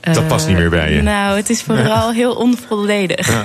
Dat 0.00 0.16
eh, 0.16 0.26
past 0.26 0.46
niet 0.46 0.56
meer 0.56 0.70
bij 0.70 0.92
je. 0.94 1.02
Nou, 1.02 1.36
het 1.36 1.50
is 1.50 1.62
vooral 1.62 2.12
heel 2.12 2.32
onvolledig. 2.32 3.28
Ja, 3.28 3.44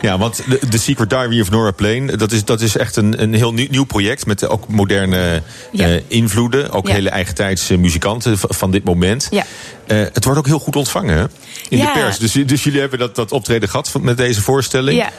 ja 0.00 0.18
want 0.18 0.42
de, 0.48 0.58
The 0.68 0.78
Secret 0.78 1.10
Diary 1.10 1.40
of 1.40 1.50
Nora 1.50 1.70
Plain, 1.70 2.06
dat 2.06 2.32
is, 2.32 2.44
dat 2.44 2.60
is 2.60 2.76
echt 2.76 2.96
een, 2.96 3.22
een 3.22 3.34
heel 3.34 3.52
nieuw, 3.52 3.66
nieuw 3.70 3.84
project 3.84 4.26
met 4.26 4.42
eh, 4.42 4.50
ook 4.50 4.68
moderne 4.68 5.42
Ja. 5.72 5.86
eh, 5.88 6.00
invloeden. 6.08 6.70
Ook 6.70 6.86
Ja. 6.88 6.94
hele 6.94 7.10
eigentijdse 7.10 7.76
muzikanten 7.76 8.38
v- 8.38 8.44
van 8.48 8.70
dit 8.70 8.84
moment. 8.84 9.28
Ja. 9.30 9.44
Eh, 9.86 9.98
het 10.12 10.24
wordt 10.24 10.38
ook 10.38 10.46
heel 10.46 10.58
goed 10.58 10.76
ontvangen 10.76 11.16
hè? 11.16 11.24
in 11.68 11.78
de 11.78 11.90
pers. 11.94 12.18
Dus, 12.18 12.32
dus 12.32 12.64
jullie 12.64 12.80
hebben 12.80 12.98
dat, 12.98 13.14
dat 13.14 13.32
optreden 13.32 13.68
gehad 13.68 13.92
met 14.00 14.16
deze 14.16 14.42
voorstelling. 14.42 14.98
Ja. 14.98 15.10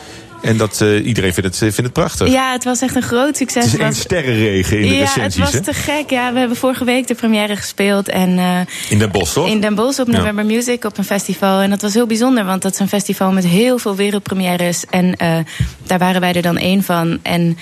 En 0.41 0.57
dat, 0.57 0.81
eh, 0.81 1.05
iedereen 1.05 1.33
vindt 1.33 1.49
het, 1.49 1.57
vindt 1.57 1.77
het 1.77 1.93
prachtig. 1.93 2.27
Ja, 2.27 2.51
het 2.51 2.63
was 2.63 2.81
echt 2.81 2.95
een 2.95 3.01
groot 3.01 3.37
succes. 3.37 3.63
Het 3.63 3.73
is 3.73 3.79
één 3.79 3.95
sterrenregen 3.95 4.79
in 4.79 4.87
de 4.87 4.93
ja, 4.93 4.99
recensies. 4.99 5.35
het 5.35 5.43
was 5.43 5.53
hè? 5.53 5.61
te 5.61 5.73
gek. 5.73 6.09
Ja, 6.09 6.33
we 6.33 6.39
hebben 6.39 6.57
vorige 6.57 6.83
week 6.83 7.07
de 7.07 7.15
première 7.15 7.55
gespeeld. 7.55 8.09
En, 8.09 8.37
eh, 8.37 8.59
In 8.89 8.99
Den 8.99 9.11
Bosch, 9.11 9.33
toch? 9.33 9.47
In 9.47 9.61
Den 9.61 9.75
Bosch 9.75 9.99
op 9.99 10.07
Ja. 10.07 10.17
November 10.17 10.45
Music 10.45 10.83
op 10.83 10.97
een 10.97 11.03
festival. 11.03 11.59
En 11.59 11.69
dat 11.69 11.81
was 11.81 11.93
heel 11.93 12.07
bijzonder, 12.07 12.45
want 12.45 12.61
dat 12.61 12.73
is 12.73 12.79
een 12.79 12.87
festival 12.87 13.31
met 13.31 13.45
heel 13.45 13.77
veel 13.77 13.95
wereldpremières. 13.95 14.85
En 14.89 15.15
eh, 15.15 15.37
daar 15.83 15.99
waren 15.99 16.21
wij 16.21 16.33
er 16.33 16.41
dan 16.41 16.57
één 16.57 16.83
van. 16.83 17.19
En 17.21 17.57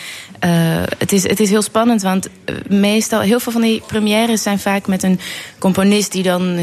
het, 0.97 1.11
is, 1.11 1.23
het 1.23 1.39
is 1.39 1.49
heel 1.49 1.61
spannend, 1.61 2.01
want 2.01 2.27
meestal, 2.67 3.19
heel 3.19 3.39
veel 3.39 3.51
van 3.51 3.61
die 3.61 3.81
premières 3.87 4.43
zijn 4.43 4.59
vaak 4.59 4.87
met 4.87 5.03
een 5.03 5.19
componist 5.59 6.11
die 6.11 6.23
dan 6.23 6.59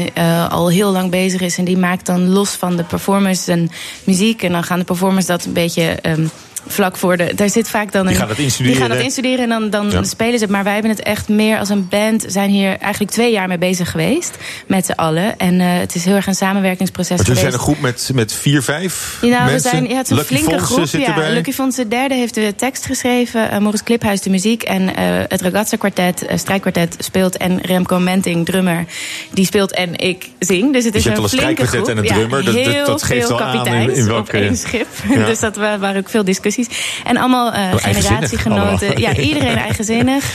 al 0.49 0.69
heel 0.69 0.91
lang 0.91 1.11
bezig 1.11 1.41
is. 1.41 1.57
En 1.57 1.65
die 1.65 1.77
maakt 1.77 2.05
dan 2.05 2.29
los 2.29 2.49
van 2.49 2.75
de 2.75 2.83
performers 2.83 3.47
en 3.47 3.71
muziek. 4.03 4.43
En 4.43 4.51
dan 4.51 4.63
gaan 4.63 4.79
de 4.79 4.85
performers 4.85 5.25
dat 5.25 5.45
een 5.45 5.53
beetje. 5.53 5.99
Um. 6.05 6.31
Vlak 6.67 6.97
voor 6.97 7.17
de. 7.17 7.31
Daar 7.35 7.49
zit 7.49 7.69
vaak 7.69 7.91
dan 7.91 8.01
een. 8.01 8.07
Die 8.07 8.15
gaan 8.17 8.27
dat 8.27 8.37
instuderen. 8.37 8.77
Die 8.79 8.87
gaan 8.87 8.95
dat 8.97 9.05
instuderen 9.05 9.39
en 9.39 9.49
dan, 9.49 9.69
dan 9.69 9.89
Ja. 9.91 10.03
spelen 10.03 10.37
ze 10.37 10.43
het. 10.43 10.53
Maar 10.53 10.63
wij 10.63 10.73
hebben 10.73 10.91
het 10.91 11.01
echt 11.01 11.29
meer 11.29 11.59
als 11.59 11.69
een 11.69 11.87
band. 11.89 12.25
zijn 12.27 12.49
hier 12.49 12.77
eigenlijk 12.77 13.11
twee 13.11 13.31
jaar 13.31 13.47
mee 13.47 13.57
bezig 13.57 13.91
geweest. 13.91 14.31
Met 14.67 14.85
z'n 14.85 14.91
allen. 14.91 15.37
En 15.39 15.59
eh, 15.61 15.67
het 15.79 15.95
is 15.95 16.05
heel 16.05 16.15
erg 16.15 16.27
een 16.27 16.35
samenwerkingsproces 16.35 17.09
jullie 17.17 17.23
geweest. 17.25 17.41
zijn 17.41 17.53
een 17.53 17.59
groep 17.59 17.79
met, 17.79 18.09
met 18.13 18.33
vier, 18.33 18.61
vijf 18.63 19.17
Ja, 19.21 19.27
nou, 19.29 19.43
we 19.45 19.51
mensen. 19.51 19.69
zijn, 19.69 19.87
ja, 19.87 19.95
het 19.95 20.03
is 20.05 20.09
een 20.09 20.15
Lucky 20.15 20.35
flinke 20.35 20.57
groep. 20.63 20.85
Ja. 20.85 21.29
Lucky 21.29 21.51
Fons 21.51 21.75
de 21.75 21.87
derde 21.87 22.15
heeft 22.15 22.33
de 22.35 22.53
tekst 22.57 22.85
geschreven. 22.85 23.51
eh 23.51 23.57
Maurice 23.59 23.83
Kliphuis 23.83 24.21
de 24.21 24.29
muziek. 24.29 24.63
En 24.63 24.95
eh, 24.95 25.03
het 25.27 25.41
Ragazza 25.41 25.77
kwartet, 25.77 26.25
eh, 26.25 26.37
strijkkwartet 26.37 26.95
speelt. 26.99 27.37
En 27.37 27.59
Remco 27.61 27.99
Menting, 27.99 28.45
drummer, 28.45 28.85
die 29.31 29.45
speelt 29.45 29.71
en 29.73 29.95
ik 29.97 30.29
zing. 30.39 30.73
Dus 30.73 30.83
het 30.83 30.93
Dus 30.93 31.01
is 31.01 31.03
je 31.03 31.09
hebt 31.09 31.23
een 31.23 31.29
al 31.29 31.37
een 31.39 31.43
flinke 31.55 31.67
groep. 31.67 31.87
en 31.89 31.97
een 31.97 32.03
Ja, 32.03 32.13
drummer. 32.13 32.43
Dat- 32.43 32.53
dat- 32.53 32.63
heel 32.65 32.85
dat 32.85 33.03
geeft 33.03 33.27
veel 33.27 33.41
al 33.41 33.45
aan 33.59 33.67
in- 33.67 33.95
in 33.95 34.05
welke- 34.05 34.19
op 34.37 34.41
één 34.41 34.57
schip. 34.57 34.87
Ja. 35.09 35.25
dus 35.31 35.39
dat 35.39 35.55
wa- 35.55 35.77
waren 35.79 35.97
ook 36.01 36.09
veel 36.09 36.23
discussies. 36.23 36.51
En 37.03 37.17
allemaal 37.17 37.53
eh, 37.53 37.75
generatiegenoten. 37.75 38.87
allemaal. 38.87 38.99
Ja, 38.99 39.15
iedereen 39.15 39.57
eigenzinnig. 39.67 40.31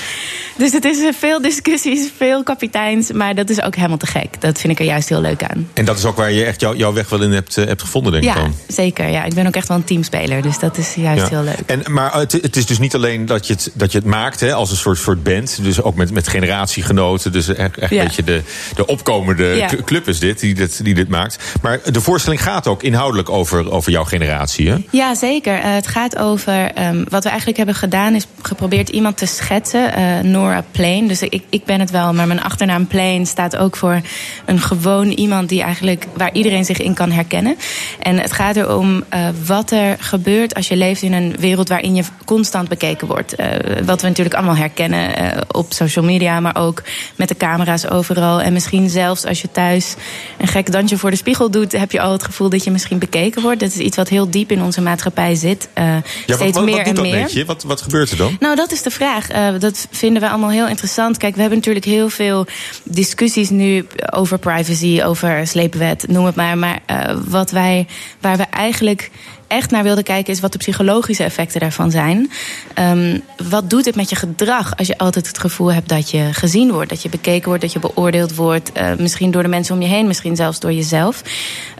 Dus 0.59 0.73
het 0.73 0.85
is 0.85 0.97
veel 1.18 1.40
discussies, 1.42 2.11
veel 2.16 2.42
kapiteins. 2.42 3.12
Maar 3.12 3.35
dat 3.35 3.51
is 3.51 3.62
ook 3.62 3.75
helemaal 3.75 3.97
te 3.97 4.07
gek. 4.07 4.40
Dat 4.40 4.59
vind 4.61 4.73
ik 4.73 4.79
er 4.79 4.85
juist 4.85 5.09
heel 5.09 5.21
leuk 5.21 5.42
aan. 5.42 5.68
En 5.75 5.85
dat 5.85 5.99
is 5.99 6.05
ook 6.05 6.16
waar 6.16 6.33
je 6.33 6.44
echt 6.44 6.61
jou- 6.61 6.77
jouw 6.77 6.92
weg 6.92 7.09
wel 7.09 7.23
in 7.23 7.31
hebt, 7.33 7.57
eh, 7.57 7.66
hebt 7.66 7.81
gevonden, 7.83 8.12
denk 8.12 8.25
ik 8.25 8.31
Ja, 8.35 8.40
dan. 8.40 8.55
zeker. 8.68 9.09
Ja, 9.09 9.25
ik 9.25 9.35
ben 9.35 9.47
ook 9.47 9.55
echt 9.57 9.68
wel 9.68 9.77
een 9.77 9.85
teamspeler. 9.85 10.42
Dus 10.42 10.59
dat 10.59 10.79
is 10.79 10.94
juist 10.94 11.23
Ja. 11.23 11.29
heel 11.29 11.42
leuk. 11.42 11.59
En, 11.66 11.83
maar 11.92 12.14
het, 12.14 12.33
het 12.33 12.57
is 12.57 12.66
dus 12.66 12.79
niet 12.79 12.94
alleen 12.94 13.27
dat 13.27 13.47
je 13.47 13.53
het, 13.53 13.71
dat 13.75 13.92
je 13.92 13.99
het 13.99 14.07
maakt 14.07 14.40
hè, 14.40 14.53
als 14.55 14.71
een 14.71 14.77
soort, 14.77 14.99
soort 14.99 15.23
band. 15.23 15.59
Dus 15.62 15.83
ook 15.83 15.94
met, 15.94 16.11
met 16.12 16.29
generatiegenoten. 16.29 17.33
Dus 17.33 17.49
echt, 17.49 17.79
echt 17.79 17.90
Ja. 17.90 17.99
een 18.01 18.07
beetje 18.07 18.25
de, 18.25 18.42
de 18.75 18.87
opkomende 18.87 19.68
club 19.85 20.09
is 20.09 20.18
dit 20.18 20.40
die, 20.40 20.55
dit, 20.55 20.85
die 20.85 20.94
dit 20.94 21.09
maakt. 21.09 21.38
Maar 21.62 21.81
de 21.92 22.01
voorstelling 22.01 22.42
gaat 22.42 22.66
ook 22.66 22.83
inhoudelijk 22.83 23.31
over, 23.31 23.71
over 23.71 23.90
jouw 23.92 24.05
generatie. 24.05 24.68
Hè? 24.71 24.77
Ja, 24.90 25.14
zeker. 25.14 25.55
Eh, 25.59 25.75
het 25.75 25.87
gaat 25.87 26.18
over. 26.18 26.71
ehm, 26.75 27.05
wat 27.09 27.23
we 27.23 27.29
eigenlijk 27.29 27.57
hebben 27.57 27.75
gedaan, 27.75 28.14
is 28.14 28.27
geprobeerd 28.42 28.88
iemand 28.88 29.16
te 29.16 29.27
schetsen. 29.27 29.92
eh, 29.94 30.21
Nora 30.48 30.64
Plain. 30.70 31.08
Dus 31.08 31.22
ik, 31.22 31.42
ik 31.48 31.64
ben 31.64 31.80
het 31.80 31.90
wel, 31.90 32.14
maar 32.14 32.26
mijn 32.26 32.42
achternaam 32.42 32.87
Plain 32.87 33.26
staat 33.26 33.56
ook 33.56 33.76
voor 33.76 34.00
een 34.44 34.61
gewoon 34.61 35.11
iemand 35.11 35.48
die 35.48 35.62
eigenlijk 35.62 36.06
waar 36.16 36.32
iedereen 36.32 36.64
zich 36.64 36.78
in 36.78 36.94
kan 36.94 37.11
herkennen. 37.11 37.56
En 37.98 38.18
het 38.18 38.32
gaat 38.32 38.56
erom 38.56 39.04
eh, 39.08 39.28
wat 39.46 39.70
er 39.70 39.96
gebeurt 40.00 40.54
als 40.54 40.68
je 40.68 40.76
leeft 40.76 41.02
in 41.02 41.12
een 41.12 41.37
wereld 41.38 41.68
waarin 41.68 41.94
je 41.94 42.02
constant 42.24 42.68
bekeken 42.68 43.06
wordt. 43.06 43.34
Eh, 43.34 43.48
wat 43.84 44.00
we 44.00 44.08
natuurlijk 44.08 44.37
allemaal 44.37 44.56
herkennen 44.56 45.16
eh, 45.16 45.40
op 45.48 45.72
social 45.72 46.04
media, 46.04 46.40
maar 46.40 46.56
ook 46.56 46.82
met 47.16 47.28
de 47.28 47.37
camera's 47.37 47.87
overal. 47.87 48.40
En 48.40 48.52
misschien 48.52 48.90
zelfs 48.90 49.24
als 49.24 49.40
je 49.40 49.50
thuis 49.50 49.94
een 50.38 50.48
gek 50.48 50.72
dansje 50.72 50.98
voor 50.98 51.11
de 51.11 51.16
spiegel 51.16 51.50
doet, 51.50 51.72
heb 51.72 51.92
je 51.92 52.00
al 52.00 52.12
het 52.12 52.24
gevoel 52.24 52.48
dat 52.48 52.64
je 52.64 52.70
misschien 52.70 52.98
bekeken 52.98 53.42
wordt. 53.42 53.61
Dat 53.61 53.68
is 53.68 53.78
iets 53.78 53.96
wat 53.96 54.08
heel 54.08 54.30
diep 54.30 54.50
in 54.50 54.62
onze 54.62 54.80
maatschappij 54.80 55.34
zit. 55.34 55.68
Ja, 55.74 56.02
wat, 56.26 56.37
steeds 56.37 56.56
wat, 56.56 56.64
meer 56.64 56.84
wat 56.84 56.87
en 56.87 57.02
meer. 57.02 57.44
Wat, 57.46 57.62
wat 57.62 57.82
gebeurt 57.82 58.11
er 58.11 58.16
dan? 58.16 58.37
Nou, 58.40 58.56
dat 58.56 58.72
is 58.72 58.82
de 58.82 58.90
vraag. 58.90 59.26
Dat 59.58 59.88
vinden 59.90 60.22
we 60.22 60.28
allemaal 60.38 60.57
heel 60.57 60.68
interessant. 60.68 61.16
Kijk, 61.16 61.35
we 61.35 61.40
hebben 61.40 61.59
natuurlijk 61.59 61.85
heel 61.85 62.09
veel 62.09 62.46
discussies 62.85 63.51
nu 63.51 63.87
over 64.11 64.38
privacy, 64.38 65.03
over 65.05 65.46
sleepwet, 65.46 66.09
noem 66.09 66.24
het 66.24 66.35
maar. 66.35 66.59
Maar 66.59 66.81
eh, 66.87 67.16
wat 67.27 67.51
wij, 67.51 67.87
waar 68.20 68.37
we 68.37 68.42
eigenlijk 68.42 69.11
echt 69.48 69.70
naar 69.70 69.82
wilden 69.82 70.04
kijken, 70.04 70.32
is 70.32 70.40
wat 70.40 70.52
de 70.52 70.58
psychologische 70.58 71.24
effecten 71.24 71.61
daarvan 71.61 71.90
zijn. 71.90 72.30
Ehm, 72.74 73.18
wat 73.48 73.70
doet 73.70 73.84
het 73.84 73.96
met 73.96 74.11
je 74.11 74.16
gedrag 74.16 74.76
als 74.76 74.87
je 74.87 74.98
altijd 74.98 75.26
het 75.26 75.38
gevoel 75.38 75.72
hebt 75.72 75.88
dat 75.88 76.11
je 76.11 76.28
gezien 76.32 76.72
wordt, 76.72 76.90
dat 76.90 77.02
je 77.02 77.08
bekeken 77.08 77.48
wordt, 77.48 77.62
dat 77.62 77.72
je 77.72 77.78
beoordeeld 77.78 78.34
wordt, 78.34 78.72
eh, 78.72 78.94
misschien 78.98 79.30
door 79.30 79.42
de 79.42 79.48
mensen 79.48 79.74
om 79.74 79.82
je 79.82 79.88
heen, 79.88 80.06
misschien 80.06 80.37
zelfs 80.37 80.61
door 80.61 80.72
jezelf. 80.72 81.22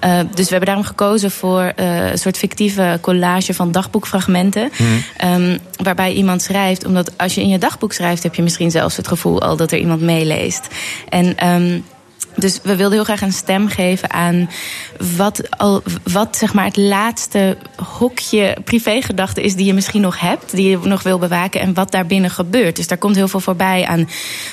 Eh, 0.01 0.19
dus 0.35 0.45
we 0.45 0.51
hebben 0.51 0.67
daarom 0.67 0.85
gekozen 0.85 1.31
voor 1.31 1.73
eh, 1.77 2.11
een 2.11 2.19
soort 2.19 2.39
fictieve 2.39 2.99
collage 3.01 3.55
van 3.55 3.73
dagboekfragmenten. 3.73 4.71
Ehm, 5.17 5.59
waarbij 5.83 6.13
iemand 6.13 6.43
schrijft, 6.43 6.85
omdat 6.85 7.19
als 7.19 7.35
je 7.35 7.41
in 7.41 7.49
je 7.49 7.59
dagboek 7.59 7.93
schrijft, 7.93 8.23
heb 8.23 8.35
je 8.35 8.43
misschien 8.43 8.71
zelfs 8.71 8.97
het 8.97 9.09
gevoel 9.09 9.43
al 9.43 9.57
dat 9.57 9.73
er 9.73 9.79
iemand 9.79 10.01
meeleest. 10.01 10.67
En. 11.09 11.37
ehm, 11.37 11.81
dus 12.39 12.61
we 12.63 12.77
wilden 12.77 12.93
heel 12.93 13.05
graag 13.05 13.21
een 13.21 13.33
stem 13.33 13.69
geven 13.69 14.11
aan 14.11 14.51
wat, 15.17 15.59
al, 15.59 15.83
wat 16.13 16.37
zeg 16.37 16.55
maar 16.55 16.65
het 16.65 16.77
laatste 16.77 17.57
hokje 17.99 18.57
privégedachte 18.65 19.43
is 19.43 19.55
die 19.55 19.67
je 19.67 19.75
misschien 19.75 20.01
nog 20.01 20.21
hebt, 20.21 20.57
die 20.57 20.71
je 20.71 20.79
nog 20.83 21.03
wil 21.03 21.19
bewaken 21.19 21.61
en 21.61 21.75
wat 21.75 21.91
daarbinnen 21.91 22.31
gebeurt. 22.31 22.77
Dus 22.77 22.87
daar 22.87 22.99
komt 22.99 23.17
heel 23.17 23.29
veel 23.29 23.41
voorbij 23.41 23.87
aan 23.87 24.09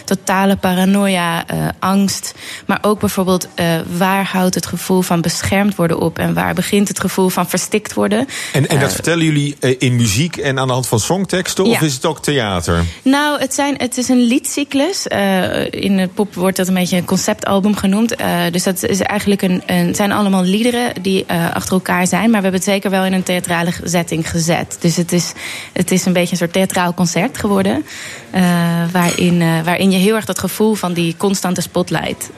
totale 0.05 0.55
paranoia, 0.55 1.47
eh, 1.47 1.67
angst, 1.79 2.33
maar 2.65 2.79
ook 2.81 2.99
bijvoorbeeld 2.99 3.47
eh, 3.55 3.65
waar 3.97 4.25
houdt 4.25 4.55
het 4.55 4.65
gevoel 4.65 5.01
van 5.01 5.21
beschermd 5.21 5.75
worden 5.75 5.99
op 5.99 6.19
en 6.19 6.33
waar 6.33 6.53
begint 6.53 6.87
het 6.87 6.99
gevoel 6.99 7.29
van 7.29 7.49
verstikt 7.49 7.93
worden. 7.93 8.27
En, 8.53 8.67
en 8.67 8.79
dat 8.79 8.89
Eh, 8.89 8.93
vertellen 8.93 9.25
jullie 9.25 9.55
in 9.77 9.95
muziek 9.95 10.37
en 10.37 10.59
aan 10.59 10.67
de 10.67 10.73
hand 10.73 10.87
van 10.87 10.99
songteksten? 10.99 11.63
Of 11.65 11.81
is 11.81 11.93
het 11.93 12.05
ook 12.05 12.21
theater? 12.23 12.83
Nou, 13.01 13.39
het, 13.39 13.53
zijn, 13.53 13.75
het 13.77 13.97
is 13.97 14.09
een 14.09 14.21
liedcyclus. 14.21 15.07
Eh, 15.07 15.71
in 15.71 15.97
de 15.97 16.07
pop 16.13 16.33
wordt 16.33 16.57
dat 16.57 16.67
een 16.67 16.73
beetje 16.73 16.97
een 16.97 17.05
conceptalbum 17.05 17.74
genoemd. 17.77 18.15
Eh, 18.15 18.39
dus 18.51 18.63
dat 18.63 18.83
is 18.83 18.99
eigenlijk 18.99 19.41
een, 19.41 19.63
een, 19.65 19.95
zijn 19.95 20.11
allemaal 20.11 20.43
liederen 20.43 21.01
die 21.01 21.25
eh, 21.25 21.53
achter 21.53 21.73
elkaar 21.73 22.07
zijn. 22.07 22.21
Maar 22.21 22.41
we 22.41 22.47
hebben 22.47 22.61
het 22.61 22.63
zeker 22.63 22.89
wel 22.89 23.05
in 23.05 23.13
een 23.13 23.23
theatrale 23.23 23.71
setting 23.83 24.29
gezet. 24.29 24.77
Dus 24.79 24.95
het 24.95 25.11
is, 25.11 25.33
het 25.73 25.91
is 25.91 26.05
een 26.05 26.13
beetje 26.13 26.31
een 26.31 26.37
soort 26.37 26.53
theatraal 26.53 26.93
concert 26.93 27.37
geworden. 27.37 27.85
eh, 28.31 28.41
waarin, 28.91 29.63
waarin 29.63 29.91
je 29.91 29.97
heel 29.97 30.15
erg 30.15 30.25
dat 30.25 30.39
gevoel 30.39 30.73
van 30.73 30.93
die 30.93 31.15
constante 31.17 31.61
spotlight 31.61 32.29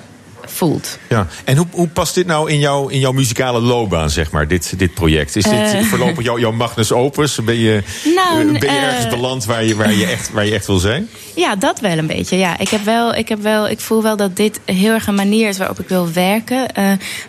voelt. 0.52 0.98
Ja. 1.10 1.28
En 1.44 1.58
hoe, 1.58 1.66
hoe 1.72 1.88
past 1.88 2.16
dit 2.16 2.26
nou 2.28 2.52
in, 2.52 2.60
jouw 2.60 2.88
in 2.88 3.00
jouw 3.00 3.12
muzikale 3.12 3.62
loopbaan, 3.62 4.10
zeg 4.10 4.32
maar, 4.32 4.48
dit, 4.48 4.74
dit 4.78 4.94
project? 4.94 5.36
Is 5.36 5.44
dit 5.44 5.54
Eh. 5.54 5.82
voorlopig 5.84 6.24
jouw, 6.24 6.40
jouw 6.40 6.52
magnus 6.52 6.92
opus? 6.92 7.36
Ben 7.44 7.56
je, 7.60 7.84
Nou, 8.16 8.40
eh, 8.40 8.60
ben 8.60 8.72
je 8.72 8.78
eh, 8.78 8.84
ergens 8.84 9.08
beland 9.08 9.46
waar 9.46 9.64
je, 9.64 9.76
waar, 9.76 9.94
je 9.94 10.06
echt, 10.06 10.32
waar 10.32 10.46
je 10.46 10.54
echt 10.54 10.68
wil 10.68 10.78
zijn? 10.78 11.10
Ja, 11.36 11.56
dat 11.56 11.80
wel 11.80 11.98
een 11.98 12.08
beetje. 12.08 12.38
Ja, 12.38 12.60
ik, 12.60 12.70
heb 12.70 12.84
wel, 12.84 13.16
ik, 13.16 13.30
heb 13.30 13.42
wel, 13.42 13.68
ik 13.70 13.80
voel 13.80 14.04
wel 14.04 14.16
dat 14.18 14.36
dit 14.36 14.60
heel 14.66 14.94
erg 14.94 15.08
een 15.08 15.16
manier 15.16 15.48
is 15.50 15.58
waarop 15.58 15.80
ik 15.80 15.88
wil 15.88 16.12
werken. 16.12 16.66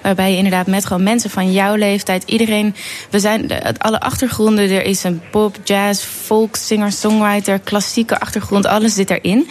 waarbij 0.02 0.30
je 0.30 0.36
inderdaad 0.36 0.66
met 0.66 0.86
gewoon 0.86 1.02
mensen 1.02 1.30
van 1.30 1.52
jouw 1.52 1.74
leeftijd, 1.74 2.22
iedereen. 2.26 2.74
We 3.10 3.20
zijn 3.20 3.50
alle 3.78 4.00
achtergronden. 4.00 4.70
Er 4.70 4.84
is 4.84 5.04
een 5.04 5.20
pop, 5.30 5.56
jazz, 5.64 6.04
folk, 6.04 6.56
singer, 6.56 6.92
songwriter, 6.92 7.58
klassieke 7.58 8.20
achtergrond. 8.20 8.66
Alles 8.66 8.94
zit 8.94 9.10
erin. 9.10 9.48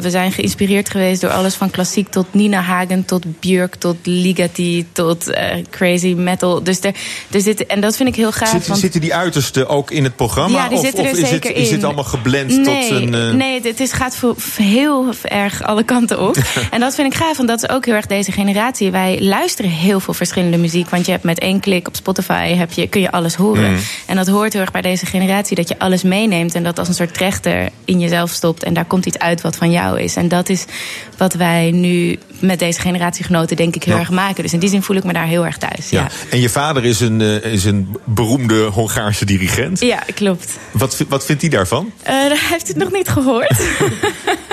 We 0.00 0.10
zijn 0.10 0.32
geïnspireerd 0.32 0.90
geweest 0.90 1.20
door 1.20 1.30
alles 1.30 1.54
van 1.54 1.70
klassiek 1.70 2.08
tot 2.08 2.26
Nina 2.34 2.60
Hagen, 2.60 2.85
tot 3.06 3.40
Björk, 3.40 3.74
tot 3.74 3.96
Ligeti, 4.02 4.86
tot 4.92 5.28
eh, 5.28 5.56
crazy 5.70 6.14
metal. 6.14 6.62
Dus 6.62 6.80
er, 6.80 6.94
er 7.30 7.40
zit, 7.40 7.66
en 7.66 7.80
dat 7.80 7.96
vind 7.96 8.08
ik 8.08 8.14
heel 8.14 8.32
gaaf. 8.32 8.48
Zitten, 8.48 8.68
want- 8.68 8.80
zitten 8.80 9.00
die 9.00 9.14
uitersten 9.14 9.68
ook 9.68 9.90
in 9.90 10.04
het 10.04 10.16
programma? 10.16 10.58
ja, 10.58 10.68
die 10.68 10.78
of 10.78 10.84
zitten 10.84 11.04
er 11.04 11.10
of 11.10 11.16
is, 11.18 11.28
zeker 11.28 11.50
het, 11.50 11.58
is 11.58 11.68
in. 11.68 11.74
het 11.74 11.84
allemaal 11.84 12.04
geblend 12.04 12.56
nee, 12.56 12.88
tot 12.88 13.00
een... 13.00 13.14
eh, 13.14 13.30
Nee, 13.30 13.60
het 13.62 13.80
is, 13.80 13.92
gaat 13.92 14.16
voor, 14.16 14.34
voor 14.36 14.64
heel 14.64 15.08
erg 15.22 15.62
alle 15.62 15.82
kanten 15.82 16.20
op. 16.28 16.36
en 16.70 16.80
dat 16.80 16.94
vind 16.94 17.12
ik 17.12 17.18
gaaf, 17.18 17.36
want 17.36 17.48
dat 17.48 17.62
is 17.62 17.68
ook 17.68 17.84
heel 17.84 17.94
erg 17.94 18.06
deze 18.06 18.32
generatie. 18.32 18.90
Wij 18.90 19.20
luisteren 19.22 19.70
heel 19.70 20.00
veel 20.00 20.14
verschillende 20.14 20.56
muziek. 20.56 20.90
Want 20.90 21.04
je 21.06 21.12
hebt 21.12 21.24
met 21.24 21.38
één 21.38 21.60
klik 21.60 21.88
op 21.88 21.96
Spotify 21.96 22.52
heb 22.54 22.72
je, 22.72 22.86
kun 22.88 23.00
je 23.00 23.10
alles 23.10 23.34
horen. 23.34 23.70
Mm. 23.70 23.78
En 24.06 24.16
dat 24.16 24.26
hoort 24.26 24.52
heel 24.52 24.62
erg 24.62 24.70
bij 24.72 24.82
deze 24.82 25.06
generatie. 25.06 25.56
Dat 25.56 25.68
je 25.68 25.78
alles 25.78 26.02
meeneemt 26.02 26.54
en 26.54 26.62
dat 26.62 26.78
als 26.78 26.88
een 26.88 26.94
soort 26.94 27.14
trechter 27.14 27.68
in 27.84 28.00
jezelf 28.00 28.30
stopt. 28.30 28.62
En 28.62 28.74
daar 28.74 28.84
komt 28.84 29.06
iets 29.06 29.18
uit 29.18 29.40
wat 29.40 29.56
van 29.56 29.70
jou 29.70 30.00
is. 30.00 30.16
En 30.16 30.28
dat 30.28 30.48
is 30.48 30.64
wat 31.16 31.34
wij 31.34 31.70
nu 31.70 32.18
met 32.38 32.58
deze 32.58 32.80
generatiegenoten 32.80 33.56
denk 33.56 33.74
ik 33.76 33.84
heel 33.84 33.94
Ja. 33.94 34.00
erg 34.00 34.10
maken. 34.10 34.42
Dus 34.42 34.52
in 34.52 34.58
die 34.58 34.68
zin 34.68 34.82
voel 34.82 34.96
ik 34.96 35.04
me 35.04 35.12
daar 35.12 35.26
heel 35.26 35.44
erg 35.46 35.56
thuis. 35.58 35.90
ja. 35.90 36.00
Ja, 36.00 36.08
En 36.30 36.40
je 36.40 36.48
vader 36.48 36.84
is 36.84 37.00
een, 37.00 37.20
eh, 37.20 37.52
is 37.52 37.64
een 37.64 37.96
beroemde 38.04 38.62
Hongaarse 38.64 39.24
dirigent. 39.24 39.80
ja 39.80 40.02
klopt. 40.14 40.50
Wat, 40.70 41.04
wat 41.08 41.24
vindt 41.24 41.40
hij 41.42 41.50
daarvan? 41.50 41.92
Eh, 42.02 42.12
hij 42.14 42.36
heeft 42.50 42.68
het 42.68 42.76
nog 42.76 42.92
niet 42.92 43.08
gehoord. 43.08 43.60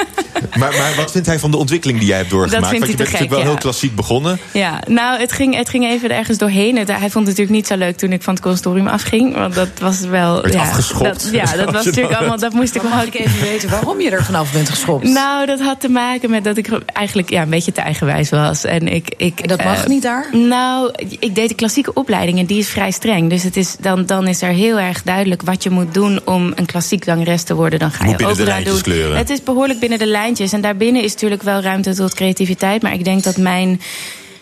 Maar, 0.60 0.71
maar 0.77 0.93
wat 0.95 1.12
vindt 1.12 1.27
hij 1.27 1.39
van 1.39 1.51
de 1.51 1.58
ontwikkeling 1.58 1.99
die 1.99 2.08
jij 2.08 2.17
hebt 2.17 2.29
doorgemaakt? 2.29 2.62
Dat 2.62 2.71
vindt 2.71 2.86
Want 2.86 2.99
je 2.99 3.03
hij 3.03 3.06
bent 3.06 3.17
te 3.19 3.23
natuurlijk 3.23 3.29
wel 3.29 3.53
gek, 3.53 3.62
heel 3.62 3.71
klassiek 3.71 3.95
begonnen. 3.95 4.39
Ja, 4.53 4.79
nou, 4.88 5.19
het 5.19 5.32
ging, 5.32 5.56
het 5.56 5.69
ging 5.69 5.86
even 5.86 6.12
ergens 6.12 6.38
doorheen. 6.38 6.77
Het- 6.77 6.88
hij 6.88 6.97
vond 6.99 7.13
het 7.13 7.38
natuurlijk 7.38 7.49
niet 7.49 7.67
zo 7.67 7.75
leuk 7.77 7.97
toen 7.97 8.12
ik 8.12 8.23
van 8.23 8.34
het 8.34 8.43
consortium 8.43 8.88
afging. 8.88 9.36
Want 9.36 9.53
dat 9.56 9.67
was 9.79 9.99
wel. 9.99 10.41
Werd 10.41 10.53
ja, 10.53 10.62
afgeschopt. 10.62 11.03
Dat, 11.03 11.29
ja, 11.32 11.45
dat 11.56 11.65
Als 11.65 11.75
was 11.75 11.84
je 11.84 11.89
natuurlijk 11.89 12.15
allemaal. 12.19 12.38
Dat 12.39 12.53
moest 12.53 12.75
ik 12.75 12.82
Maar 12.82 12.91
wel. 12.91 12.99
mag 12.99 13.08
ik 13.13 13.19
even 13.19 13.41
weten 13.41 13.69
waarom 13.69 14.01
je 14.01 14.10
er 14.10 14.23
vanaf 14.23 14.51
bent 14.51 14.69
geschopt? 14.69 15.03
Nou, 15.03 15.45
dat 15.45 15.60
had 15.62 15.79
te 15.79 15.89
maken 15.89 16.29
met 16.29 16.43
dat 16.43 16.58
ik 16.58 16.69
eigenlijk 16.86 17.29
ja, 17.29 17.41
een 17.41 17.49
beetje 17.49 17.71
te 17.71 17.82
eigenwijs 17.82 18.29
was. 18.29 18.63
En 18.63 18.88
ik, 18.88 19.13
ik, 19.17 19.48
dat 19.48 19.63
mag 19.63 19.83
eh, 19.83 19.87
niet 19.87 20.02
daar? 20.02 20.27
Nou, 20.31 20.91
ik 21.19 21.35
deed 21.35 21.50
de 21.50 21.56
klassieke 21.56 21.94
opleiding 21.94 22.39
en 22.39 22.46
die 22.46 22.60
is 22.60 22.69
vrij 22.69 22.91
streng. 22.91 23.29
Dus 23.29 23.44
het 23.44 23.58
is, 23.58 23.75
dan, 23.79 24.06
dan 24.06 24.27
is 24.27 24.41
er 24.41 24.50
heel 24.52 24.79
erg 24.79 25.02
duidelijk 25.04 25.41
wat 25.41 25.63
je 25.63 25.69
moet 25.69 25.94
doen 25.94 26.19
om 26.25 26.52
een 26.56 26.65
klassiek 26.65 27.04
zangeres 27.04 27.44
te 27.44 27.56
worden. 27.56 27.79
Dan 27.79 27.91
ga 27.91 28.06
je 28.06 28.13
overal 28.13 28.46
lijntjes 28.46 28.73
doen. 28.73 28.81
kleuren. 28.83 29.17
Het 29.17 29.29
is 29.29 29.44
behoorlijk 29.44 29.79
binnen 29.79 30.00
de 30.00 30.08
En 30.40 30.62
daarbinnen 30.62 31.04
is 31.04 31.12
natuurlijk 31.12 31.44
wel 31.44 31.62
ruimte 31.62 31.96
tot 31.96 32.13
creativiteit. 32.13 32.81
Maar 32.81 32.94
ik 32.94 33.04
denk 33.04 33.23
dat 33.23 33.38
mijn 33.38 33.81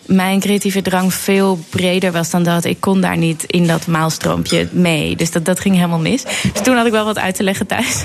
mijn 0.06 0.40
creatieve 0.40 0.82
drang 0.82 1.14
veel 1.14 1.64
breder 1.70 2.12
was 2.12 2.30
dan 2.30 2.42
dat. 2.42 2.64
Ik 2.64 2.80
kon 2.80 3.00
daar 3.00 3.16
niet 3.16 3.44
in 3.46 3.66
dat 3.66 3.86
maalstroompje 3.86 4.68
mee. 4.70 5.16
Dus 5.16 5.30
dat, 5.30 5.44
dat 5.44 5.60
ging 5.60 5.74
helemaal 5.74 5.98
mis. 5.98 6.22
Dus 6.52 6.62
toen 6.62 6.76
had 6.76 6.86
ik 6.86 6.92
wel 6.92 7.04
wat 7.04 7.18
uit 7.18 7.34
te 7.34 7.42
leggen 7.42 7.66
thuis. 7.66 8.04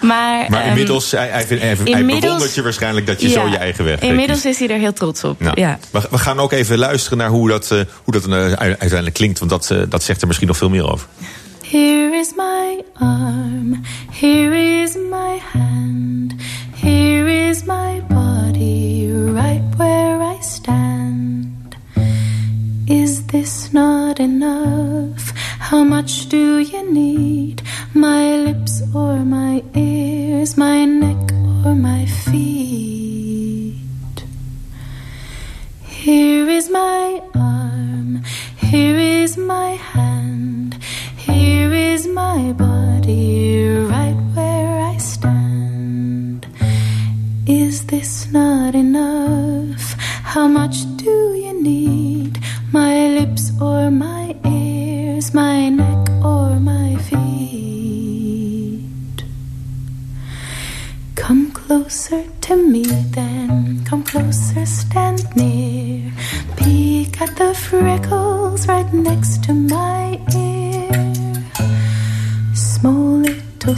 maar 0.00 0.46
Maar 0.48 0.60
ehm, 0.60 0.68
inmiddels, 0.68 1.10
hij, 1.10 1.28
hij, 1.28 1.44
hij, 1.48 2.04
bewondert 2.04 2.54
je 2.54 2.62
waarschijnlijk 2.62 3.06
dat 3.06 3.20
je 3.20 3.28
ja, 3.28 3.34
zo 3.34 3.48
je 3.48 3.56
eigen 3.56 3.84
weg 3.84 4.00
eh, 4.00 4.08
Inmiddels 4.08 4.44
is 4.44 4.58
hij 4.58 4.68
er 4.68 4.78
heel 4.78 4.92
trots 4.92 5.24
op. 5.24 5.40
Nou, 5.40 5.60
Ja. 5.60 5.78
we, 5.90 6.00
we 6.10 6.18
gaan 6.18 6.38
ook 6.38 6.52
even 6.52 6.78
luisteren 6.78 7.18
naar 7.18 7.30
hoe 7.30 7.48
dat, 7.48 7.70
eh, 7.70 7.80
hoe 8.04 8.12
dat 8.12 8.26
eh, 8.26 8.52
uiteindelijk 8.52 9.14
klinkt. 9.14 9.38
Want 9.38 9.50
dat, 9.50 9.70
eh, 9.70 9.78
dat 9.88 10.02
zegt 10.02 10.20
er 10.20 10.26
misschien 10.26 10.48
nog 10.48 10.56
veel 10.56 10.70
meer 10.70 10.90
over. 10.90 11.06
Here 11.70 12.16
is 12.16 12.32
my 12.36 12.82
arm, 12.94 13.82
here 14.10 14.82
is 14.82 14.94
my 14.94 15.40
hand, 15.52 16.34
here 16.78 17.26
is 17.28 17.64
my 17.66 18.00
body, 18.08 19.10
right 19.10 19.62
where 19.76 20.22
I 20.22 20.38
stand. 20.40 21.76
Is 22.86 23.26
this 23.26 23.72
not 23.72 24.20
enough? 24.20 25.32
How 25.58 25.82
much 25.84 26.28
do 26.28 26.58
you 26.58 26.92
need? 26.92 27.62
My 27.94 28.36
lips 28.36 28.82
or 28.94 29.16
my 29.24 29.62
ears, 29.74 30.56
my 30.56 30.84
neck 30.84 31.32
or 31.64 31.74
my 31.74 32.06
feet? 32.06 33.74
Here 35.84 36.48
is 36.48 36.70
my 36.70 37.22
arm, 37.34 38.22
here 38.56 38.96
is 38.96 39.36
my 39.36 39.70
hand, 39.94 40.78
here 41.16 41.72
is 41.72 42.06
my 42.06 42.52
body, 42.52 43.76
right 43.94 44.27
Is 47.48 47.86
this 47.86 48.30
not 48.30 48.74
enough? 48.74 49.94
How 50.22 50.46
much 50.46 50.84
do 50.98 51.32
you 51.32 51.62
need? 51.62 52.38
My 52.72 53.08
lips 53.08 53.52
or 53.58 53.90
my 53.90 54.36
ears, 54.44 55.32
my 55.32 55.70
neck 55.70 56.10
or 56.22 56.60
my 56.60 56.96
feet? 57.08 57.24
Come 61.14 61.50
closer 61.52 62.22
to 62.42 62.54
me 62.54 62.84
then, 63.16 63.82
come 63.86 64.02
closer, 64.02 64.66
stand 64.66 65.24
near. 65.34 66.12
Peek 66.58 67.18
at 67.18 67.34
the 67.36 67.54
freckles 67.54 68.68
right 68.68 68.92
next 68.92 69.42
to 69.44 69.54
my 69.54 70.20
ear. 70.36 70.92
Small 72.52 73.20
little 73.24 73.76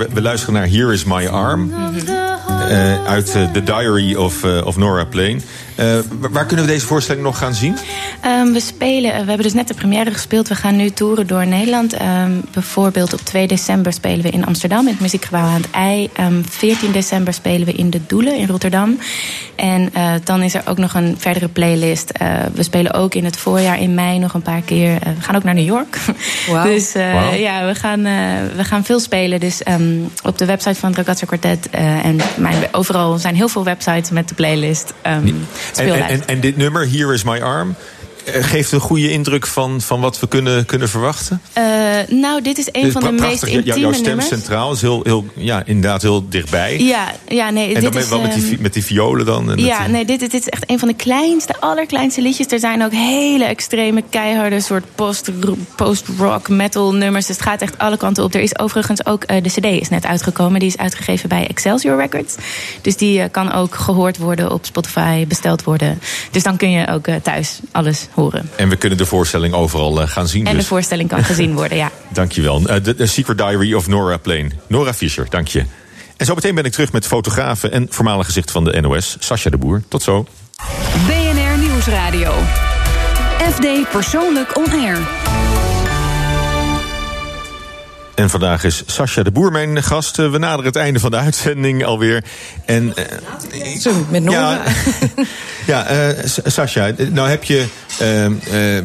we, 0.00 0.14
we 0.14 0.22
luisteren 0.22 0.54
naar 0.54 0.68
Here 0.68 0.92
is 0.92 1.04
My 1.04 1.26
Arm. 1.26 1.72
eh, 2.68 3.04
uit 3.04 3.34
eh, 3.34 3.50
The 3.52 3.62
Diary 3.62 4.14
of, 4.14 4.44
eh, 4.44 4.66
of 4.66 4.76
Nora 4.76 5.04
Plain. 5.04 5.42
Eh, 5.80 5.98
waar- 6.30 6.46
kunnen 6.46 6.66
we 6.66 6.72
deze 6.72 6.86
voorstelling 6.86 7.24
nog 7.24 7.38
gaan 7.38 7.54
zien? 7.54 7.76
Ehm, 8.20 8.52
we 8.52 8.60
spelen, 8.60 9.10
we 9.10 9.16
hebben 9.16 9.42
dus 9.42 9.52
net 9.52 9.68
de 9.68 9.74
première 9.74 10.10
gespeeld. 10.12 10.48
We 10.48 10.54
gaan 10.54 10.76
nu 10.76 10.90
toeren 10.90 11.26
door 11.26 11.46
Nederland. 11.46 11.92
Ehm, 11.92 12.32
bijvoorbeeld 12.52 13.12
op 13.12 13.20
2 13.20 13.46
december 13.46 13.92
spelen 13.92 14.22
we 14.22 14.30
in 14.30 14.46
Amsterdam 14.46 14.80
in 14.86 14.92
het 14.92 15.00
muziekgebouw 15.00 15.44
aan 15.44 15.60
het 15.62 15.70
IJ. 15.70 16.08
Ehm 16.12 16.42
14 16.48 16.92
december 16.92 17.32
spelen 17.34 17.66
we 17.66 17.72
in 17.72 17.90
de 17.90 18.00
Doelen 18.06 18.36
in 18.36 18.46
Rotterdam. 18.46 18.98
En 19.56 19.90
eh, 19.92 20.12
dan 20.24 20.42
is 20.42 20.54
er 20.54 20.62
ook 20.64 20.78
nog 20.78 20.94
een 20.94 21.14
verdere 21.18 21.48
playlist. 21.48 22.10
Eh, 22.10 22.28
we 22.54 22.62
spelen 22.62 22.92
ook 22.94 23.14
in 23.14 23.24
het 23.24 23.36
voorjaar 23.36 23.80
in 23.80 23.94
mei 23.94 24.18
nog 24.18 24.34
een 24.34 24.42
paar 24.42 24.60
keer. 24.62 24.92
Eh, 25.02 25.12
we 25.16 25.22
gaan 25.22 25.36
ook 25.36 25.44
naar 25.44 25.54
New 25.54 25.66
York. 25.66 25.98
Wauw. 26.48 26.64
Dus 26.72 26.94
eh, 26.94 27.40
ja, 27.40 27.66
we 27.66 27.74
gaan, 27.74 28.04
eh, 28.04 28.12
we 28.56 28.64
gaan 28.64 28.84
veel 28.84 29.00
spelen. 29.00 29.40
Dus 29.40 29.62
ehm, 29.62 29.98
op 30.22 30.38
de 30.38 30.44
website 30.44 30.74
van 30.74 30.88
het 30.88 30.98
Ragazza 30.98 31.26
Quartet 31.26 31.70
eh, 31.70 32.04
en 32.04 32.16
mijn, 32.36 32.56
overal 32.72 33.18
zijn 33.18 33.34
heel 33.34 33.48
veel 33.48 33.64
websites 33.64 34.10
met 34.10 34.28
de 34.28 34.34
playlist. 34.34 34.92
En, 35.78 35.88
en, 35.88 36.02
en, 36.10 36.26
en 36.26 36.40
dit 36.40 36.56
nummer, 36.56 36.86
Here 36.86 37.14
is 37.14 37.24
My 37.24 37.40
Arm, 37.40 37.76
geeft 38.24 38.72
een 38.72 38.80
goede 38.80 39.10
indruk 39.12 39.46
van, 39.46 39.80
van 39.80 40.00
wat 40.00 40.20
we 40.20 40.28
kunnen, 40.28 40.66
kunnen 40.66 40.88
verwachten? 40.88 41.40
Eh, 41.52 41.62
nou, 42.08 42.42
dit 42.42 42.58
is 42.58 42.68
een 42.72 42.82
Dit 42.82 42.92
van 42.92 43.02
de 43.02 43.12
meest. 43.12 43.40
Jou- 43.46 43.52
intieme 43.52 43.80
Jouw 43.80 43.92
stem 43.92 44.04
nummers. 44.04 44.28
centraal 44.28 44.72
is 44.72 44.80
heel, 44.80 45.00
heel, 45.02 45.24
ja, 45.34 45.62
inderdaad 45.66 46.02
heel 46.02 46.28
dichtbij. 46.28 46.78
Ja, 46.78 47.12
ja, 47.28 47.50
nee, 47.50 47.74
en 47.74 47.80
dit 47.80 47.92
dan 47.92 48.02
is... 48.02 48.08
wel 48.08 48.20
met, 48.20 48.32
die, 48.34 48.52
ehm, 48.52 48.62
met 48.62 48.72
die 48.72 48.84
violen 48.84 49.26
dan. 49.26 49.50
En 49.50 49.58
ja, 49.58 49.84
eh, 49.84 49.90
nee, 49.90 50.04
dit, 50.04 50.20
dit 50.20 50.34
is 50.34 50.48
echt 50.48 50.70
een 50.70 50.78
van 50.78 50.88
de 50.88 50.94
kleinste, 50.94 51.54
allerkleinste 51.60 52.22
liedjes. 52.22 52.46
Er 52.46 52.58
zijn 52.58 52.84
ook 52.84 52.92
hele 52.92 53.44
extreme, 53.44 54.02
keiharde 54.10 54.60
soort 54.60 54.84
post- 54.94 55.30
post-rock 55.76 56.48
metal 56.48 56.94
nummers. 56.94 57.26
Dus 57.26 57.36
het 57.36 57.44
gaat 57.46 57.60
echt 57.60 57.78
alle 57.78 57.96
kanten 57.96 58.24
op. 58.24 58.34
Er 58.34 58.40
is 58.40 58.58
overigens 58.58 59.06
ook, 59.06 59.24
eh, 59.24 59.42
de 59.42 59.48
cd 59.48 59.64
is 59.80 59.88
net 59.88 60.06
uitgekomen. 60.06 60.60
Die 60.60 60.68
is 60.68 60.76
uitgegeven 60.76 61.28
bij 61.28 61.46
Excelsior 61.46 61.96
Records. 62.00 62.34
Dus 62.80 62.96
die 62.96 63.20
eh, 63.20 63.30
kan 63.30 63.52
ook 63.52 63.74
gehoord 63.74 64.18
worden 64.18 64.52
op 64.52 64.64
Spotify, 64.64 65.26
besteld 65.26 65.64
worden. 65.64 65.98
Dus 66.30 66.42
dan 66.42 66.56
kun 66.56 66.70
je 66.70 66.88
ook 66.88 67.06
eh, 67.06 67.14
thuis 67.22 67.60
alles 67.72 68.08
horen. 68.14 68.50
En 68.56 68.68
we 68.68 68.76
kunnen 68.76 68.98
de 68.98 69.06
voorstelling 69.06 69.54
overal 69.54 70.00
eh, 70.00 70.08
gaan 70.08 70.28
zien. 70.28 70.46
En 70.46 70.52
de 70.52 70.58
dus. 70.58 70.66
voorstelling 70.66 71.08
kan 71.08 71.24
gezien 71.24 71.54
worden, 71.54 71.76
ja. 71.76 71.90
Dankjewel. 72.12 72.62
Eh, 72.66 72.82
De, 72.82 72.94
de 72.94 73.06
Secret 73.06 73.38
Diary 73.38 73.74
of 73.74 73.86
Nora 73.86 74.16
Plain. 74.16 74.52
Nora 74.66 74.94
Fischer, 74.94 75.26
dank 75.28 75.48
je. 75.48 75.64
En 76.16 76.26
zo 76.26 76.34
meteen 76.34 76.54
ben 76.54 76.64
ik 76.64 76.72
terug 76.72 76.92
met 76.92 77.06
fotografe 77.06 77.68
en 77.68 77.86
voormalig 77.90 78.26
gezicht 78.26 78.50
van 78.50 78.64
de 78.64 78.80
NOS, 78.80 79.16
Sascha 79.18 79.50
de 79.50 79.56
Boer. 79.56 79.82
Tot 79.88 80.02
zo. 80.02 80.26
BNR 81.06 81.58
Nieuwsradio. 81.58 82.32
FD 83.52 83.90
Persoonlijk 83.90 84.56
On 84.56 84.72
Air. 84.72 84.98
En 88.20 88.30
vandaag 88.30 88.64
is 88.64 88.82
Sascha 88.86 89.22
de 89.22 89.30
Boer 89.30 89.52
mijn 89.52 89.82
gast. 89.82 90.16
We 90.16 90.38
naderen 90.38 90.64
het 90.64 90.76
einde 90.76 91.00
van 91.00 91.10
de 91.10 91.16
uitzending 91.16 91.84
alweer. 91.84 92.24
En, 92.64 92.94
Zo, 93.80 94.06
met 94.10 94.22
Nora. 94.22 94.38
Ja, 94.38 94.62
ja 95.66 95.86
eh, 95.86 96.24
Sascha, 96.44 96.90
nou 97.10 97.28
heb 97.28 97.44
je... 97.44 97.64
eh, 97.98 98.26
eh, 98.26 98.32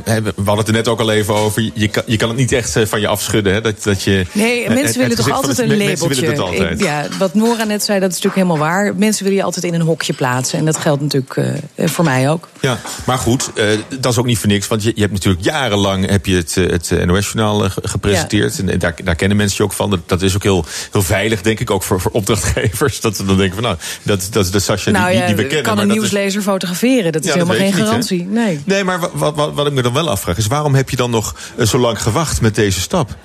we 0.05 0.31
hadden 0.35 0.57
het 0.57 0.67
er 0.67 0.73
net 0.73 0.87
ook 0.87 0.99
al 0.99 1.11
even 1.11 1.33
over. 1.35 1.71
Je 1.73 1.87
kan, 1.87 2.03
je 2.05 2.17
kan 2.17 2.29
het 2.29 2.37
niet 2.37 2.51
echt 2.51 2.79
van 2.83 2.99
je 2.99 3.07
afschudden. 3.07 3.53
Hè? 3.53 3.61
Dat, 3.61 3.83
dat 3.83 4.03
je, 4.03 4.25
Nee, 4.31 4.69
mensen 4.69 4.99
willen 4.99 5.15
toch 5.17 5.31
altijd 5.31 5.57
het- 5.57 5.71
een 5.71 5.77
labeltje. 5.77 6.07
Mensen 6.07 6.25
willen 6.25 6.29
het 6.29 6.39
altijd. 6.59 6.79
Ik- 6.79 6.85
ja, 6.85 7.05
wat 7.17 7.33
Nora 7.33 7.63
net 7.63 7.83
zei, 7.83 7.99
dat 7.99 8.09
is 8.11 8.15
natuurlijk 8.21 8.47
helemaal 8.47 8.67
waar. 8.69 8.95
Mensen 8.95 9.23
willen 9.23 9.39
je 9.39 9.45
altijd 9.45 9.65
in 9.65 9.73
een 9.73 9.81
hokje 9.81 10.13
plaatsen. 10.13 10.59
En 10.59 10.65
dat 10.65 10.77
geldt 10.77 11.01
natuurlijk 11.01 11.39
voor 11.77 12.05
mij 12.05 12.29
ook. 12.29 12.47
Ja, 12.59 12.77
maar 13.05 13.17
goed, 13.17 13.51
dat 13.99 14.11
is 14.11 14.17
ook 14.17 14.25
niet 14.25 14.37
voor 14.39 14.49
niks. 14.49 14.67
Want 14.67 14.83
je, 14.83 14.91
je 14.95 15.01
hebt 15.01 15.13
natuurlijk 15.13 15.43
jarenlang 15.43 16.09
heb 16.09 16.25
je 16.25 16.35
het, 16.35 16.55
het 16.55 17.05
NOS-journaal 17.05 17.69
gepresenteerd. 17.83 18.59
En 18.59 18.79
daar, 18.79 18.95
daar 19.03 19.15
kennen 19.27 19.37
mensen 19.45 19.57
je 19.57 19.71
ook 19.71 19.77
van. 19.77 20.01
Dat, 20.05 20.21
is 20.21 20.35
ook 20.35 20.43
heel, 20.43 20.65
heel 20.91 21.01
veilig, 21.01 21.41
denk 21.41 21.59
ik, 21.59 21.71
ook 21.71 21.83
voor, 21.83 22.01
voor 22.01 22.11
opdrachtgevers. 22.11 22.99
Dat 23.05 23.15
ze 23.15 23.25
dan 23.25 23.37
denken 23.37 23.53
van, 23.55 23.63
nou, 23.63 23.77
dat, 24.03 24.27
dat, 24.31 24.53
is 24.53 24.65
Sascha 24.65 24.91
nou 24.91 25.11
die, 25.11 25.25
die 25.25 25.35
we 25.35 25.41
kennen. 25.41 25.63
kan 25.63 25.75
maar 25.75 25.83
een 25.83 25.89
is- 25.89 25.95
nieuwslezer 25.97 26.41
fotograferen. 26.41 27.11
Dat 27.11 27.21
is 27.21 27.27
Ja, 27.27 27.33
helemaal 27.33 27.55
geen 27.55 27.65
niet, 27.65 27.75
garantie. 27.75 28.25
nee. 28.25 28.59
Nee, 28.65 28.83
maar 28.83 28.99
wat, 28.99 29.11
wat, 29.13 29.35
wat, 29.35 29.53
wat 29.53 29.67
ik 29.67 29.73
me 29.73 29.81
dan 29.81 29.93
wel 29.93 30.09
afvraag 30.09 30.37
is... 30.37 30.47
waarom 30.47 30.75
heb 30.75 30.89
je 30.89 30.95
dan 30.95 31.09
nog 31.11 31.35
eh, 31.57 31.65
zo 31.65 31.77
lang 31.77 32.01
gewacht 32.01 32.41
met 32.41 32.55
deze 32.55 32.79
stap? 32.81 33.15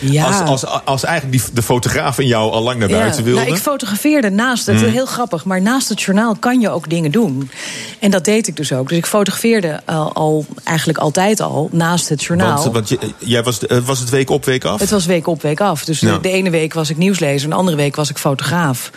Ja. 0.00 0.24
Als, 0.26 0.40
als, 0.62 0.84
als 0.84 1.04
eigenlijk 1.04 1.42
die, 1.42 1.54
de 1.54 1.62
fotograaf 1.62 2.18
in 2.18 2.26
jou 2.26 2.52
al 2.52 2.62
lang 2.62 2.78
naar 2.78 2.88
buiten 2.88 3.18
Ja. 3.18 3.24
wilde. 3.26 3.40
Nou, 3.44 3.54
ik 3.54 3.62
fotografeerde 3.62 4.30
naast 4.30 4.66
het, 4.66 4.80
Mm. 4.80 4.88
heel 4.88 5.06
grappig, 5.06 5.44
maar 5.44 5.62
naast 5.62 5.88
het 5.88 6.02
journaal 6.02 6.36
kan 6.36 6.60
je 6.60 6.70
ook 6.70 6.88
dingen 6.88 7.10
doen. 7.10 7.50
En 7.98 8.10
dat 8.10 8.24
deed 8.24 8.46
ik 8.48 8.56
dus 8.56 8.72
ook. 8.72 8.88
Dus 8.88 8.98
ik 8.98 9.06
fotografeerde 9.06 9.80
al, 9.84 10.12
al 10.12 10.46
eigenlijk 10.64 10.98
altijd 10.98 11.40
al 11.40 11.68
naast 11.72 12.08
het 12.08 12.22
journaal. 12.24 12.62
want 12.62 12.72
want 12.72 12.88
je, 12.88 12.98
jij 13.18 13.42
was, 13.42 13.66
eh, 13.66 13.78
was 13.78 13.98
het 13.98 14.08
week 14.10 14.30
op, 14.30 14.44
week 14.44 14.64
af? 14.64 14.80
Het 14.80 14.90
was 14.90 15.06
week 15.06 15.26
op, 15.26 15.42
week 15.42 15.60
af. 15.60 15.84
Dus 15.84 15.98
de- 16.00 16.06
Ja. 16.06 16.18
de, 16.18 16.30
ene 16.30 16.50
week 16.50 16.74
was 16.74 16.90
ik 16.90 16.96
nieuwslezer, 16.96 17.44
en 17.44 17.50
de 17.50 17.56
andere 17.56 17.76
week 17.76 17.96
was 17.96 18.10
ik 18.10 18.18
fotograaf. 18.18 18.90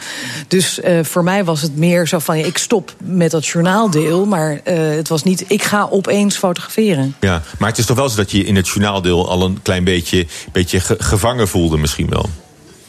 Dus 0.47 0.79
eh, 0.79 0.99
voor 1.03 1.23
mij 1.23 1.43
was 1.43 1.61
het 1.61 1.75
meer 1.77 2.07
zo 2.07 2.19
van: 2.19 2.37
ja, 2.37 2.45
ik 2.45 2.57
stop 2.57 2.93
met 3.03 3.31
dat 3.31 3.45
journaaldeel, 3.47 4.25
maar 4.25 4.59
eh, 4.63 4.75
het 4.89 5.07
was 5.07 5.23
niet, 5.23 5.43
ik 5.47 5.63
ga 5.63 5.87
opeens 5.89 6.37
fotograferen. 6.37 7.15
Ja, 7.19 7.41
maar 7.59 7.69
het 7.69 7.77
is 7.77 7.85
toch 7.85 7.97
wel 7.97 8.09
zo 8.09 8.15
dat 8.15 8.31
je 8.31 8.37
je 8.37 8.43
in 8.45 8.55
het 8.55 8.67
journaaldeel 8.67 9.29
al 9.29 9.41
een 9.43 9.59
klein 9.61 9.83
beetje, 9.83 10.25
beetje 10.51 10.79
ge- 10.97 11.03
gevangen 11.03 11.47
voelde, 11.47 11.77
misschien 11.77 12.09
wel. 12.09 12.29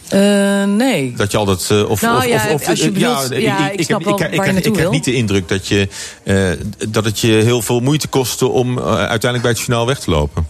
Eh, 0.08 0.64
nee. 0.64 1.12
Dat 1.16 1.30
je 1.30 1.36
altijd. 1.36 1.66
eh, 1.70 1.90
of, 1.90 2.00
Nou 2.00 2.16
of, 2.18 2.24
ja, 2.26 2.52
of, 2.52 2.68
als 2.68 2.80
je 2.80 2.90
bedoelt- 2.90 3.28
ja, 3.30 3.70
ik 3.70 3.88
heb, 3.88 4.00
ik, 4.00 4.18
ik, 4.18 4.32
ik, 4.56 4.64
heb 4.64 4.74
wil. 4.76 4.90
niet 4.90 5.04
de 5.04 5.12
indruk 5.14 5.48
dat, 5.48 5.66
je, 5.68 5.88
eh, 6.22 6.50
dat 6.88 7.04
het 7.04 7.20
je 7.20 7.26
heel 7.32 7.62
veel 7.62 7.80
moeite 7.80 8.08
kostte 8.08 8.48
om 8.48 8.78
uiteindelijk 8.80 9.42
bij 9.42 9.50
het 9.50 9.58
journaal 9.60 9.86
weg 9.86 9.98
te 9.98 10.10
lopen. 10.10 10.46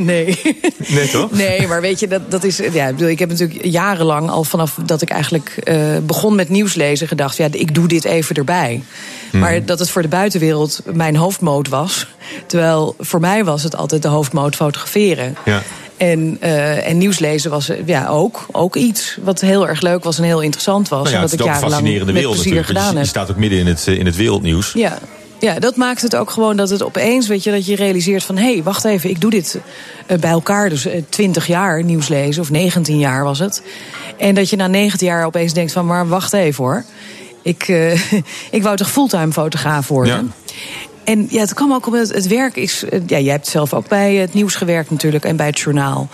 Nee. 0.00 0.40
Nee, 0.88 1.08
toch? 1.08 1.30
Nee, 1.30 1.66
maar 1.66 1.80
weet 1.80 2.00
je, 2.00 2.08
dat, 2.08 2.30
dat 2.30 2.44
is. 2.44 2.56
Ja, 2.56 2.86
ik, 2.86 2.94
bedoel, 2.94 3.08
ik 3.10 3.18
heb 3.18 3.28
natuurlijk 3.28 3.64
jarenlang, 3.64 4.30
al 4.30 4.44
vanaf 4.44 4.78
dat 4.84 5.02
ik 5.02 5.10
eigenlijk 5.10 5.70
begon 6.06 6.34
met 6.34 6.48
nieuwslezen, 6.48 7.08
gedacht: 7.08 7.36
ja, 7.36 7.48
ik 7.50 7.74
doe 7.74 7.88
dit 7.88 8.04
even 8.04 8.34
erbij. 8.36 8.82
Hmm. 9.30 9.40
Maar 9.40 9.64
dat 9.64 9.78
het 9.78 9.90
voor 9.90 10.02
de 10.02 10.08
buitenwereld 10.08 10.80
mijn 10.92 11.16
hoofdmoot 11.16 11.68
was. 11.68 12.06
Terwijl 12.46 12.94
voor 12.98 13.20
mij 13.20 13.44
was 13.44 13.62
het 13.62 13.76
altijd 13.76 14.02
de 14.02 14.08
hoofdmoot 14.08 14.56
fotograferen. 14.56 15.36
Ja. 15.44 15.62
En, 15.98 16.36
eh, 16.40 16.88
en 16.88 16.98
nieuwslezen 16.98 17.50
was 17.50 17.68
eh, 17.68 17.76
ja, 17.86 18.08
ook, 18.08 18.46
ook 18.52 18.76
iets 18.76 19.18
wat 19.22 19.40
heel 19.40 19.68
erg 19.68 19.80
leuk 19.80 20.04
was 20.04 20.18
en 20.18 20.24
heel 20.24 20.40
interessant 20.40 20.88
was. 20.88 21.02
Nou 21.02 21.10
ja, 21.10 21.16
en 21.16 21.22
het 21.22 21.30
dat 21.30 21.40
is 21.40 21.46
ook 21.46 21.52
een 21.54 21.70
fascinerende 21.70 22.12
wereld 22.12 22.36
natuurlijk. 22.36 22.66
gedaan 22.66 22.96
je, 22.96 23.04
staat 23.04 23.30
ook 23.30 23.36
midden 23.36 23.58
in 23.58 23.66
het, 23.66 23.84
eh, 23.88 23.98
in 23.98 24.06
het 24.06 24.16
wereldnieuws. 24.16 24.72
Ja. 24.72 24.98
Ja, 25.40 25.58
dat 25.58 25.76
maakt 25.76 26.02
het 26.02 26.16
ook 26.16 26.30
gewoon 26.30 26.56
dat 26.56 26.70
het 26.70 26.82
opeens, 26.82 27.28
weet 27.28 27.44
je, 27.44 27.50
dat 27.50 27.66
je 27.66 27.76
realiseert 27.76 28.24
van... 28.24 28.36
hé, 28.36 28.52
hey, 28.52 28.62
wacht 28.62 28.84
even, 28.84 29.10
ik 29.10 29.20
doe 29.20 29.30
dit 29.30 29.60
bij 30.20 30.30
elkaar, 30.30 30.68
dus 30.68 30.86
20 31.08 31.46
jaar 31.46 31.84
nieuws 31.84 32.08
lezen, 32.08 32.42
of 32.42 32.50
19 32.50 32.98
jaar 32.98 33.24
was 33.24 33.38
het. 33.38 33.62
En 34.16 34.34
dat 34.34 34.50
je 34.50 34.56
na 34.56 34.66
19 34.66 35.06
jaar 35.06 35.24
opeens 35.24 35.52
denkt 35.52 35.72
van, 35.72 35.86
maar 35.86 36.08
wacht 36.08 36.32
even 36.32 36.64
hoor. 36.64 36.84
Ik, 37.42 37.68
ik 38.50 38.62
wou 38.62 38.76
toch 38.76 38.90
fulltime 38.90 39.32
fotograaf 39.32 39.88
worden? 39.88 40.32
En 41.08 41.26
ja, 41.30 41.40
het 41.40 41.54
kwam 41.54 41.72
ook 41.72 41.86
omdat 41.86 42.08
het 42.08 42.26
werk 42.26 42.56
is... 42.56 42.84
eh, 42.84 43.00
Ja, 43.06 43.18
jij 43.18 43.32
hebt 43.32 43.46
zelf 43.46 43.74
ook 43.74 43.88
bij 43.88 44.14
het 44.14 44.34
nieuws 44.34 44.54
gewerkt 44.54 44.90
natuurlijk 44.90 45.24
en 45.24 45.36
bij 45.36 45.46
het 45.46 45.58
journaal. 45.58 46.08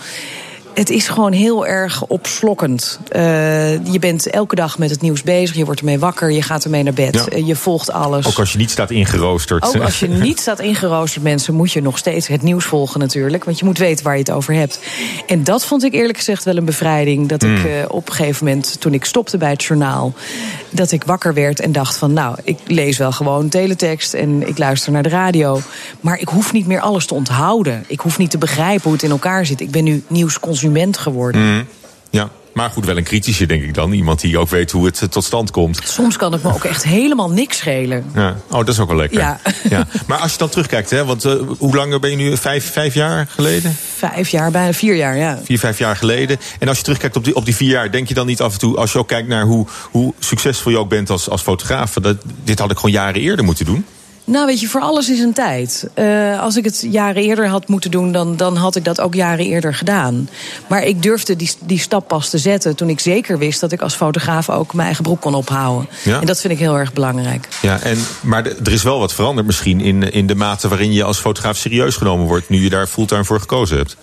Het 0.75 0.89
is 0.89 1.07
gewoon 1.07 1.31
heel 1.31 1.65
erg 1.67 2.05
opslokkend. 2.05 2.99
Eh, 3.09 3.85
je 3.91 3.99
bent 3.99 4.29
elke 4.29 4.55
dag 4.55 4.77
met 4.77 4.89
het 4.89 5.01
nieuws 5.01 5.23
bezig. 5.23 5.55
Je 5.55 5.65
wordt 5.65 5.79
ermee 5.79 5.99
wakker. 5.99 6.31
Je 6.31 6.41
gaat 6.41 6.63
ermee 6.63 6.83
naar 6.83 6.93
bed. 6.93 7.13
Ja. 7.13 7.25
eh, 7.25 7.47
je 7.47 7.55
volgt 7.55 7.91
alles. 7.91 8.27
Ook 8.27 8.39
als 8.39 8.51
je 8.51 8.57
niet 8.57 8.71
staat 8.71 8.91
ingeroosterd. 8.91 9.63
Ook 9.65 9.81
als 9.81 9.99
je 9.99 10.07
niet 10.27 10.39
staat 10.39 10.59
ingeroosterd, 10.59 11.23
mensen, 11.23 11.53
moet 11.53 11.71
je 11.71 11.81
nog 11.81 11.97
steeds 11.97 12.27
het 12.27 12.41
nieuws 12.41 12.65
volgen 12.65 12.99
natuurlijk. 12.99 13.43
Want 13.43 13.59
je 13.59 13.65
moet 13.65 13.77
weten 13.77 14.03
waar 14.03 14.13
je 14.13 14.19
het 14.19 14.31
over 14.31 14.53
hebt. 14.53 14.79
En 15.27 15.43
dat 15.43 15.65
vond 15.65 15.83
ik 15.83 15.93
eerlijk 15.93 16.17
gezegd 16.17 16.43
wel 16.43 16.57
een 16.57 16.65
bevrijding. 16.65 17.27
Dat 17.27 17.43
ik 17.43 17.49
Mm. 17.49 17.65
eh, 17.65 17.71
op 17.87 18.07
een 18.09 18.13
gegeven 18.15 18.45
moment, 18.45 18.81
toen 18.81 18.93
ik 18.93 19.05
stopte 19.05 19.37
bij 19.37 19.49
het 19.49 19.63
journaal... 19.63 20.13
dat 20.69 20.91
ik 20.91 21.03
wakker 21.03 21.33
werd 21.33 21.59
en 21.59 21.71
dacht 21.71 21.97
van... 21.97 22.13
nou, 22.13 22.35
ik 22.43 22.57
lees 22.67 22.97
wel 22.97 23.11
gewoon 23.11 23.49
teletext 23.49 24.13
en 24.13 24.47
ik 24.47 24.57
luister 24.57 24.91
naar 24.91 25.03
de 25.03 25.09
radio. 25.09 25.61
Maar 26.01 26.19
ik 26.19 26.27
hoef 26.27 26.51
niet 26.53 26.67
meer 26.67 26.79
alles 26.81 27.05
te 27.05 27.13
onthouden. 27.13 27.83
Ik 27.87 27.99
hoef 27.99 28.17
niet 28.17 28.31
te 28.31 28.37
begrijpen 28.37 28.83
hoe 28.83 28.93
het 28.93 29.03
in 29.03 29.09
elkaar 29.09 29.45
zit. 29.45 29.59
Ik 29.61 29.71
ben 29.71 29.83
nu 29.83 30.03
nieuwsconsument 30.07 30.63
geworden. 30.97 31.41
Mm. 31.41 31.67
Ja, 32.09 32.29
maar 32.55 32.69
goed, 32.69 32.85
wel 32.85 32.97
een 32.97 33.03
kritische, 33.03 33.45
denk 33.45 33.63
ik 33.63 33.73
dan. 33.73 33.91
Iemand 33.91 34.21
die 34.21 34.37
ook 34.37 34.49
weet 34.49 34.71
hoe 34.71 34.85
het 34.85 35.01
eh, 35.01 35.07
tot 35.07 35.23
stand 35.23 35.51
komt. 35.51 35.81
Soms 35.83 36.17
kan 36.17 36.31
het 36.31 36.43
me 36.43 36.53
ook 36.53 36.63
echt 36.63 36.83
helemaal 36.83 37.29
niks 37.29 37.57
schelen. 37.57 38.05
Ja. 38.13 38.35
Oh, 38.49 38.57
dat 38.57 38.67
is 38.67 38.79
ook 38.79 38.87
wel 38.87 38.97
lekker. 38.97 39.19
Ja. 39.19 39.39
Ja. 39.69 39.87
Maar 40.07 40.17
als 40.17 40.31
je 40.31 40.37
dan 40.37 40.49
terugkijkt, 40.49 40.89
hè, 40.89 41.05
want 41.05 41.25
eh, 41.25 41.33
hoe 41.57 41.75
lang 41.75 41.99
ben 41.99 42.09
je 42.09 42.15
nu? 42.15 42.37
Vijf, 42.37 42.71
vijf 42.71 42.93
jaar 42.93 43.27
geleden? 43.29 43.77
Vijf 43.95 44.29
jaar, 44.29 44.51
bijna 44.51 44.73
vier 44.73 44.95
jaar, 44.95 45.17
ja. 45.17 45.39
Vier, 45.43 45.59
vijf 45.59 45.77
jaar 45.77 45.95
geleden. 45.95 46.37
En 46.59 46.67
als 46.67 46.77
je 46.77 46.83
terugkijkt 46.83 47.15
op 47.15 47.23
die, 47.23 47.35
op 47.35 47.45
die 47.45 47.55
vier 47.55 47.69
jaar, 47.69 47.91
denk 47.91 48.07
je 48.07 48.13
dan 48.13 48.25
niet 48.25 48.41
af 48.41 48.53
en 48.53 48.59
toe, 48.59 48.77
als 48.77 48.91
je 48.91 48.97
ook 48.99 49.07
kijkt 49.07 49.27
naar 49.27 49.43
hoe, 49.45 49.67
hoe 49.91 50.13
succesvol 50.19 50.71
je 50.71 50.77
ook 50.77 50.89
bent 50.89 51.09
als, 51.09 51.29
als 51.29 51.41
fotograaf, 51.41 51.93
dat, 51.93 52.17
dit 52.43 52.59
had 52.59 52.71
ik 52.71 52.77
gewoon 52.77 52.91
jaren 52.91 53.21
eerder 53.21 53.45
moeten 53.45 53.65
doen? 53.65 53.85
Nou, 54.25 54.45
weet 54.45 54.59
je, 54.59 54.67
voor 54.67 54.81
alles 54.81 55.09
is 55.09 55.19
een 55.19 55.33
tijd. 55.33 55.87
Eh, 55.93 56.41
als 56.41 56.55
ik 56.55 56.63
het 56.63 56.85
jaren 56.89 57.23
eerder 57.23 57.47
had 57.47 57.67
moeten 57.67 57.91
doen, 57.91 58.11
dan, 58.11 58.37
dan 58.37 58.55
had 58.55 58.75
ik 58.75 58.83
dat 58.83 59.01
ook 59.01 59.13
jaren 59.13 59.45
eerder 59.45 59.73
gedaan. 59.75 60.29
Maar 60.67 60.83
ik 60.83 61.01
durfde 61.01 61.35
die, 61.35 61.51
die 61.65 61.79
stap 61.79 62.07
pas 62.07 62.29
te 62.29 62.37
zetten 62.37 62.75
toen 62.75 62.89
ik 62.89 62.99
zeker 62.99 63.37
wist 63.37 63.59
dat 63.59 63.71
ik 63.71 63.81
als 63.81 63.95
fotograaf 63.95 64.49
ook 64.49 64.73
mijn 64.73 64.85
eigen 64.85 65.03
broek 65.03 65.21
kon 65.21 65.35
ophouden. 65.35 65.89
Ja. 66.03 66.19
En 66.19 66.25
dat 66.25 66.41
vind 66.41 66.53
ik 66.53 66.59
heel 66.59 66.77
erg 66.77 66.93
belangrijk. 66.93 67.47
Ja, 67.61 67.79
en, 67.79 67.97
maar 68.21 68.45
er 68.45 68.71
is 68.71 68.83
wel 68.83 68.99
wat 68.99 69.13
veranderd 69.13 69.45
misschien 69.45 69.81
in, 69.81 70.11
in 70.11 70.27
de 70.27 70.35
mate 70.35 70.67
waarin 70.67 70.93
je 70.93 71.03
als 71.03 71.17
fotograaf 71.17 71.57
serieus 71.57 71.95
genomen 71.95 72.27
wordt, 72.27 72.49
nu 72.49 72.63
je 72.63 72.69
daar 72.69 72.87
fulltime 72.87 73.23
voor 73.23 73.39
gekozen 73.39 73.77
hebt. 73.77 73.97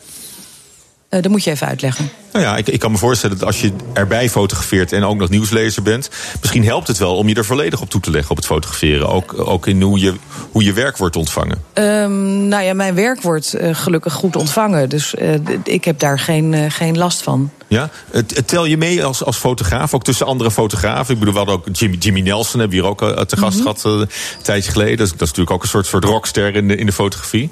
Eh, 1.12 1.22
dat 1.22 1.30
moet 1.30 1.44
je 1.44 1.50
even 1.50 1.66
uitleggen. 1.66 2.10
Nou 2.32 2.44
ja, 2.44 2.56
ik, 2.56 2.68
ik 2.68 2.80
kan 2.80 2.90
me 2.90 2.98
voorstellen 2.98 3.38
dat 3.38 3.46
als 3.46 3.60
je 3.60 3.72
erbij 3.92 4.30
fotografeert 4.30 4.92
en 4.92 5.04
ook 5.04 5.16
nog 5.16 5.28
nieuwslezer 5.28 5.82
bent, 5.82 6.10
misschien 6.40 6.64
helpt 6.64 6.86
het 6.88 6.98
wel 6.98 7.16
om 7.16 7.28
je 7.28 7.34
er 7.34 7.44
volledig 7.44 7.80
op 7.80 7.90
toe 7.90 8.00
te 8.00 8.10
leggen 8.10 8.30
op 8.30 8.36
het 8.36 8.46
fotograferen. 8.46 9.08
Ook, 9.08 9.34
ook 9.48 9.66
in 9.66 9.82
hoe 9.82 9.98
je, 9.98 10.14
hoe 10.50 10.64
je 10.64 10.72
werk 10.72 10.96
wordt 10.96 11.16
ontvangen. 11.16 11.62
Ehm, 11.72 12.48
nou 12.48 12.62
ja, 12.62 12.74
mijn 12.74 12.94
werk 12.94 13.22
wordt 13.22 13.54
eh, 13.54 13.74
gelukkig 13.74 14.12
goed 14.12 14.36
ontvangen. 14.36 14.88
Dus 14.88 15.14
eh, 15.14 15.34
ik 15.64 15.84
heb 15.84 15.98
daar 15.98 16.18
geen, 16.18 16.70
geen 16.70 16.98
last 16.98 17.22
van. 17.22 17.50
Ja? 17.68 17.90
Tel 18.46 18.64
je 18.64 18.76
mee 18.76 19.04
als, 19.04 19.24
als 19.24 19.36
fotograaf, 19.36 19.94
ook 19.94 20.04
tussen 20.04 20.26
andere 20.26 20.50
fotografen? 20.50 21.12
Ik 21.14 21.18
bedoel, 21.18 21.34
we 21.34 21.40
hadden 21.40 21.56
ook 21.58 21.66
Jimmy, 21.72 21.96
Jimmy 21.96 22.20
Nelson, 22.20 22.60
hebben 22.60 22.78
we 22.78 22.82
hier 22.82 22.92
ook 22.92 23.28
te 23.28 23.36
gast 23.36 23.54
Mhm. 23.58 23.62
gehad 23.62 23.84
eh, 23.84 23.92
een 23.92 24.08
tijdje 24.42 24.70
geleden. 24.70 24.96
Dat 24.96 25.06
is, 25.06 25.12
dat 25.12 25.20
is 25.20 25.28
natuurlijk 25.28 25.56
ook 25.56 25.62
een 25.62 25.68
soort, 25.68 25.86
soort 25.86 26.04
rockster 26.04 26.56
in 26.56 26.68
de, 26.68 26.76
in 26.76 26.86
de 26.86 26.92
fotografie. 26.92 27.50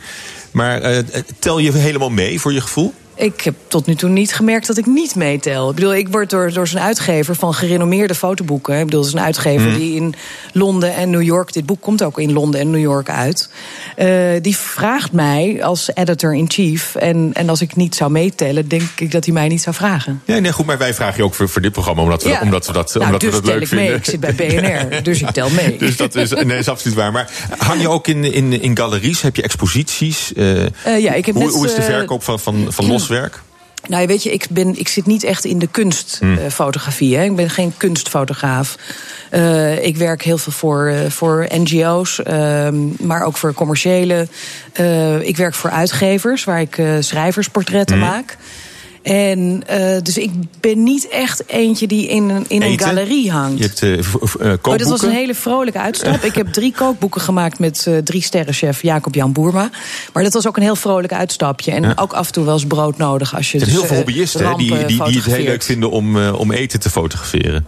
Maar 0.50 1.02
tel 1.38 1.58
je 1.58 1.72
helemaal 1.72 2.10
mee 2.10 2.40
voor 2.40 2.52
je 2.52 2.60
gevoel? 2.60 2.94
Ik 3.20 3.40
heb 3.40 3.54
tot 3.68 3.86
nu 3.86 3.94
toe 3.94 4.08
niet 4.10 4.34
gemerkt 4.34 4.66
dat 4.66 4.76
ik 4.78 4.86
niet 4.86 5.14
meetel. 5.14 5.68
Ik 5.68 5.74
bedoel, 5.74 5.94
ik 5.94 6.08
word 6.08 6.30
door, 6.30 6.52
door 6.52 6.68
zijn 6.68 6.82
uitgever 6.84 7.34
van 7.34 7.54
gerenommeerde 7.54 8.14
fotoboeken. 8.14 8.78
Ik 8.78 8.84
bedoel, 8.84 9.00
het 9.00 9.08
is 9.08 9.14
een 9.14 9.24
uitgever 9.24 9.68
Mhm. 9.68 9.78
die 9.78 9.94
in 9.94 10.14
Londen 10.52 10.94
en 10.94 11.10
New 11.10 11.22
York. 11.22 11.52
Dit 11.52 11.66
boek 11.66 11.80
komt 11.80 12.02
ook 12.02 12.18
in 12.18 12.32
Londen 12.32 12.60
en 12.60 12.70
New 12.70 12.80
York 12.80 13.08
uit. 13.10 13.50
eh, 13.96 14.08
die 14.42 14.56
vraagt 14.56 15.12
mij 15.12 15.58
als 15.64 15.90
editor-in-chief. 15.94 16.94
En, 16.94 17.30
en 17.32 17.48
als 17.48 17.60
ik 17.60 17.76
niet 17.76 17.94
zou 17.94 18.10
meetellen, 18.10 18.68
denk 18.68 18.82
ik 18.96 19.10
dat 19.10 19.24
hij 19.24 19.34
mij 19.34 19.48
niet 19.48 19.62
zou 19.62 19.76
vragen. 19.76 20.22
Ja, 20.24 20.38
nee, 20.38 20.52
goed, 20.52 20.66
maar 20.66 20.78
wij 20.78 20.94
vragen 20.94 21.16
je 21.16 21.24
ook 21.24 21.34
voor, 21.34 21.48
voor 21.48 21.62
dit 21.62 21.72
programma 21.72 22.02
omdat 22.02 22.22
we, 22.22 22.28
Ja. 22.28 22.40
omdat 22.42 22.66
we 22.66 22.72
dat, 22.72 22.94
Nou, 22.94 23.04
omdat 23.06 23.20
dus 23.20 23.30
we 23.30 23.34
dat 23.36 23.44
tel 23.44 23.54
leuk 23.54 23.62
ik 23.62 23.70
mee. 23.70 23.80
vinden. 23.80 23.98
Ik 23.98 24.04
zit 24.04 24.20
bij 24.20 24.34
BNR, 24.34 25.02
dus 25.08 25.20
ik 25.20 25.30
tel 25.30 25.50
mee. 25.50 25.76
Dus 25.78 25.96
dat 25.96 26.14
is, 26.14 26.30
nee, 26.30 26.58
is 26.58 26.68
absoluut 26.68 26.96
waar. 26.96 27.12
Maar 27.12 27.30
hang 27.58 27.80
je 27.80 27.88
ook 27.88 28.06
in, 28.08 28.24
in, 28.32 28.60
in 28.62 28.76
galeries? 28.76 29.20
Heb 29.22 29.36
je 29.36 29.42
exposities? 29.42 30.32
Eh, 30.32 30.62
Eh, 30.64 30.70
ja, 31.02 31.12
ik 31.12 31.26
heb 31.26 31.34
hoe, 31.34 31.44
net, 31.44 31.52
hoe 31.54 31.66
is 31.66 31.74
de 31.74 31.82
verkoop 31.82 32.22
van, 32.22 32.40
van, 32.40 32.66
van 32.68 32.84
loswerk? 33.10 33.42
Nou, 33.88 34.06
weet 34.06 34.22
je, 34.22 34.32
ik, 34.32 34.46
ben, 34.50 34.78
ik 34.78 34.88
zit 34.88 35.06
niet 35.06 35.24
echt 35.24 35.44
in 35.44 35.58
de 35.58 35.66
kunstfotografie. 35.66 37.16
hè. 37.16 37.24
Ik 37.24 37.36
ben 37.36 37.50
geen 37.50 37.72
kunstfotograaf. 37.76 38.76
Eh, 39.30 39.84
ik 39.84 39.96
werk 39.96 40.22
heel 40.22 40.38
veel 40.38 40.52
voor, 40.52 40.86
eh, 40.86 41.10
voor 41.10 41.46
NGO's, 41.50 42.22
ehm, 42.22 43.06
maar 43.06 43.24
ook 43.24 43.36
voor 43.36 43.54
commerciële. 43.54 44.28
Eh, 44.72 45.20
ik 45.20 45.36
werk 45.36 45.54
voor 45.54 45.70
uitgevers, 45.70 46.44
waar 46.44 46.60
ik 46.60 46.82
schrijversportretten 47.00 47.98
Mhm. 47.98 48.06
maak. 48.06 48.36
En 49.02 49.62
eh, 49.66 50.02
dus 50.02 50.18
ik 50.18 50.30
ben 50.60 50.82
niet 50.82 51.08
echt 51.08 51.42
eentje 51.46 51.86
die 51.86 52.06
in 52.08 52.28
een, 52.28 52.44
in 52.48 52.62
een 52.62 52.78
galerie 52.78 53.30
hangt. 53.30 53.58
Je 53.58 53.64
hebt 53.64 53.82
eh, 53.82 53.92
v- 54.00 54.14
v- 54.30 54.34
eh, 54.34 54.46
Oh, 54.46 54.52
dit 54.52 54.62
was 54.62 54.78
kookboeken? 54.78 55.08
een 55.08 55.14
hele 55.14 55.34
vrolijke 55.34 55.78
uitstap. 55.78 56.24
Ik 56.30 56.34
heb 56.34 56.46
drie 56.52 56.72
kookboeken 56.72 57.20
gemaakt 57.20 57.58
met 57.58 57.84
eh 57.86 57.96
drie 57.96 58.22
sterrenchef 58.22 58.82
Jacob-Jan 58.82 59.32
Boerma. 59.32 59.70
Maar 60.12 60.22
dat 60.22 60.32
was 60.32 60.46
ook 60.46 60.56
een 60.56 60.62
heel 60.62 60.76
vrolijk 60.76 61.12
uitstapje. 61.12 61.70
En 61.72 61.82
Ja. 61.82 61.92
ook 61.96 62.12
af 62.12 62.26
en 62.26 62.32
toe 62.32 62.44
wel 62.44 62.54
eens 62.54 62.66
brood 62.66 62.96
nodig 62.98 63.36
als 63.36 63.52
je 63.52 63.58
Er 63.58 63.64
zijn 63.66 63.70
heel 63.78 63.80
dus, 63.88 63.90
veel 63.90 64.00
eh, 64.00 64.04
hobbyisten 64.06 64.48
hè, 64.48 64.54
die, 64.54 64.86
die, 64.86 65.04
die 65.04 65.16
het 65.16 65.24
heel 65.24 65.44
leuk 65.44 65.62
vinden 65.62 65.90
om, 65.90 66.18
eh, 66.22 66.38
om 66.40 66.52
eten 66.52 66.80
te 66.80 66.90
fotograferen. 66.90 67.66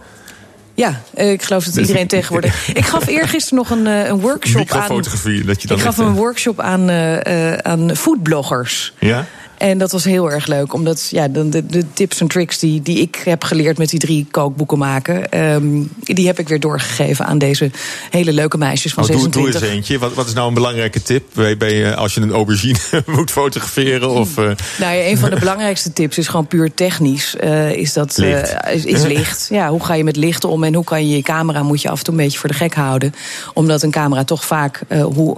Ja, 0.75 1.01
eh, 1.13 1.31
ik 1.31 1.41
geloof 1.43 1.63
dat 1.65 1.75
iedereen 1.75 2.07
tegenwoordig... 2.17 2.67
Ik 2.73 2.85
gaf 2.85 3.07
eergisteren 3.07 3.57
nog 3.57 3.69
een, 3.69 3.87
eh, 3.87 4.07
een 4.07 4.19
workshop 4.19 4.71
aan... 4.71 5.01
Dat 5.45 5.61
je 5.61 5.67
dan 5.67 5.77
Ik 5.77 5.83
gaf 5.83 5.97
een 5.97 6.05
eh, 6.07 6.13
workshop 6.15 6.59
aan, 6.59 6.89
eh, 6.89 7.51
eh, 7.53 7.57
aan 7.57 7.95
foodbloggers. 7.95 8.93
Ja? 8.99 9.25
En 9.57 9.77
dat 9.77 9.91
was 9.91 10.03
heel 10.03 10.31
erg 10.31 10.47
leuk, 10.47 10.73
omdat 10.73 11.07
ja, 11.11 11.27
de, 11.27 11.65
de, 11.65 11.85
tips 11.93 12.19
en 12.19 12.27
tricks 12.27 12.59
die, 12.59 12.81
die 12.81 12.99
ik 12.99 13.21
heb 13.23 13.43
geleerd 13.43 13.77
met 13.77 13.89
die 13.89 13.99
drie 13.99 14.27
kookboeken 14.31 14.77
maken, 14.77 15.31
ehm, 15.31 15.63
die 15.99 16.27
heb 16.27 16.39
ik 16.39 16.47
weer 16.47 16.59
doorgegeven 16.59 17.25
aan 17.25 17.37
deze 17.37 17.71
hele 18.09 18.33
leuke 18.33 18.57
meisjes 18.57 18.93
van 18.93 19.03
Oh, 19.03 19.09
doe, 19.09 19.17
doe 19.17 19.31
26. 19.31 19.61
eens 19.61 19.71
eentje. 19.71 19.99
Wat, 19.99 20.13
wat 20.13 20.27
is 20.27 20.33
nou 20.33 20.47
een 20.47 20.53
belangrijke 20.53 21.01
tip 21.01 21.23
bij, 21.33 21.57
bij, 21.57 21.91
eh, 21.91 21.97
als 21.97 22.13
je 22.13 22.21
een 22.21 22.31
aubergine 22.31 22.77
moet 23.15 23.31
fotograferen? 23.31 24.09
Of, 24.09 24.37
eh, 24.37 24.43
Nou 24.79 24.95
ja, 24.95 25.07
een 25.09 25.17
van 25.17 25.29
de 25.29 25.39
belangrijkste 25.45 25.93
tips 25.93 26.17
is 26.17 26.27
gewoon 26.27 26.47
puur 26.47 26.73
technisch. 26.73 27.35
eh, 27.35 27.71
is 27.71 27.93
dat 27.93 28.17
Licht. 28.17 28.55
is, 28.73 28.85
is 28.85 29.03
licht. 29.03 29.47
Ja, 29.53 29.69
hoe 29.69 29.83
ga 29.85 29.93
je 29.93 30.03
met 30.03 30.15
licht 30.15 30.43
om 30.43 30.63
en 30.63 30.73
hoe 30.73 30.83
kan 30.83 31.07
je 31.07 31.15
je 31.15 31.21
camera 31.21 31.63
moet 31.63 31.81
je 31.81 31.89
af 31.89 31.97
en 31.97 32.03
toe 32.03 32.13
een 32.13 32.19
beetje 32.19 32.39
voor 32.39 32.49
de 32.49 32.55
gek 32.55 32.73
houden? 32.73 33.13
Omdat 33.53 33.83
een 33.83 33.91
camera 33.91 34.23
toch 34.23 34.45
vaak, 34.45 34.81
hoe, 34.89 35.37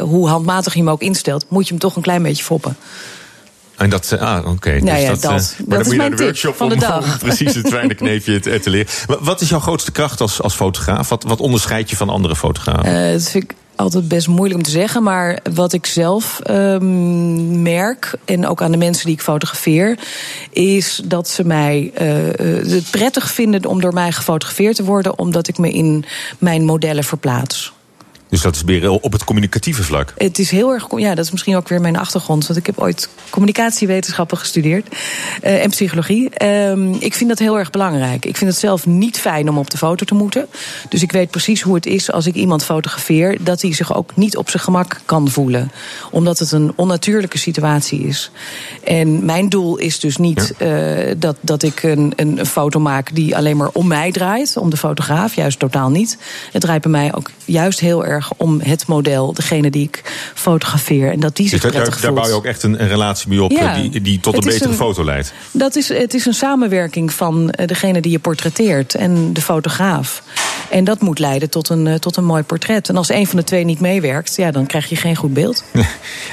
hoe 0.00 0.28
handmatig 0.28 0.72
je 0.72 0.78
hem 0.78 0.90
ook 0.90 1.00
instelt, 1.02 1.46
moet 1.48 1.64
je 1.64 1.70
hem 1.70 1.80
toch 1.80 1.96
een 1.96 2.02
klein 2.02 2.22
beetje 2.22 2.44
foppen. 2.44 2.76
En 3.76 3.90
dat, 3.90 4.12
eh, 4.12 4.20
ah, 4.20 4.50
oké. 4.50 4.78
Nou 4.80 4.98
ja, 5.00 5.10
dus 5.10 5.20
dat. 5.20 5.30
eh, 5.32 5.36
Dat 5.38 5.54
maar 5.58 5.68
dan 5.68 5.80
is 5.80 5.84
moet 5.86 5.94
je 5.94 6.00
naar 6.00 6.16
de 6.16 6.22
workshop 6.24 6.56
van 6.56 6.68
de 6.68 6.74
om, 6.74 6.80
dag. 6.90 7.12
om 7.12 7.18
precies 7.18 7.54
het 7.54 7.68
kleine 7.68 7.94
kneepje 7.94 8.40
te, 8.40 8.60
te 8.60 8.70
leren. 8.70 8.86
Wa- 9.06 9.18
Wat 9.20 9.40
is 9.40 9.48
jouw 9.48 9.60
grootste 9.60 9.92
kracht 9.92 10.20
als, 10.20 10.42
als 10.42 10.54
fotograaf? 10.54 11.08
Wat, 11.08 11.22
wat 11.22 11.40
onderscheidt 11.40 11.90
je 11.90 11.96
van 11.96 12.08
andere 12.08 12.36
fotografen? 12.36 13.04
Eh, 13.06 13.12
dat 13.12 13.28
vind 13.30 13.44
ik 13.44 13.54
altijd 13.76 14.08
best 14.08 14.28
moeilijk 14.28 14.54
om 14.54 14.62
te 14.62 14.70
zeggen. 14.70 15.02
Maar 15.02 15.38
wat 15.54 15.72
ik 15.72 15.86
zelf 15.86 16.40
ehm, 16.40 17.62
merk, 17.62 18.14
en 18.24 18.46
ook 18.46 18.62
aan 18.62 18.70
de 18.70 18.76
mensen 18.76 19.04
die 19.06 19.14
ik 19.14 19.20
fotografeer, 19.22 19.98
is 20.50 21.00
dat 21.04 21.28
ze 21.28 21.44
mij 21.44 21.90
eh, 21.94 22.28
eh, 22.28 22.66
het 22.68 22.90
prettig 22.90 23.30
vinden 23.30 23.64
om 23.66 23.80
door 23.80 23.92
mij 23.92 24.12
gefotografeerd 24.12 24.76
te 24.76 24.84
worden, 24.84 25.18
omdat 25.18 25.48
ik 25.48 25.58
me 25.58 25.70
in 25.70 26.04
mijn 26.38 26.64
modellen 26.64 27.04
verplaats. 27.04 27.72
Dus 28.28 28.40
dat 28.40 28.54
is 28.54 28.64
meer 28.64 28.90
op 28.90 29.12
het 29.12 29.24
communicatieve 29.24 29.82
vlak. 29.82 30.12
Het 30.16 30.38
is 30.38 30.50
heel 30.50 30.72
erg. 30.72 30.86
Ja, 30.96 31.14
dat 31.14 31.24
is 31.24 31.30
misschien 31.30 31.56
ook 31.56 31.68
weer 31.68 31.80
mijn 31.80 31.96
achtergrond. 31.96 32.46
Want 32.46 32.58
ik 32.58 32.66
heb 32.66 32.78
ooit 32.78 33.08
communicatiewetenschappen 33.30 34.38
gestudeerd. 34.38 34.94
eh, 35.42 35.62
en 35.62 35.70
psychologie. 35.70 36.30
Ehm, 36.30 36.92
ik 36.92 37.14
vind 37.14 37.28
dat 37.28 37.38
heel 37.38 37.58
erg 37.58 37.70
belangrijk. 37.70 38.24
Ik 38.24 38.36
vind 38.36 38.50
het 38.50 38.60
zelf 38.60 38.86
niet 38.86 39.18
fijn 39.20 39.48
om 39.48 39.58
op 39.58 39.70
de 39.70 39.76
foto 39.76 40.04
te 40.04 40.14
moeten. 40.14 40.46
Dus 40.88 41.02
ik 41.02 41.12
weet 41.12 41.30
precies 41.30 41.62
hoe 41.62 41.74
het 41.74 41.86
is 41.86 42.12
als 42.12 42.26
ik 42.26 42.34
iemand 42.34 42.64
fotografeer. 42.64 43.36
dat 43.40 43.62
hij 43.62 43.74
zich 43.74 43.94
ook 43.94 44.16
niet 44.16 44.36
op 44.36 44.50
zijn 44.50 44.62
gemak 44.62 45.00
kan 45.04 45.28
voelen. 45.30 45.70
Omdat 46.10 46.38
het 46.38 46.52
een 46.52 46.72
onnatuurlijke 46.76 47.38
situatie 47.38 48.00
is. 48.00 48.30
En 48.84 49.24
mijn 49.24 49.48
doel 49.48 49.76
is 49.76 50.00
dus 50.00 50.16
niet 50.16 50.54
eh, 50.58 50.70
dat, 51.18 51.36
dat 51.40 51.62
ik 51.62 51.82
een, 51.82 52.12
een, 52.16 52.38
een 52.38 52.46
foto 52.46 52.80
maak 52.80 53.14
die 53.14 53.36
alleen 53.36 53.56
maar 53.56 53.70
om 53.72 53.86
mij 53.86 54.12
draait. 54.12 54.56
Om 54.56 54.70
de 54.70 54.76
fotograaf, 54.76 55.34
juist 55.34 55.58
totaal 55.58 55.90
niet. 55.90 56.18
Het 56.52 56.62
draait 56.62 56.82
bij 56.82 56.90
mij 56.90 57.14
ook 57.14 57.30
juist 57.44 57.80
heel 57.80 58.04
erg 58.04 58.15
om 58.36 58.60
het 58.60 58.86
model, 58.86 59.32
degene 59.32 59.70
die 59.70 59.82
ik 59.82 60.02
fotografeer. 60.34 61.12
En 61.12 61.20
dat 61.20 61.36
die 61.36 61.48
zich 61.48 61.60
Dus 61.60 61.72
daar, 61.72 61.80
prettig 61.80 62.00
daar 62.00 62.10
voelt. 62.10 62.22
bouw 62.22 62.30
je 62.30 62.36
ook 62.38 62.44
echt 62.44 62.62
een, 62.62 62.82
een 62.82 62.88
relatie 62.88 63.28
mee 63.28 63.42
op 63.42 63.50
Ja. 63.50 63.74
eh, 63.74 63.90
die, 63.90 64.00
die 64.00 64.20
tot 64.20 64.34
een 64.34 64.40
betere 64.40 64.68
een- 64.70 64.74
foto 64.76 65.04
leidt. 65.04 65.32
Dat 65.50 65.76
is, 65.76 65.88
het 65.88 66.14
is 66.14 66.26
een 66.26 66.34
samenwerking 66.34 67.12
van 67.12 67.50
eh, 67.50 67.66
degene 67.66 68.00
die 68.00 68.12
je 68.12 68.18
portretteert 68.18 68.94
en 68.94 69.32
de 69.32 69.40
fotograaf. 69.40 70.22
En 70.70 70.84
dat 70.84 71.00
moet 71.00 71.18
leiden 71.18 71.50
tot 71.50 71.68
een, 71.68 71.86
eh, 71.86 71.94
tot 71.94 72.16
een 72.16 72.24
mooi 72.24 72.42
portret. 72.42 72.88
En 72.88 72.96
als 72.96 73.08
een 73.10 73.26
van 73.26 73.36
de 73.38 73.44
twee 73.44 73.64
niet 73.64 73.80
meewerkt, 73.80 74.36
ja, 74.36 74.50
dan 74.50 74.66
krijg 74.66 74.88
je 74.88 74.96
geen 74.96 75.16
goed 75.16 75.34
beeld. 75.34 75.64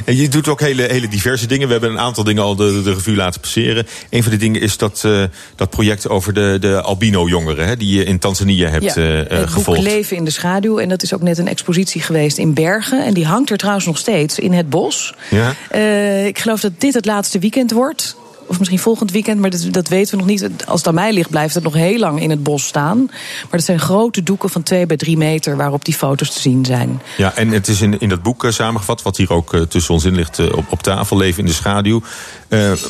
En 0.05 0.15
je 0.15 0.27
doet 0.27 0.47
ook 0.47 0.59
hele, 0.59 0.81
hele 0.83 1.07
diverse 1.07 1.45
dingen. 1.47 1.65
We 1.67 1.71
hebben 1.71 1.91
een 1.91 1.99
aantal 1.99 2.23
dingen 2.23 2.43
al 2.43 2.55
de, 2.55 2.81
de 2.83 2.93
revue 2.93 3.15
laten 3.15 3.41
passeren. 3.41 3.87
Een 4.09 4.23
van 4.23 4.31
de 4.31 4.37
dingen 4.37 4.61
is 4.61 4.77
dat, 4.77 5.07
dat 5.55 5.69
project 5.69 6.09
over 6.09 6.33
de, 6.33 6.57
de 6.59 6.81
albino-jongeren... 6.81 7.67
Hè, 7.67 7.77
die 7.77 7.95
je 7.97 8.03
in 8.03 8.19
Tanzania 8.19 8.69
hebt 8.69 8.83
ja, 8.83 9.01
het 9.01 9.27
boek 9.29 9.49
gevolgd. 9.49 9.81
Leven 9.81 10.17
in 10.17 10.25
de 10.25 10.31
schaduw. 10.31 10.77
En 10.79 10.89
dat 10.89 11.03
is 11.03 11.13
ook 11.13 11.21
net 11.21 11.37
een 11.37 11.47
expositie 11.47 11.72
geweest 11.75 12.37
in 12.37 12.53
Bergen. 12.53 13.05
En 13.05 13.13
die 13.13 13.25
hangt 13.25 13.49
er 13.49 13.57
trouwens 13.57 13.85
nog 13.85 13.97
steeds 13.97 14.39
in 14.39 14.53
het 14.53 14.69
bos. 14.69 15.13
Ja? 15.29 15.53
Eh, 15.69 16.25
ik 16.25 16.39
geloof 16.39 16.59
dat 16.59 16.71
dit 16.77 16.93
het 16.93 17.05
laatste 17.05 17.39
weekend 17.39 17.71
wordt. 17.71 18.15
Of 18.47 18.57
misschien 18.57 18.79
volgend 18.79 19.11
weekend, 19.11 19.39
maar 19.39 19.49
dat, 19.49 19.67
dat 19.71 19.87
weten 19.87 20.11
we 20.11 20.17
nog 20.17 20.27
niet. 20.27 20.49
Als 20.65 20.79
het 20.79 20.87
aan 20.87 20.93
mij 20.93 21.13
ligt, 21.13 21.29
blijft 21.29 21.53
het 21.53 21.63
nog 21.63 21.73
heel 21.73 21.99
lang 21.99 22.21
in 22.21 22.29
het 22.29 22.43
bos 22.43 22.65
staan. 22.65 22.97
Maar 23.07 23.51
het 23.51 23.63
zijn 23.63 23.79
grote 23.79 24.23
doeken 24.23 24.49
van 24.49 24.63
2 24.63 24.85
bij 24.85 24.97
3 24.97 25.17
meter 25.17 25.57
waarop 25.57 25.85
die 25.85 25.93
foto's 25.93 26.33
te 26.33 26.39
zien 26.39 26.65
zijn. 26.65 27.01
Ja, 27.17 27.35
en 27.35 27.49
het 27.49 27.67
is 27.67 27.81
in, 27.81 27.99
in 27.99 28.09
dat 28.09 28.23
boek 28.23 28.43
eh, 28.43 28.51
samengevat, 28.51 29.01
wat 29.01 29.17
hier 29.17 29.31
ook 29.31 29.53
eh, 29.53 29.61
tussen 29.61 29.93
ons 29.93 30.03
in 30.03 30.15
ligt 30.15 30.51
op, 30.51 30.65
op 30.69 30.83
tafel, 30.83 31.17
Leven 31.17 31.39
in 31.39 31.45
de 31.45 31.53
Schaduw. 31.53 32.01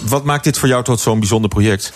Wat 0.05 0.23
maakt 0.23 0.43
dit 0.43 0.57
voor 0.57 0.67
jou 0.67 0.84
tot 0.84 0.99
zo'n 0.99 1.19
bijzonder 1.19 1.49
project? 1.49 1.93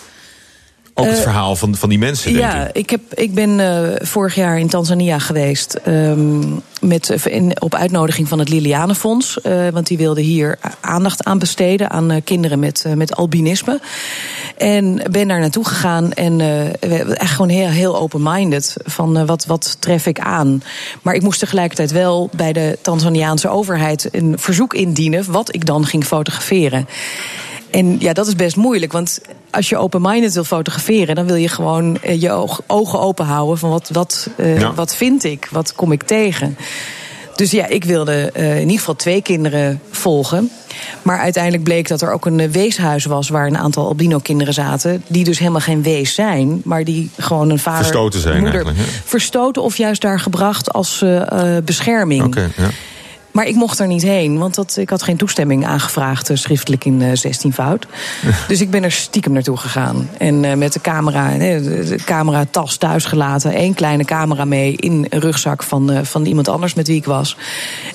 Ook 0.99 1.05
het 1.05 1.15
Eh, 1.17 1.21
verhaal 1.21 1.55
van, 1.55 1.75
van 1.75 1.89
die 1.89 1.97
mensen, 1.97 2.33
denk 2.33 2.43
ja, 2.51 2.67
ik. 2.67 2.75
ik, 2.75 2.89
heb, 2.89 3.01
ik 3.13 3.33
ben 3.33 3.59
eh, 3.59 4.05
vorig 4.07 4.35
jaar 4.35 4.59
in 4.59 4.67
Tanzania 4.67 5.19
geweest. 5.19 5.73
ehm, 5.73 6.39
met, 6.81 7.09
eh, 7.09 7.33
in, 7.35 7.61
op 7.61 7.75
uitnodiging 7.75 8.27
van 8.27 8.39
het 8.39 8.49
Lilianenfonds. 8.49 9.41
eh, 9.41 9.67
want 9.73 9.87
die 9.87 9.97
wilde 9.97 10.21
hier 10.21 10.57
aandacht 10.81 11.23
aan 11.23 11.39
besteden 11.39 11.89
aan 11.89 12.21
kinderen 12.23 12.59
met, 12.59 12.85
met 12.95 13.15
albinisme. 13.15 13.79
En 14.57 15.01
ben 15.11 15.27
daar 15.27 15.39
naartoe 15.39 15.65
gegaan. 15.65 16.13
En 16.13 16.41
echt 17.17 17.31
gewoon 17.31 17.49
heel, 17.49 17.67
heel 17.67 17.97
open-minded. 17.97 18.75
Van 18.85 19.25
wat, 19.25 19.45
wat 19.45 19.77
tref 19.79 20.05
ik 20.05 20.19
aan. 20.19 20.63
Maar 21.01 21.13
ik 21.13 21.21
moest 21.21 21.39
tegelijkertijd 21.39 21.91
wel 21.91 22.29
bij 22.35 22.53
de 22.53 22.77
Tanzaniaanse 22.81 23.49
overheid 23.49 24.09
een 24.11 24.35
verzoek 24.39 24.73
indienen. 24.73 25.31
wat 25.31 25.53
ik 25.55 25.65
dan 25.65 25.85
ging 25.85 26.03
fotograferen. 26.05 26.87
En 27.69 27.99
ja, 27.99 28.13
dat 28.13 28.27
is 28.27 28.35
best 28.35 28.55
moeilijk. 28.55 28.91
Want 28.91 29.19
als 29.51 29.69
je 29.69 29.77
open-minded 29.77 30.33
wil 30.33 30.43
fotograferen, 30.43 31.15
dan 31.15 31.25
wil 31.25 31.35
je 31.35 31.47
gewoon 31.47 31.97
eh, 32.01 32.21
je 32.21 32.31
ogen 32.67 32.99
open 32.99 33.25
houden 33.25 33.57
van 33.57 33.69
wat, 33.69 33.89
wat, 33.91 34.29
eh, 34.35 34.59
Ja. 34.59 34.73
wat 34.73 34.95
vind 34.95 35.23
ik, 35.23 35.47
wat 35.51 35.73
kom 35.75 35.91
ik 35.91 36.03
tegen. 36.03 36.57
Dus 37.35 37.51
ja, 37.51 37.67
ik 37.67 37.83
wilde 37.83 38.31
eh, 38.33 38.55
in 38.55 38.61
ieder 38.61 38.77
geval 38.77 38.95
twee 38.95 39.21
kinderen 39.21 39.81
volgen. 39.91 40.49
Maar 41.01 41.19
uiteindelijk 41.19 41.63
bleek 41.63 41.87
dat 41.87 42.01
er 42.01 42.11
ook 42.11 42.25
een 42.25 42.51
weeshuis 42.51 43.05
was 43.05 43.29
waar 43.29 43.47
een 43.47 43.57
aantal 43.57 43.87
albino-kinderen 43.87 44.53
zaten. 44.53 45.03
Die 45.07 45.23
dus 45.23 45.39
helemaal 45.39 45.61
geen 45.61 45.83
wees 45.83 46.13
zijn, 46.13 46.61
maar 46.63 46.83
die 46.83 47.09
gewoon 47.17 47.49
een 47.49 47.59
vader. 47.59 47.83
Verstoten 47.83 48.19
zijn 48.19 48.41
moeder, 48.41 48.63
eigenlijk, 48.65 48.87
ja. 48.87 49.01
Verstoten 49.05 49.61
of 49.61 49.77
juist 49.77 50.01
daar 50.01 50.19
gebracht 50.19 50.73
als 50.73 51.05
bescherming. 51.63 52.23
Oké, 52.23 52.49
ja. 52.57 52.69
Maar 53.37 53.47
ik 53.47 53.55
mocht 53.55 53.79
er 53.79 53.87
niet 53.87 54.01
heen, 54.01 54.37
want 54.37 54.55
dat, 54.55 54.77
ik 54.77 54.89
had 54.89 55.03
geen 55.03 55.17
toestemming 55.17 55.65
aangevraagd, 55.65 56.29
eh, 56.29 56.37
schriftelijk 56.37 56.85
in 56.85 57.01
eh 57.01 57.09
16 57.13 57.53
fout. 57.53 57.85
dus 58.47 58.61
ik 58.61 58.69
ben 58.69 58.83
er 58.83 58.91
stiekem 58.91 59.31
naartoe 59.31 59.57
gegaan. 59.57 60.09
En 60.17 60.45
eh, 60.45 60.53
met 60.55 60.73
de 60.73 60.81
camera, 60.81 61.31
eh, 61.33 61.39
de, 61.63 61.83
de 61.83 61.95
camera-tas 62.05 62.77
thuis 62.77 63.05
gelaten. 63.05 63.51
één 63.53 63.73
kleine 63.73 64.05
camera 64.05 64.45
mee 64.45 64.75
in 64.75 65.05
een 65.09 65.19
rugzak 65.19 65.63
van, 65.63 65.91
eh, 65.91 66.03
van 66.03 66.25
iemand 66.25 66.47
anders 66.47 66.73
met 66.73 66.87
wie 66.87 66.95
ik 66.95 67.05
was. 67.05 67.37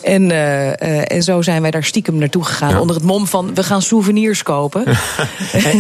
En, 0.03 0.31
eh, 0.31 0.69
eh, 0.81 1.05
en 1.17 1.23
zo 1.23 1.43
zijn 1.43 1.63
wij 1.63 1.71
daar 1.71 1.85
stiekem 1.85 2.17
naartoe 2.17 2.45
gegaan. 2.45 2.71
Ja. 2.71 2.81
Onder 2.81 2.97
het 2.97 3.05
mom 3.05 3.27
van, 3.27 3.55
we 3.55 3.63
gaan 3.63 3.83
souvenirs 3.83 4.43
kopen. 4.43 4.85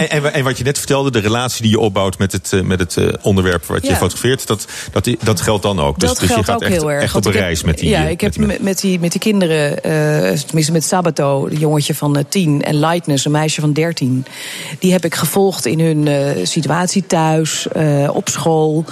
en, 0.09 0.33
en, 0.33 0.45
wat 0.45 0.59
je 0.59 0.65
net 0.65 0.79
vertelde, 0.79 1.11
de 1.11 1.19
relatie 1.19 1.63
die 1.63 1.71
je 1.71 1.79
opbouwt 1.81 2.19
met 2.19 2.33
het, 2.33 2.53
eh, 2.53 2.61
met 2.61 2.79
het 2.79 2.97
eh, 2.97 3.09
onderwerp 3.21 3.65
wat 3.67 3.83
je 3.83 3.89
Ja. 3.89 3.97
fotografeert, 3.97 4.47
dat, 4.47 4.67
dat, 4.93 5.09
dat 5.23 5.41
geldt 5.41 5.63
dan 5.63 5.81
ook. 5.81 5.99
Dat 6.01 6.11
dus, 6.11 6.19
dus 6.19 6.29
je 6.29 6.35
gaat 6.45 6.55
ook 6.55 6.63
echt, 6.63 6.73
heel 6.73 6.91
erg. 6.93 7.03
echt 7.03 7.15
op 7.15 7.25
een 7.25 7.31
ik 7.31 7.37
heb- 7.37 7.45
reis 7.45 7.63
met 7.65 7.79
die 7.79 7.89
Ja, 7.89 8.05
eh, 8.05 8.11
ik 8.11 8.21
heb 8.21 8.37
met, 8.37 8.63
met 8.63 8.81
die, 8.81 9.01
met 9.01 9.11
die 9.13 9.21
kinderen, 9.21 9.51
eh, 9.53 10.39
tenminste 10.39 10.73
met 10.73 10.85
Sabato, 10.85 11.47
een 11.47 11.59
jongetje 11.59 11.95
van 11.95 12.17
eh, 12.17 12.25
10, 12.29 12.63
en 12.63 12.81
Lightness, 12.81 13.25
een 13.25 13.31
meisje 13.31 13.61
van 13.61 13.73
13. 13.73 14.25
Die 14.79 14.93
heb 14.93 15.05
ik 15.05 15.15
gevolgd 15.15 15.67
in 15.67 15.81
hun 15.81 16.09
eh, 16.09 16.47
situatie 16.47 17.07
thuis, 17.07 17.69
op 18.09 18.29
school. 18.29 18.85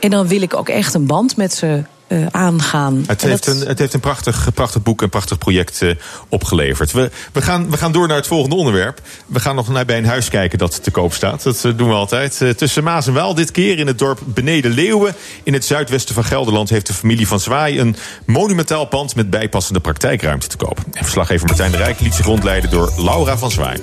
En 0.00 0.10
dan 0.10 0.28
wil 0.28 0.42
ik 0.42 0.54
ook 0.54 0.68
echt 0.68 0.94
een 0.94 1.06
band 1.06 1.36
met 1.36 1.54
ze 1.54 1.82
eh, 2.06 2.26
aangaan. 2.30 3.04
Het 3.06 3.22
En 3.22 3.28
heeft, 3.28 3.44
dat- 3.44 3.54
een, 3.60 3.66
het 3.66 3.78
heeft 3.78 3.94
een 3.94 4.00
prachtig, 4.00 4.48
prachtig 4.54 4.82
boek, 4.82 5.02
een 5.02 5.08
prachtig 5.08 5.38
project 5.38 5.82
eh, 5.82 5.90
opgeleverd. 6.28 6.92
We, 6.92 7.10
we, 7.32 7.42
gaan, 7.42 7.70
we 7.70 7.76
gaan 7.76 7.92
door 7.92 8.06
naar 8.08 8.16
het 8.16 8.26
volgende 8.26 8.56
onderwerp. 8.56 9.00
We 9.26 9.40
gaan 9.40 9.54
nog 9.54 9.68
naar 9.68 9.84
bij 9.84 9.98
een 9.98 10.06
huis 10.06 10.28
kijken 10.28 10.58
dat 10.58 10.82
te 10.82 10.90
koop 10.90 11.12
staat. 11.12 11.42
Dat 11.42 11.64
eh, 11.64 11.72
doen 11.76 11.88
we 11.88 11.94
altijd. 11.94 12.42
Tussen 12.56 12.84
Maas 12.84 13.06
en 13.06 13.12
Waal 13.12 13.34
dit 13.34 13.50
keer 13.50 13.78
in 13.78 13.86
het 13.86 13.98
dorp 13.98 14.20
Beneden 14.24 14.70
Leeuwen. 14.70 15.14
In 15.42 15.52
het 15.52 15.64
zuidwesten 15.64 16.14
van 16.14 16.24
Gelderland 16.24 16.68
heeft 16.70 16.86
de 16.86 16.92
familie 16.94 17.26
van 17.26 17.40
Zwaai... 17.40 17.80
een 17.80 17.96
monumentaal 18.26 18.84
pand 18.86 19.14
met 19.14 19.30
bijpassende 19.30 19.80
praktijkruimte 19.80 20.46
te 20.46 20.56
koop. 20.56 20.78
En 20.92 21.02
verslaggever 21.02 21.46
Martijn 21.46 21.70
de 21.70 21.76
Rijk 21.76 22.00
liet 22.00 22.14
zich 22.14 22.26
rondleiden 22.26 22.70
door 22.70 22.92
Laura 22.96 23.38
van 23.38 23.50
Zwaai. 23.50 23.82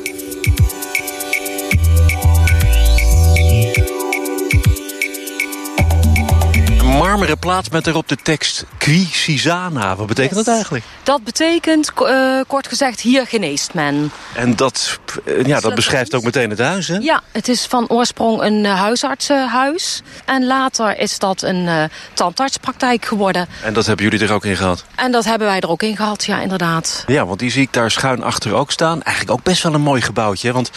Marmeren 6.97 7.39
plaat 7.39 7.71
met 7.71 7.87
erop 7.87 8.07
de 8.07 8.15
tekst 8.15 8.65
Qui 8.77 9.07
Cisana. 9.11 9.95
Wat 9.95 10.07
betekent 10.07 10.35
dat 10.35 10.47
eigenlijk? 10.47 10.85
Dat 11.03 11.23
betekent, 11.23 11.91
eh, 12.05 12.39
kort 12.47 12.67
gezegd, 12.67 13.01
hier 13.01 13.27
geneest 13.27 13.73
men. 13.73 14.11
En 14.33 14.55
dat, 14.55 14.99
eh, 15.25 15.45
ja, 15.45 15.59
dat 15.59 15.75
beschrijft 15.75 16.13
ook 16.13 16.23
meteen 16.23 16.49
het 16.49 16.59
huis, 16.59 16.87
hè? 16.87 16.95
Ja, 16.95 17.21
het 17.31 17.47
is 17.47 17.65
van 17.65 17.89
oorsprong 17.89 18.41
een 18.41 18.65
eh, 18.65 18.79
huisartsenhuis. 18.79 20.01
En 20.25 20.45
later 20.45 20.97
is 20.97 21.19
dat 21.19 21.41
een 21.41 21.89
tandartspraktijk 22.13 23.05
geworden. 23.05 23.47
En 23.63 23.73
dat 23.73 23.85
hebben 23.85 24.05
jullie 24.05 24.27
er 24.27 24.33
ook 24.33 24.45
in 24.45 24.55
gehad. 24.55 24.85
En 24.95 25.11
dat 25.11 25.25
hebben 25.25 25.47
wij 25.47 25.59
er 25.59 25.69
ook 25.69 25.83
in 25.83 25.95
gehad, 25.95 26.25
ja, 26.25 26.41
inderdaad. 26.41 27.03
Ja, 27.07 27.25
want 27.25 27.39
die 27.39 27.51
zie 27.51 27.61
ik 27.61 27.73
daar 27.73 27.91
schuin 27.91 28.23
achter 28.23 28.53
ook 28.53 28.71
staan. 28.71 29.01
Eigenlijk 29.01 29.37
ook 29.37 29.43
best 29.43 29.63
wel 29.63 29.73
een 29.73 29.81
mooi 29.81 30.01
gebouwtje, 30.01 30.51
want 30.51 30.71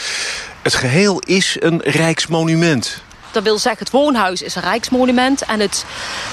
het 0.61 0.73
geheel 0.73 1.19
is 1.19 1.57
een 1.59 1.81
rijksmonument. 1.83 3.03
Dat 3.35 3.43
wil 3.43 3.57
zeggen, 3.57 3.83
het 3.83 3.93
woonhuis 3.93 4.41
is 4.41 4.55
een 4.55 4.61
rijksmonument. 4.61 5.41
En 5.41 5.59
het 5.59 5.85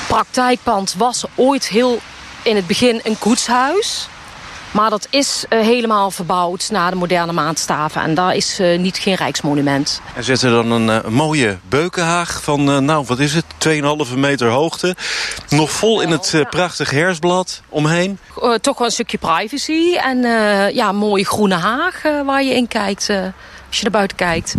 praktijkpand 0.08 0.94
was 0.98 1.24
ooit 1.34 1.68
heel 1.68 2.00
in 2.42 2.56
het 2.56 2.66
begin 2.66 3.00
een 3.04 3.18
koetshuis. 3.18 4.08
Maar 4.70 4.90
dat 4.90 5.06
is 5.10 5.44
eh, 5.48 5.60
helemaal 5.60 6.10
verbouwd 6.10 6.68
naar 6.70 6.90
de 6.90 6.96
moderne 6.96 7.32
maatstaven. 7.32 8.02
En 8.02 8.14
daar 8.14 8.34
is 8.34 8.58
eh, 8.58 8.78
niet 8.78 8.98
geen 8.98 9.14
rijksmonument. 9.14 10.00
En 10.14 10.24
zetten 10.24 10.50
dan 10.50 10.70
een 10.70 10.90
eh, 10.90 11.10
mooie 11.10 11.58
beukenhaag 11.68 12.42
van, 12.42 12.84
nou 12.84 13.04
wat 13.06 13.18
is 13.18 13.34
het, 13.34 13.44
2,5 14.12 14.18
meter 14.18 14.48
hoogte. 14.48 14.96
Nog 15.48 15.70
vol 15.70 16.00
in 16.00 16.10
het 16.10 16.44
prachtige 16.50 16.94
herfstblad 16.94 17.62
omheen. 17.68 18.18
Eh, 18.42 18.54
toch 18.54 18.78
wel 18.78 18.86
een 18.86 18.92
stukje 18.92 19.18
privacy. 19.18 19.96
En 19.96 20.18
ja, 20.74 20.88
een 20.88 20.96
mooie 20.96 21.26
groene 21.26 21.54
haag 21.54 22.02
waar 22.24 22.42
je 22.42 22.54
in 22.54 22.68
kijkt. 22.68 23.10
als 23.68 23.76
je 23.76 23.82
naar 23.82 23.90
buiten 23.90 24.16
kijkt. 24.16 24.54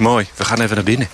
Mooi, 0.00 0.26
we 0.36 0.44
gaan 0.44 0.60
even 0.60 0.74
naar 0.74 0.84
binnen. 0.84 1.08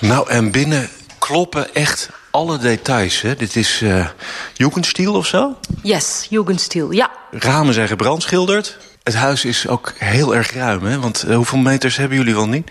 Nou, 0.00 0.30
en 0.30 0.50
binnen 0.50 0.88
kloppen 1.18 1.74
echt 1.74 2.08
alle 2.30 2.58
details. 2.58 3.20
Hè. 3.20 3.36
Dit 3.36 3.56
is, 3.56 3.80
eh, 3.82 4.06
Jugendstil 4.54 5.14
of 5.14 5.26
zo? 5.26 5.56
Yes, 5.82 6.26
Jugendstil, 6.30 6.90
ja. 6.90 7.10
Ramen 7.30 7.74
zijn 7.74 7.88
gebrandschilderd. 7.88 8.76
Het 9.02 9.14
huis 9.14 9.44
is 9.44 9.68
ook 9.68 9.92
heel 9.98 10.34
erg 10.34 10.52
ruim, 10.52 10.84
hè? 10.84 11.00
Want 11.00 11.22
eh, 11.22 11.36
hoeveel 11.36 11.58
meters 11.58 11.96
hebben 11.96 12.18
jullie 12.18 12.34
wel 12.34 12.48
niet? 12.48 12.70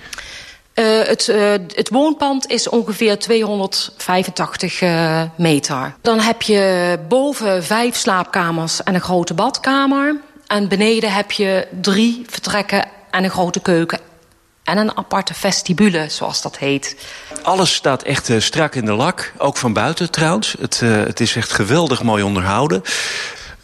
Uh, 0.75 1.01
het, 1.03 1.27
uh, 1.27 1.51
het, 1.51 1.89
woonpand 1.89 2.47
is 2.47 2.69
ongeveer 2.69 3.19
285 3.19 4.81
uh, 4.81 5.21
meter. 5.37 5.95
Dan 6.01 6.19
heb 6.19 6.41
je 6.41 6.99
boven 7.07 7.63
vijf 7.63 7.95
slaapkamers 7.95 8.83
en 8.83 8.95
een 8.95 9.01
grote 9.01 9.33
badkamer. 9.33 10.15
En 10.47 10.67
beneden 10.67 11.13
heb 11.13 11.31
je 11.31 11.67
drie 11.81 12.25
vertrekken 12.29 12.85
en 13.11 13.23
een 13.23 13.29
grote 13.29 13.59
keuken. 13.59 13.99
En 14.67 14.77
een 14.77 14.97
aparte 14.97 15.33
vestibule, 15.33 16.05
zoals 16.09 16.41
dat 16.41 16.57
heet. 16.57 16.95
Alles 17.43 17.73
staat 17.73 18.03
echt 18.03 18.31
strak 18.37 18.75
in 18.75 18.85
de 18.85 18.93
lak. 18.93 19.33
Ook 19.37 19.57
van 19.57 19.73
buiten 19.73 20.11
trouwens. 20.11 20.55
Het, 20.59 20.79
het 20.79 21.19
is 21.19 21.35
echt 21.35 21.51
geweldig 21.51 22.03
mooi 22.03 22.23
onderhouden. 22.23 22.81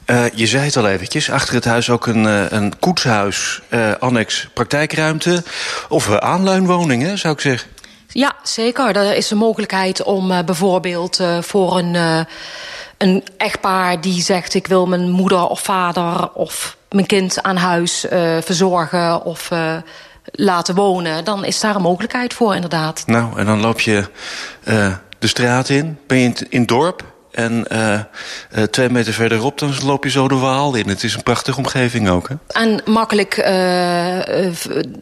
Uh, 0.05 0.25
je 0.33 0.47
zei 0.47 0.65
het 0.65 0.77
al 0.77 0.87
eventjes, 0.87 1.29
achter 1.29 1.53
het 1.53 1.65
huis 1.65 1.89
ook 1.89 2.07
een, 2.07 2.55
een 2.55 2.79
koetshuis, 2.79 3.61
annex 3.99 4.47
praktijkruimte. 4.53 5.43
Of 5.89 6.17
aanluinwoningen, 6.19 7.17
zou 7.17 7.33
ik 7.33 7.39
zeggen. 7.39 7.69
Ja, 8.07 8.35
zeker. 8.43 8.95
Er 8.95 9.15
is 9.15 9.31
een 9.31 9.37
mogelijkheid 9.37 10.03
om 10.03 10.27
bijvoorbeeld 10.45 11.19
voor 11.41 11.77
een, 11.77 12.25
een 12.97 13.23
echtpaar 13.37 14.01
die 14.01 14.21
zegt... 14.21 14.53
ik 14.53 14.67
wil 14.67 14.87
mijn 14.87 15.09
moeder 15.09 15.47
of 15.47 15.59
vader 15.59 16.31
of 16.33 16.77
mijn 16.89 17.07
kind 17.07 17.41
aan 17.41 17.57
huis 17.57 18.05
verzorgen 18.39 19.25
of 19.25 19.49
laten 20.35 20.75
wonen... 20.75 21.23
dan 21.23 21.45
is 21.45 21.59
daar 21.59 21.75
een 21.75 21.81
mogelijkheid 21.81 22.33
voor, 22.33 22.55
inderdaad. 22.55 23.03
Nou, 23.05 23.39
en 23.39 23.45
dan 23.45 23.59
loop 23.59 23.79
je 23.79 24.05
de 25.19 25.27
straat 25.27 25.69
in. 25.69 25.99
Ben 26.07 26.17
je 26.17 26.25
in, 26.25 26.35
in 26.49 26.59
het 26.59 26.67
dorp? 26.67 27.13
En 27.33 27.65
uh, 27.71 27.99
uh, 28.57 28.63
twee 28.63 28.89
meter 28.89 29.13
verderop, 29.13 29.59
dan 29.59 29.73
loop 29.83 30.03
je 30.03 30.09
zo 30.09 30.27
de 30.27 30.35
Waal 30.35 30.75
in. 30.75 30.89
Het 30.89 31.03
is 31.03 31.15
een 31.15 31.23
prachtige 31.23 31.57
omgeving 31.57 32.09
ook, 32.09 32.29
hè? 32.29 32.35
En 32.47 32.81
makkelijk, 32.85 33.37
uh, 33.37 33.45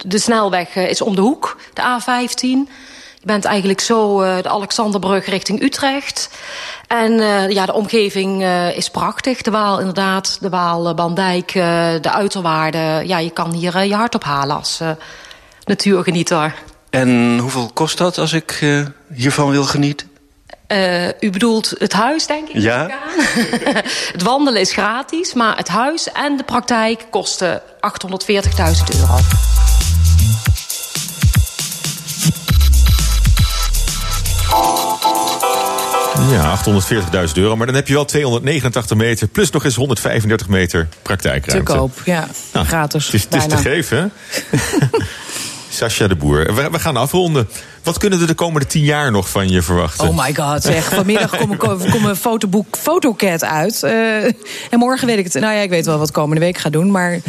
de 0.06 0.18
snelweg 0.18 0.76
is 0.76 1.02
om 1.02 1.16
de 1.16 1.22
hoek, 1.22 1.58
de 1.74 1.82
A15. 1.82 2.72
Je 3.22 3.28
bent 3.28 3.46
eigenlijk 3.46 3.82
zo 3.82 4.20
de 4.42 4.50
Alexanderbrug 4.50 5.26
richting 5.26 5.62
Utrecht. 5.62 6.30
En 6.88 7.14
ja, 7.52 7.66
de 7.66 7.74
omgeving 7.74 8.46
is 8.76 8.90
prachtig. 8.90 9.42
De 9.42 9.52
Waal 9.52 9.80
inderdaad, 9.80 10.38
de 10.40 10.50
Waal, 10.50 10.94
Bandijk, 10.94 11.52
de 12.02 12.12
uiterwaarden. 12.12 13.08
Ja, 13.08 13.18
je 13.18 13.30
kan 13.30 13.54
hier 13.54 13.84
je 13.84 13.96
hart 13.96 14.16
ophalen 14.16 14.56
als 14.56 14.80
natuurgenieter. 15.66 16.56
En 16.90 17.38
hoeveel 17.38 17.72
kost 17.74 17.98
dat 17.98 18.18
als 18.18 18.34
ik 18.34 18.60
hiervan 19.14 19.50
wil 19.50 19.64
genieten? 19.64 20.12
Uh, 20.72 21.08
u 21.20 21.30
bedoelt 21.30 21.74
het 21.78 21.94
huis, 21.94 22.28
denk 22.28 22.48
ik? 22.50 22.62
Ja. 22.62 22.88
het 24.14 24.24
wandelen 24.24 24.62
is 24.62 24.72
gratis, 24.72 25.34
maar 25.34 25.58
het 25.58 25.68
huis 25.68 26.12
en 26.12 26.38
de 26.38 26.44
praktijk 26.44 27.06
kosten 27.10 27.62
840.000 27.62 29.00
euro. 29.00 29.18
Ja, 36.30 36.60
840.000 37.28 37.34
euro. 37.34 37.56
Maar 37.56 37.66
dan 37.66 37.76
heb 37.76 37.88
je 37.88 37.94
wel 37.94 38.06
289 38.06 38.98
meter 38.98 39.28
plus 39.28 39.50
nog 39.50 39.66
eens 39.66 39.76
135 39.76 40.48
meter 40.48 40.88
praktijkruimte. 41.02 41.72
Te 41.72 41.78
koop, 41.78 42.02
ja. 42.06 42.28
Nou, 42.54 42.66
Gratis. 42.66 43.06
Het 43.06 43.14
is, 43.14 43.24
het 43.24 43.36
is 43.36 43.46
te 43.46 43.58
geven? 43.58 44.12
Sascha 45.70 46.08
de 46.08 46.16
Boer. 46.16 46.56
We, 46.56 46.70
we, 46.72 46.80
gaan 46.80 46.98
afronden. 46.98 47.48
Wat 47.84 47.98
kunnen 47.98 48.20
we 48.20 48.26
de 48.26 48.34
komende 48.34 48.68
tien 48.68 48.84
jaar 48.84 49.12
nog 49.12 49.30
van 49.30 49.50
je 49.50 49.62
verwachten? 49.62 50.08
Oh 50.08 50.18
my 50.18 50.36
god, 50.36 50.64
zeg. 50.64 50.84
Vanmiddag 50.84 51.38
komt 51.38 51.58
kom, 51.92 52.06
een 52.06 52.16
fotoboek 52.16 52.78
Fotocat 52.78 53.44
uit. 53.44 53.82
Uh, 53.84 54.24
en 54.24 54.34
morgen 54.78 55.08
weet 55.08 55.18
ik 55.18 55.24
het. 55.24 55.34
Nou 55.34 55.54
ja, 55.54 55.62
ik 55.62 55.70
weet 55.70 55.86
wel 55.86 55.98
wat 55.98 56.12
komende 56.12 56.42
week 56.42 56.58
ga 56.58 56.70
doen. 56.70 56.92
Maar 56.92 57.20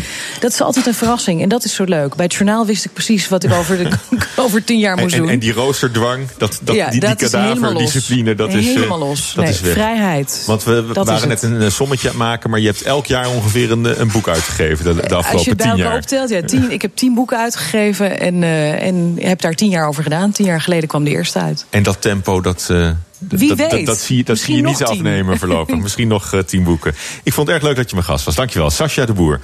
dat 0.41 0.53
is 0.53 0.61
altijd 0.61 0.87
een 0.87 0.95
verrassing. 0.95 1.43
En 1.43 1.49
dat 1.49 1.65
is 1.65 1.75
zo 1.75 1.85
leuk. 1.85 2.15
Bij 2.15 2.25
het 2.25 2.35
journaal 2.35 2.67
wist 2.67 2.85
ik 2.85 2.93
precies 2.93 3.29
wat 3.29 3.45
ik 3.45 3.53
over, 3.53 3.79
de, 3.79 3.89
over 4.45 4.65
tien 4.65 4.79
jaar 4.79 4.97
moest 4.97 5.13
en, 5.13 5.19
doen. 5.19 5.29
En, 5.29 5.35
en 5.35 5.41
die 5.41 5.53
roosterdwang, 5.53 6.27
dat, 6.37 6.61
dat, 6.63 6.75
ja, 6.75 6.91
die, 6.91 7.01
die 7.01 7.09
dat 7.09 7.19
kadaverdiscipline, 7.19 8.35
dat 8.35 8.53
is 8.53 8.67
helemaal 8.67 8.99
los. 8.99 9.33
Dat 9.35 9.45
nee, 9.45 9.53
is 9.53 9.61
weg. 9.61 9.73
Vrijheid. 9.73 10.43
Want 10.47 10.65
we, 10.65 10.85
waren 10.93 11.29
net 11.29 11.43
een 11.43 11.73
sommetje 11.73 12.09
aan 12.09 12.15
het 12.15 12.23
maken, 12.23 12.51
maar 12.51 12.61
je 12.61 12.67
hebt 12.67 12.83
elk 12.83 13.07
jaar 13.07 13.29
ongeveer 13.29 13.71
een, 13.71 14.01
een 14.01 14.11
boek 14.13 14.29
uitgegeven 14.29 14.85
de, 14.85 14.95
de 14.95 15.01
afgelopen 15.01 15.33
Als 15.33 15.45
je 15.45 15.51
het 15.51 15.59
bij 15.59 15.71
elkaar 15.71 15.97
optelt, 15.97 16.31
ja, 16.31 16.43
tien, 16.43 16.71
ik 16.71 16.83
heb 16.83 16.97
tien 16.97 17.15
boeken 17.15 17.39
uitgegeven 17.39 18.21
en, 18.21 18.43
uh, 18.43 18.83
en 18.83 19.17
heb 19.21 19.41
daar 19.41 19.55
tien 19.55 19.71
jaar 19.71 19.89
over 19.89 20.03
gedaan. 20.03 20.33
Jaar 20.45 20.61
geleden 20.61 20.89
kwam 20.89 21.05
de 21.05 21.11
eerste 21.11 21.39
uit. 21.39 21.67
En 21.71 21.83
dat 21.83 22.01
tempo, 22.01 22.41
dat, 22.41 22.69
uh, 22.71 22.91
Wie 23.29 23.49
dat, 23.49 23.59
weet. 23.59 23.71
dat, 23.71 23.87
dat, 23.87 23.99
zie, 23.99 24.25
dat 24.25 24.39
zie 24.39 24.57
je 24.57 24.63
niet 24.63 24.85
afnemen 24.85 25.39
voorlopig. 25.39 25.77
Misschien 25.83 26.09
nog 26.09 26.33
uh, 26.33 26.41
tien 26.41 26.63
boeken. 26.63 26.95
Ik 27.23 27.33
vond 27.33 27.47
het 27.47 27.57
erg 27.57 27.65
leuk 27.67 27.77
dat 27.77 27.89
je 27.89 27.95
mijn 27.95 28.07
gast 28.07 28.25
was. 28.25 28.35
Dankjewel, 28.35 28.71
Sascha 28.71 29.07
de 29.07 29.13
Boer. 29.13 29.41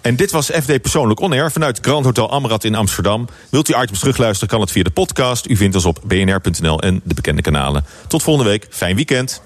En 0.00 0.16
dit 0.16 0.30
was 0.30 0.46
FD 0.46 0.82
Persoonlijk 0.82 1.20
On 1.20 1.32
Air 1.32 1.52
vanuit 1.52 1.78
Grand 1.80 2.04
Hotel 2.04 2.30
Amrad 2.30 2.64
in 2.64 2.74
Amsterdam. 2.74 3.28
Wilt 3.48 3.68
u 3.68 3.74
items 3.80 3.98
terugluisteren, 3.98 4.48
kan 4.48 4.60
het 4.60 4.70
via 4.70 4.82
de 4.82 4.90
podcast. 4.90 5.48
U 5.48 5.56
vindt 5.56 5.74
ons 5.74 5.84
op 5.84 6.00
bnr.nl 6.06 6.80
en 6.80 7.00
de 7.04 7.14
bekende 7.14 7.42
kanalen. 7.42 7.84
Tot 8.06 8.22
volgende 8.22 8.50
week. 8.50 8.66
Fijn 8.70 8.96
weekend. 8.96 9.42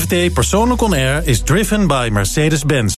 FD 0.00 0.32
Persoonlijk 0.32 0.80
On 0.80 0.92
Air 0.92 1.26
is 1.26 1.40
driven 1.42 1.86
by 1.86 2.08
Mercedes-Benz. 2.12 2.94